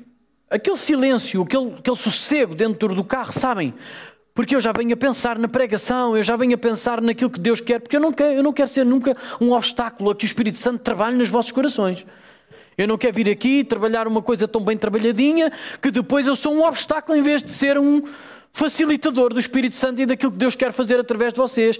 aquele 0.50 0.78
silêncio, 0.78 1.42
aquele, 1.42 1.74
aquele 1.74 1.98
sossego 1.98 2.56
dentro 2.56 2.96
do 2.96 3.04
carro, 3.04 3.34
sabem? 3.34 3.74
Porque 4.34 4.56
eu 4.56 4.62
já 4.62 4.72
venho 4.72 4.94
a 4.94 4.98
pensar 4.98 5.38
na 5.38 5.48
pregação, 5.48 6.16
eu 6.16 6.24
já 6.24 6.36
venho 6.36 6.56
a 6.56 6.58
pensar 6.58 7.02
naquilo 7.02 7.30
que 7.30 7.40
Deus 7.40 7.60
quer, 7.60 7.80
porque 7.80 7.96
eu 7.96 8.00
não 8.00 8.14
quero, 8.14 8.38
eu 8.38 8.44
não 8.44 8.54
quero 8.54 8.70
ser 8.70 8.86
nunca 8.86 9.16
um 9.42 9.52
obstáculo 9.52 10.12
a 10.12 10.16
que 10.16 10.24
o 10.24 10.28
Espírito 10.28 10.58
Santo 10.58 10.80
trabalhe 10.82 11.18
nos 11.18 11.30
vossos 11.30 11.52
corações. 11.52 12.06
Eu 12.78 12.88
não 12.88 12.98
quero 12.98 13.14
vir 13.14 13.30
aqui 13.30 13.64
trabalhar 13.64 14.08
uma 14.08 14.22
coisa 14.22 14.48
tão 14.48 14.64
bem 14.64 14.78
trabalhadinha 14.78 15.52
que 15.82 15.92
depois 15.92 16.26
eu 16.26 16.36
sou 16.36 16.54
um 16.54 16.64
obstáculo 16.64 17.18
em 17.18 17.22
vez 17.22 17.44
de 17.44 17.52
ser 17.52 17.78
um 17.78 18.04
facilitador 18.52 19.34
do 19.34 19.40
Espírito 19.40 19.76
Santo 19.76 20.02
e 20.02 20.06
daquilo 20.06 20.32
que 20.32 20.38
Deus 20.38 20.56
quer 20.56 20.72
fazer 20.72 21.00
através 21.00 21.34
de 21.34 21.40
vocês 21.40 21.80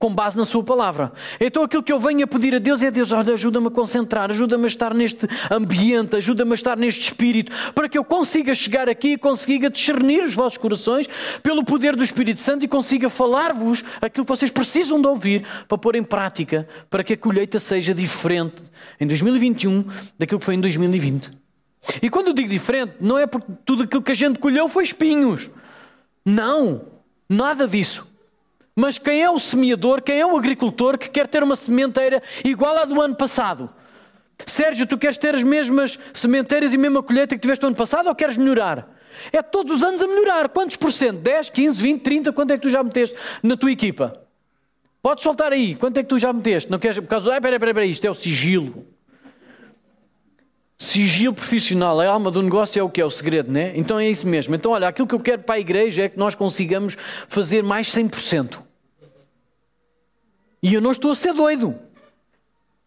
com 0.00 0.14
base 0.14 0.34
na 0.34 0.46
Sua 0.46 0.64
palavra. 0.64 1.12
Então 1.38 1.62
aquilo 1.62 1.82
que 1.82 1.92
eu 1.92 2.00
venho 2.00 2.24
a 2.24 2.26
pedir 2.26 2.54
a 2.54 2.58
Deus 2.58 2.82
é: 2.82 2.90
Deus, 2.90 3.12
ajuda-me 3.12 3.66
a 3.66 3.70
concentrar, 3.70 4.30
ajuda-me 4.30 4.64
a 4.64 4.66
estar 4.66 4.94
neste 4.94 5.28
ambiente, 5.50 6.16
ajuda-me 6.16 6.52
a 6.52 6.54
estar 6.54 6.78
neste 6.78 7.02
espírito, 7.02 7.52
para 7.74 7.86
que 7.86 7.98
eu 7.98 8.02
consiga 8.02 8.54
chegar 8.54 8.88
aqui 8.88 9.12
e 9.12 9.18
consiga 9.18 9.68
discernir 9.68 10.24
os 10.24 10.34
vossos 10.34 10.56
corações 10.56 11.06
pelo 11.42 11.62
poder 11.62 11.94
do 11.94 12.02
Espírito 12.02 12.40
Santo 12.40 12.64
e 12.64 12.68
consiga 12.68 13.10
falar-vos 13.10 13.84
aquilo 14.00 14.24
que 14.24 14.30
vocês 14.30 14.50
precisam 14.50 14.98
de 15.02 15.06
ouvir 15.06 15.44
para 15.68 15.76
pôr 15.76 15.94
em 15.94 16.02
prática, 16.02 16.66
para 16.88 17.04
que 17.04 17.12
a 17.12 17.16
colheita 17.16 17.60
seja 17.60 17.92
diferente 17.92 18.62
em 18.98 19.06
2021 19.06 19.84
daquilo 20.18 20.40
que 20.40 20.46
foi 20.46 20.54
em 20.54 20.60
2020. 20.60 21.30
E 22.00 22.08
quando 22.08 22.28
eu 22.28 22.32
digo 22.32 22.48
diferente, 22.48 22.94
não 23.00 23.18
é 23.18 23.26
porque 23.26 23.52
tudo 23.66 23.82
aquilo 23.82 24.00
que 24.00 24.12
a 24.12 24.16
gente 24.16 24.38
colheu 24.38 24.66
foi 24.66 24.82
espinhos. 24.84 25.50
Não, 26.24 26.86
nada 27.28 27.68
disso. 27.68 28.09
Mas 28.80 28.96
quem 28.96 29.22
é 29.22 29.28
o 29.28 29.38
semeador, 29.38 30.00
quem 30.00 30.18
é 30.18 30.24
o 30.24 30.34
agricultor 30.34 30.96
que 30.96 31.10
quer 31.10 31.26
ter 31.26 31.42
uma 31.42 31.54
sementeira 31.54 32.22
igual 32.42 32.78
à 32.78 32.86
do 32.86 32.98
ano 32.98 33.14
passado? 33.14 33.68
Sérgio, 34.46 34.86
tu 34.86 34.96
queres 34.96 35.18
ter 35.18 35.34
as 35.34 35.42
mesmas 35.42 35.98
sementeiras 36.14 36.72
e 36.72 36.78
mesma 36.78 37.02
colheita 37.02 37.34
que 37.34 37.42
tiveste 37.42 37.60
no 37.60 37.68
ano 37.68 37.76
passado 37.76 38.06
ou 38.06 38.14
queres 38.14 38.38
melhorar? 38.38 38.88
É 39.30 39.42
todos 39.42 39.76
os 39.76 39.82
anos 39.82 40.00
a 40.00 40.08
melhorar. 40.08 40.48
Quantos 40.48 40.76
por 40.76 40.90
cento? 40.90 41.18
10, 41.18 41.50
15, 41.50 41.82
20, 41.82 42.00
30? 42.00 42.32
Quanto 42.32 42.52
é 42.52 42.56
que 42.56 42.62
tu 42.62 42.70
já 42.70 42.82
meteste 42.82 43.14
na 43.42 43.54
tua 43.54 43.70
equipa? 43.70 44.18
Podes 45.02 45.24
soltar 45.24 45.52
aí. 45.52 45.74
Quanto 45.74 45.98
é 45.98 46.02
que 46.02 46.08
tu 46.08 46.18
já 46.18 46.32
meteste? 46.32 46.70
Não 46.70 46.78
queres, 46.78 46.98
por 47.00 47.06
causa. 47.06 47.36
Ah, 47.36 47.38
peraí, 47.38 47.58
peraí, 47.58 47.74
peraí, 47.74 47.90
isto 47.90 48.06
é 48.06 48.10
o 48.10 48.14
sigilo. 48.14 48.86
Sigilo 50.78 51.34
profissional, 51.34 52.00
a 52.00 52.06
alma 52.06 52.30
do 52.30 52.40
negócio 52.40 52.80
é 52.80 52.82
o 52.82 52.88
que 52.88 53.02
é 53.02 53.04
o 53.04 53.10
segredo, 53.10 53.52
né? 53.52 53.72
Então 53.74 54.00
é 54.00 54.08
isso 54.08 54.26
mesmo. 54.26 54.54
Então, 54.54 54.72
olha, 54.72 54.88
aquilo 54.88 55.06
que 55.06 55.14
eu 55.14 55.20
quero 55.20 55.42
para 55.42 55.56
a 55.56 55.60
igreja 55.60 56.04
é 56.04 56.08
que 56.08 56.18
nós 56.18 56.34
consigamos 56.34 56.96
fazer 57.28 57.62
mais 57.62 57.88
100%. 57.88 58.69
E 60.62 60.74
eu 60.74 60.80
não 60.80 60.92
estou 60.92 61.12
a 61.12 61.14
ser 61.14 61.32
doido. 61.32 61.78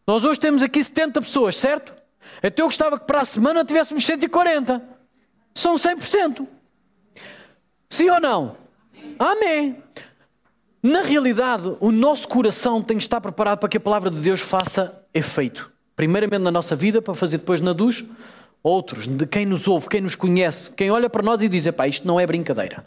Nós 0.06 0.24
hoje 0.24 0.40
temos 0.40 0.62
aqui 0.62 0.84
70 0.84 1.22
pessoas, 1.22 1.56
certo? 1.58 1.94
Até 2.42 2.62
eu 2.62 2.68
gostava 2.68 3.00
que 3.00 3.06
para 3.06 3.22
a 3.22 3.26
semana 3.26 3.64
tivéssemos 3.64 4.06
140. 4.06 4.82
São 5.56 5.76
100%. 5.76 6.48
Sim 7.90 8.10
ou 8.10 8.20
não? 8.20 8.58
Amém. 9.18 9.82
Na 10.82 11.02
realidade, 11.02 11.76
o 11.80 11.92
nosso 11.92 12.28
coração 12.28 12.82
tem 12.82 12.98
que 12.98 13.04
estar 13.04 13.22
preparado 13.22 13.60
para 13.60 13.70
que 13.70 13.78
a 13.78 13.80
palavra 13.80 14.10
de 14.10 14.18
Deus 14.18 14.42
faça 14.42 15.02
efeito. 15.14 15.72
Primeiramente 15.96 16.42
na 16.42 16.52
nossa 16.52 16.76
vida, 16.76 17.02
para 17.02 17.14
fazer 17.14 17.38
depois 17.38 17.62
na 17.62 17.72
dos 17.72 18.04
outros, 18.62 19.08
de 19.08 19.26
quem 19.26 19.46
nos 19.46 19.68
ouve, 19.68 19.88
quem 19.88 20.02
nos 20.02 20.16
conhece, 20.16 20.72
quem 20.72 20.92
olha 20.92 21.10
para 21.10 21.24
nós 21.24 21.42
e 21.42 21.48
diz: 21.48 21.70
pá, 21.72 21.88
isto 21.88 22.06
não 22.06 22.20
é 22.20 22.26
brincadeira. 22.26 22.84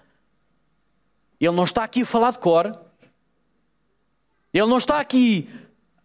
Ele 1.41 1.55
não 1.55 1.65
está 1.65 1.85
aqui 1.85 2.03
a 2.03 2.07
falar 2.07 2.33
de 2.33 2.39
cor. 2.39 2.86
Ele 4.57 4.69
não 4.69 4.79
está 4.79 4.99
aqui 4.99 5.49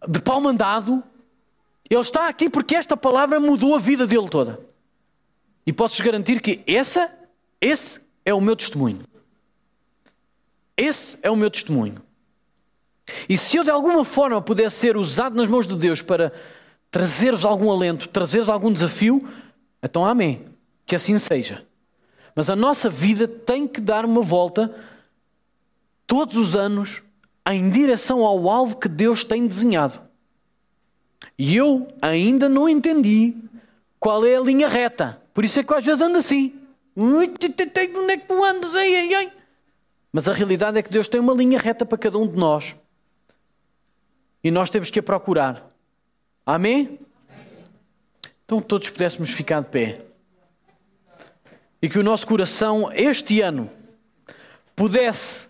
de 0.06 0.20
pau 0.20 0.40
mandado. 0.40 1.02
Ele 1.88 2.00
está 2.00 2.28
aqui 2.28 2.50
porque 2.50 2.74
esta 2.74 2.96
palavra 2.96 3.40
mudou 3.40 3.74
a 3.74 3.78
vida 3.78 4.06
dele 4.06 4.28
toda. 4.28 4.60
E 5.66 5.72
posso 5.72 6.02
garantir 6.02 6.40
que 6.40 6.62
essa, 6.66 7.10
esse 7.60 8.00
é 8.26 8.34
o 8.34 8.40
meu 8.40 8.54
testemunho. 8.54 9.00
Esse 10.76 11.18
é 11.22 11.30
o 11.30 11.36
meu 11.36 11.50
testemunho. 11.50 12.02
E 13.26 13.38
se 13.38 13.56
eu 13.56 13.64
de 13.64 13.70
alguma 13.70 14.04
forma 14.04 14.40
pudesse 14.42 14.76
ser 14.76 14.96
usado 14.98 15.34
nas 15.34 15.48
mãos 15.48 15.66
de 15.66 15.74
Deus 15.76 16.02
para 16.02 16.32
trazer-vos 16.90 17.46
algum 17.46 17.70
alento, 17.70 18.06
trazer-vos 18.08 18.50
algum 18.50 18.70
desafio, 18.70 19.26
então 19.82 20.04
amém. 20.04 20.44
Que 20.84 20.94
assim 20.94 21.18
seja. 21.18 21.64
Mas 22.34 22.50
a 22.50 22.56
nossa 22.56 22.90
vida 22.90 23.26
tem 23.26 23.66
que 23.66 23.80
dar 23.80 24.04
uma 24.04 24.20
volta 24.20 24.74
todos 26.06 26.36
os 26.36 26.54
anos 26.54 27.02
em 27.50 27.70
direção 27.70 28.24
ao 28.24 28.48
alvo 28.48 28.76
que 28.76 28.88
Deus 28.88 29.24
tem 29.24 29.46
desenhado. 29.46 30.00
E 31.38 31.56
eu 31.56 31.88
ainda 32.00 32.48
não 32.48 32.68
entendi 32.68 33.34
qual 33.98 34.24
é 34.24 34.36
a 34.36 34.40
linha 34.40 34.68
reta. 34.68 35.20
Por 35.34 35.44
isso 35.44 35.58
é 35.58 35.62
que 35.62 35.74
às 35.74 35.84
vezes 35.84 36.02
ando 36.02 36.18
assim. 36.18 36.54
Onde 36.96 37.24
é 37.24 38.16
que 38.16 38.26
tu 38.26 38.44
andas? 38.44 38.70
Mas 40.12 40.28
a 40.28 40.32
realidade 40.32 40.78
é 40.78 40.82
que 40.82 40.90
Deus 40.90 41.08
tem 41.08 41.20
uma 41.20 41.32
linha 41.32 41.58
reta 41.58 41.86
para 41.86 41.96
cada 41.96 42.18
um 42.18 42.26
de 42.26 42.36
nós. 42.36 42.76
E 44.44 44.50
nós 44.50 44.68
temos 44.68 44.90
que 44.90 44.98
a 44.98 45.02
procurar. 45.02 45.70
Amém? 46.44 46.98
Então 48.44 48.60
todos 48.60 48.90
pudéssemos 48.90 49.30
ficar 49.30 49.62
de 49.62 49.68
pé. 49.68 50.00
E 51.80 51.88
que 51.88 51.98
o 51.98 52.02
nosso 52.02 52.26
coração, 52.26 52.92
este 52.92 53.40
ano, 53.40 53.70
pudesse, 54.76 55.48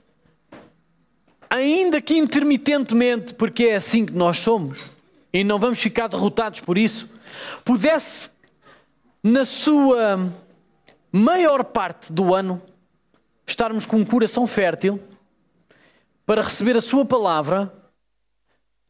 ainda 1.53 2.01
que 2.01 2.17
intermitentemente, 2.17 3.35
porque 3.35 3.65
é 3.65 3.75
assim 3.75 4.07
que 4.07 4.15
nós 4.15 4.39
somos, 4.39 4.97
e 5.31 5.45
não 5.45 5.59
vamos 5.59 5.79
ficar 5.79 6.09
derrotados 6.09 6.61
por 6.61 6.79
isso, 6.79 7.07
pudesse, 7.63 8.31
na 9.23 9.45
sua 9.45 10.33
maior 11.13 11.63
parte 11.63 12.11
do 12.11 12.35
ano, 12.35 12.61
estarmos 13.47 13.85
com 13.85 13.99
um 13.99 14.05
coração 14.05 14.47
fértil 14.47 14.99
para 16.25 16.41
receber 16.41 16.75
a 16.75 16.81
Sua 16.81 17.05
palavra, 17.05 17.71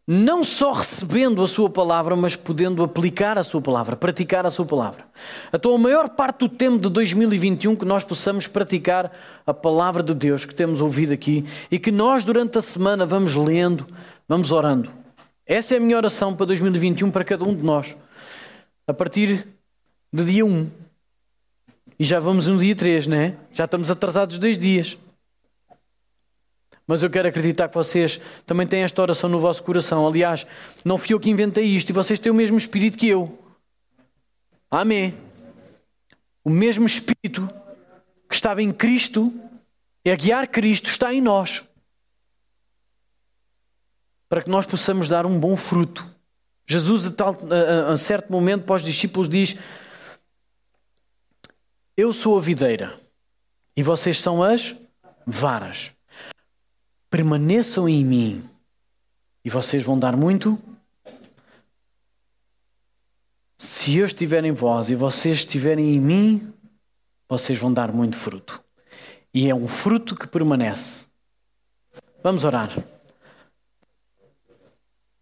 não 0.06 0.42
só 0.42 0.72
recebendo 0.72 1.42
a 1.42 1.48
Sua 1.48 1.70
palavra, 1.70 2.16
mas 2.16 2.34
podendo 2.34 2.82
aplicar 2.82 3.38
a 3.38 3.44
Sua 3.44 3.60
palavra, 3.60 3.94
praticar 3.94 4.44
a 4.44 4.50
Sua 4.50 4.64
palavra. 4.64 5.04
Então, 5.52 5.74
a 5.74 5.78
maior 5.78 6.08
parte 6.10 6.40
do 6.40 6.48
tempo 6.48 6.78
de 6.78 6.88
2021 6.88 7.76
que 7.76 7.84
nós 7.84 8.02
possamos 8.02 8.46
praticar 8.46 9.12
a 9.46 9.54
palavra 9.54 10.02
de 10.02 10.14
Deus 10.14 10.44
que 10.44 10.54
temos 10.54 10.80
ouvido 10.80 11.12
aqui 11.12 11.44
e 11.70 11.78
que 11.78 11.92
nós, 11.92 12.24
durante 12.24 12.58
a 12.58 12.62
semana, 12.62 13.06
vamos 13.06 13.34
lendo, 13.34 13.86
vamos 14.28 14.50
orando. 14.50 14.90
Essa 15.46 15.74
é 15.74 15.78
a 15.78 15.80
minha 15.80 15.96
oração 15.96 16.34
para 16.34 16.46
2021 16.46 17.10
para 17.10 17.24
cada 17.24 17.44
um 17.44 17.54
de 17.54 17.62
nós. 17.62 17.96
A 18.86 18.94
partir 18.94 19.46
de 20.12 20.24
dia 20.24 20.44
1. 20.44 20.70
E 21.98 22.04
já 22.04 22.18
vamos 22.18 22.48
no 22.48 22.58
dia 22.58 22.74
3, 22.74 23.06
não 23.06 23.16
é? 23.16 23.36
Já 23.52 23.66
estamos 23.66 23.90
atrasados 23.90 24.38
dois 24.38 24.58
dias. 24.58 24.98
Mas 26.86 27.02
eu 27.02 27.10
quero 27.10 27.28
acreditar 27.28 27.68
que 27.68 27.74
vocês 27.74 28.20
também 28.44 28.66
têm 28.66 28.82
esta 28.82 29.00
oração 29.00 29.30
no 29.30 29.38
vosso 29.38 29.62
coração. 29.62 30.06
Aliás, 30.06 30.46
não 30.84 30.98
fui 30.98 31.14
eu 31.14 31.20
que 31.20 31.30
inventei 31.30 31.64
isto 31.64 31.90
e 31.90 31.92
vocês 31.92 32.18
têm 32.18 32.32
o 32.32 32.34
mesmo 32.34 32.56
espírito 32.56 32.98
que 32.98 33.08
eu. 33.08 33.38
Amém. 34.70 35.14
O 36.44 36.50
mesmo 36.50 36.86
espírito 36.86 37.48
que 38.28 38.34
estava 38.34 38.62
em 38.62 38.72
Cristo 38.72 39.32
e 40.04 40.10
a 40.10 40.16
guiar 40.16 40.48
Cristo 40.48 40.88
está 40.88 41.14
em 41.14 41.20
nós. 41.20 41.62
Para 44.28 44.42
que 44.42 44.50
nós 44.50 44.66
possamos 44.66 45.08
dar 45.08 45.26
um 45.26 45.38
bom 45.38 45.56
fruto. 45.56 46.10
Jesus, 46.66 47.06
a, 47.06 47.10
tal, 47.10 47.36
a, 47.50 47.92
a 47.92 47.96
certo 47.96 48.32
momento, 48.32 48.64
para 48.64 48.76
os 48.76 48.82
discípulos, 48.82 49.28
diz: 49.28 49.56
Eu 51.96 52.12
sou 52.12 52.38
a 52.38 52.40
videira 52.40 52.98
e 53.76 53.82
vocês 53.82 54.18
são 54.18 54.42
as 54.42 54.74
varas. 55.26 55.92
Permaneçam 57.12 57.86
em 57.86 58.02
mim 58.02 58.50
e 59.44 59.50
vocês 59.50 59.82
vão 59.82 59.98
dar 59.98 60.16
muito. 60.16 60.58
Se 63.58 63.98
eu 63.98 64.06
estiver 64.06 64.42
em 64.46 64.50
vós 64.50 64.88
e 64.88 64.94
vocês 64.94 65.36
estiverem 65.36 65.94
em 65.94 66.00
mim, 66.00 66.54
vocês 67.28 67.58
vão 67.58 67.70
dar 67.70 67.92
muito 67.92 68.16
fruto. 68.16 68.64
E 69.34 69.50
é 69.50 69.54
um 69.54 69.68
fruto 69.68 70.16
que 70.16 70.26
permanece. 70.26 71.04
Vamos 72.22 72.44
orar. 72.44 72.70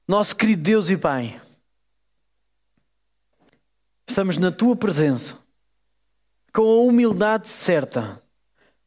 Nosso 0.06 0.36
querido 0.36 0.62
Deus 0.62 0.90
e 0.90 0.96
Pai, 0.96 1.42
estamos 4.08 4.38
na 4.38 4.52
tua 4.52 4.76
presença 4.76 5.36
com 6.52 6.62
a 6.62 6.82
humildade 6.82 7.48
certa 7.48 8.22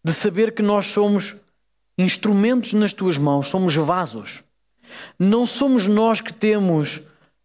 de 0.02 0.14
saber 0.14 0.56
que 0.56 0.62
nós 0.62 0.88
somos 0.88 1.43
instrumentos 1.98 2.74
nas 2.74 2.94
tuas 2.94 3.18
mãos, 3.18 3.48
somos 3.48 3.76
vasos. 3.76 4.44
Não 5.18 5.46
somos 5.46 5.88
nós 5.88 6.22
que 6.22 6.34
temos 6.34 7.02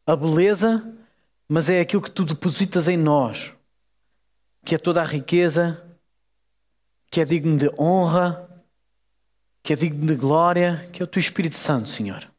a 0.06 0.16
beleza, 0.16 0.94
mas 1.48 1.70
é 1.70 1.80
aquilo 1.80 2.02
que 2.02 2.10
tu 2.10 2.24
depositas 2.24 2.88
em 2.88 2.96
nós, 2.96 3.52
que 4.64 4.74
é 4.74 4.78
toda 4.78 5.00
a 5.00 5.04
riqueza, 5.04 5.84
que 7.10 7.20
é 7.20 7.24
digno 7.24 7.56
de 7.56 7.70
honra, 7.78 8.48
que 9.62 9.72
é 9.72 9.76
digno 9.76 10.06
de 10.06 10.14
glória, 10.14 10.88
que 10.92 11.02
é 11.02 11.04
o 11.04 11.06
teu 11.06 11.20
Espírito 11.20 11.56
Santo, 11.56 11.88
Senhor. 11.88 12.30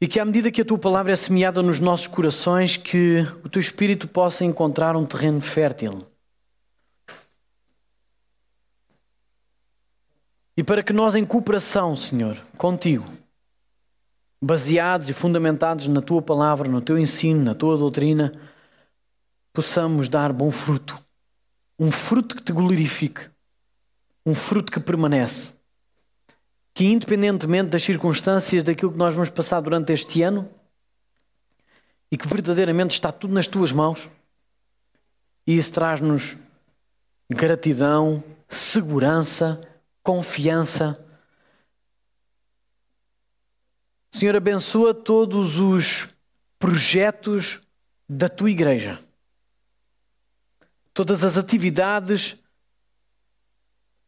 E 0.00 0.08
que 0.08 0.18
à 0.18 0.24
medida 0.24 0.50
que 0.50 0.62
a 0.62 0.64
tua 0.64 0.78
palavra 0.78 1.12
é 1.12 1.16
semeada 1.16 1.62
nos 1.62 1.78
nossos 1.78 2.06
corações, 2.06 2.76
que 2.76 3.20
o 3.44 3.48
teu 3.50 3.60
espírito 3.60 4.08
possa 4.08 4.44
encontrar 4.44 4.96
um 4.96 5.04
terreno 5.04 5.42
fértil. 5.42 6.09
E 10.56 10.64
para 10.64 10.82
que 10.82 10.92
nós, 10.92 11.14
em 11.14 11.24
cooperação, 11.24 11.94
Senhor, 11.96 12.36
contigo, 12.56 13.10
baseados 14.42 15.08
e 15.08 15.12
fundamentados 15.12 15.86
na 15.86 16.00
tua 16.00 16.20
palavra, 16.20 16.68
no 16.68 16.82
teu 16.82 16.98
ensino, 16.98 17.42
na 17.44 17.54
tua 17.54 17.76
doutrina, 17.76 18.32
possamos 19.52 20.08
dar 20.08 20.32
bom 20.32 20.50
fruto. 20.50 20.98
Um 21.78 21.90
fruto 21.90 22.36
que 22.36 22.42
te 22.42 22.52
glorifique. 22.52 23.30
Um 24.26 24.34
fruto 24.34 24.70
que 24.70 24.80
permanece 24.80 25.54
que, 26.74 26.84
independentemente 26.84 27.70
das 27.70 27.82
circunstâncias, 27.82 28.64
daquilo 28.64 28.92
que 28.92 28.98
nós 28.98 29.14
vamos 29.14 29.30
passar 29.30 29.60
durante 29.60 29.92
este 29.92 30.22
ano, 30.22 30.48
e 32.10 32.16
que 32.16 32.26
verdadeiramente 32.26 32.92
está 32.92 33.12
tudo 33.12 33.34
nas 33.34 33.46
tuas 33.46 33.70
mãos, 33.70 34.08
e 35.46 35.56
isso 35.56 35.72
traz-nos 35.72 36.36
gratidão, 37.30 38.24
segurança, 38.48 39.60
confiança. 40.10 40.98
Senhor, 44.12 44.34
abençoa 44.34 44.92
todos 44.92 45.60
os 45.60 46.08
projetos 46.58 47.60
da 48.08 48.28
tua 48.28 48.50
igreja, 48.50 48.98
todas 50.92 51.22
as 51.22 51.38
atividades 51.38 52.36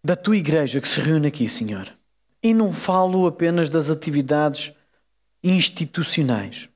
da 0.04 0.16
tua 0.16 0.36
igreja 0.36 0.80
que 0.80 0.88
se 0.88 1.00
reúne 1.00 1.28
aqui, 1.28 1.48
Senhor. 1.48 1.96
E 2.42 2.52
não 2.52 2.72
falo 2.72 3.24
apenas 3.28 3.68
das 3.68 3.88
atividades 3.88 4.72
institucionais. 5.40 6.68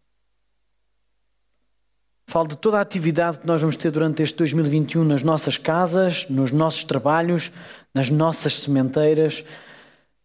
Falo 2.29 2.49
de 2.49 2.57
toda 2.57 2.79
a 2.79 2.81
atividade 2.81 3.39
que 3.39 3.47
nós 3.47 3.61
vamos 3.61 3.77
ter 3.77 3.91
durante 3.91 4.23
este 4.23 4.37
2021 4.37 5.05
nas 5.05 5.23
nossas 5.23 5.57
casas, 5.57 6.29
nos 6.29 6.51
nossos 6.51 6.85
trabalhos, 6.85 7.53
nas 7.95 8.11
nossas 8.11 8.55
sementeiras, 8.55 9.45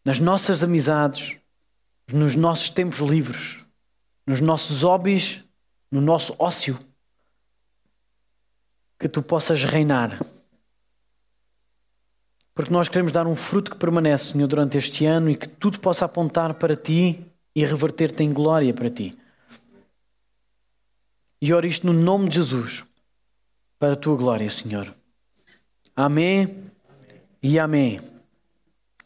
nas 0.04 0.20
nossas 0.20 0.64
amizades, 0.64 1.38
nos 2.12 2.36
nossos 2.36 2.70
tempos 2.70 3.00
livres, 3.00 3.60
nos 4.26 4.42
nossos 4.42 4.82
hobbies, 4.84 5.44
no 5.92 6.02
nosso 6.02 6.36
ócio. 6.40 6.80
Que 9.00 9.08
tu 9.08 9.22
possas 9.22 9.64
reinar 9.64 10.20
porque 12.54 12.72
nós 12.72 12.90
queremos 12.90 13.12
dar 13.12 13.28
um 13.28 13.36
fruto 13.36 13.72
que 13.72 13.78
permanece, 13.78 14.34
Senhor, 14.34 14.48
durante 14.48 14.78
este 14.78 15.06
ano 15.06 15.30
e 15.30 15.36
que 15.36 15.48
tudo 15.48 15.80
possa 15.80 16.06
apontar 16.06 16.54
para 16.56 16.76
Ti 16.76 17.26
e 17.56 17.66
reverter-te 17.66 18.24
em 18.24 18.34
glória 18.34 18.74
para 18.74 18.90
Ti. 18.90 19.18
E 21.42 21.52
oro 21.54 21.66
isto 21.66 21.88
no 21.88 21.94
nome 21.94 22.30
de 22.30 22.36
Jesus, 22.36 22.84
para 23.80 23.94
a 23.94 23.96
Tua 23.96 24.16
glória, 24.16 24.50
Senhor. 24.50 24.96
Amém 25.96 26.72
e 27.42 27.58
amém. 27.58 28.00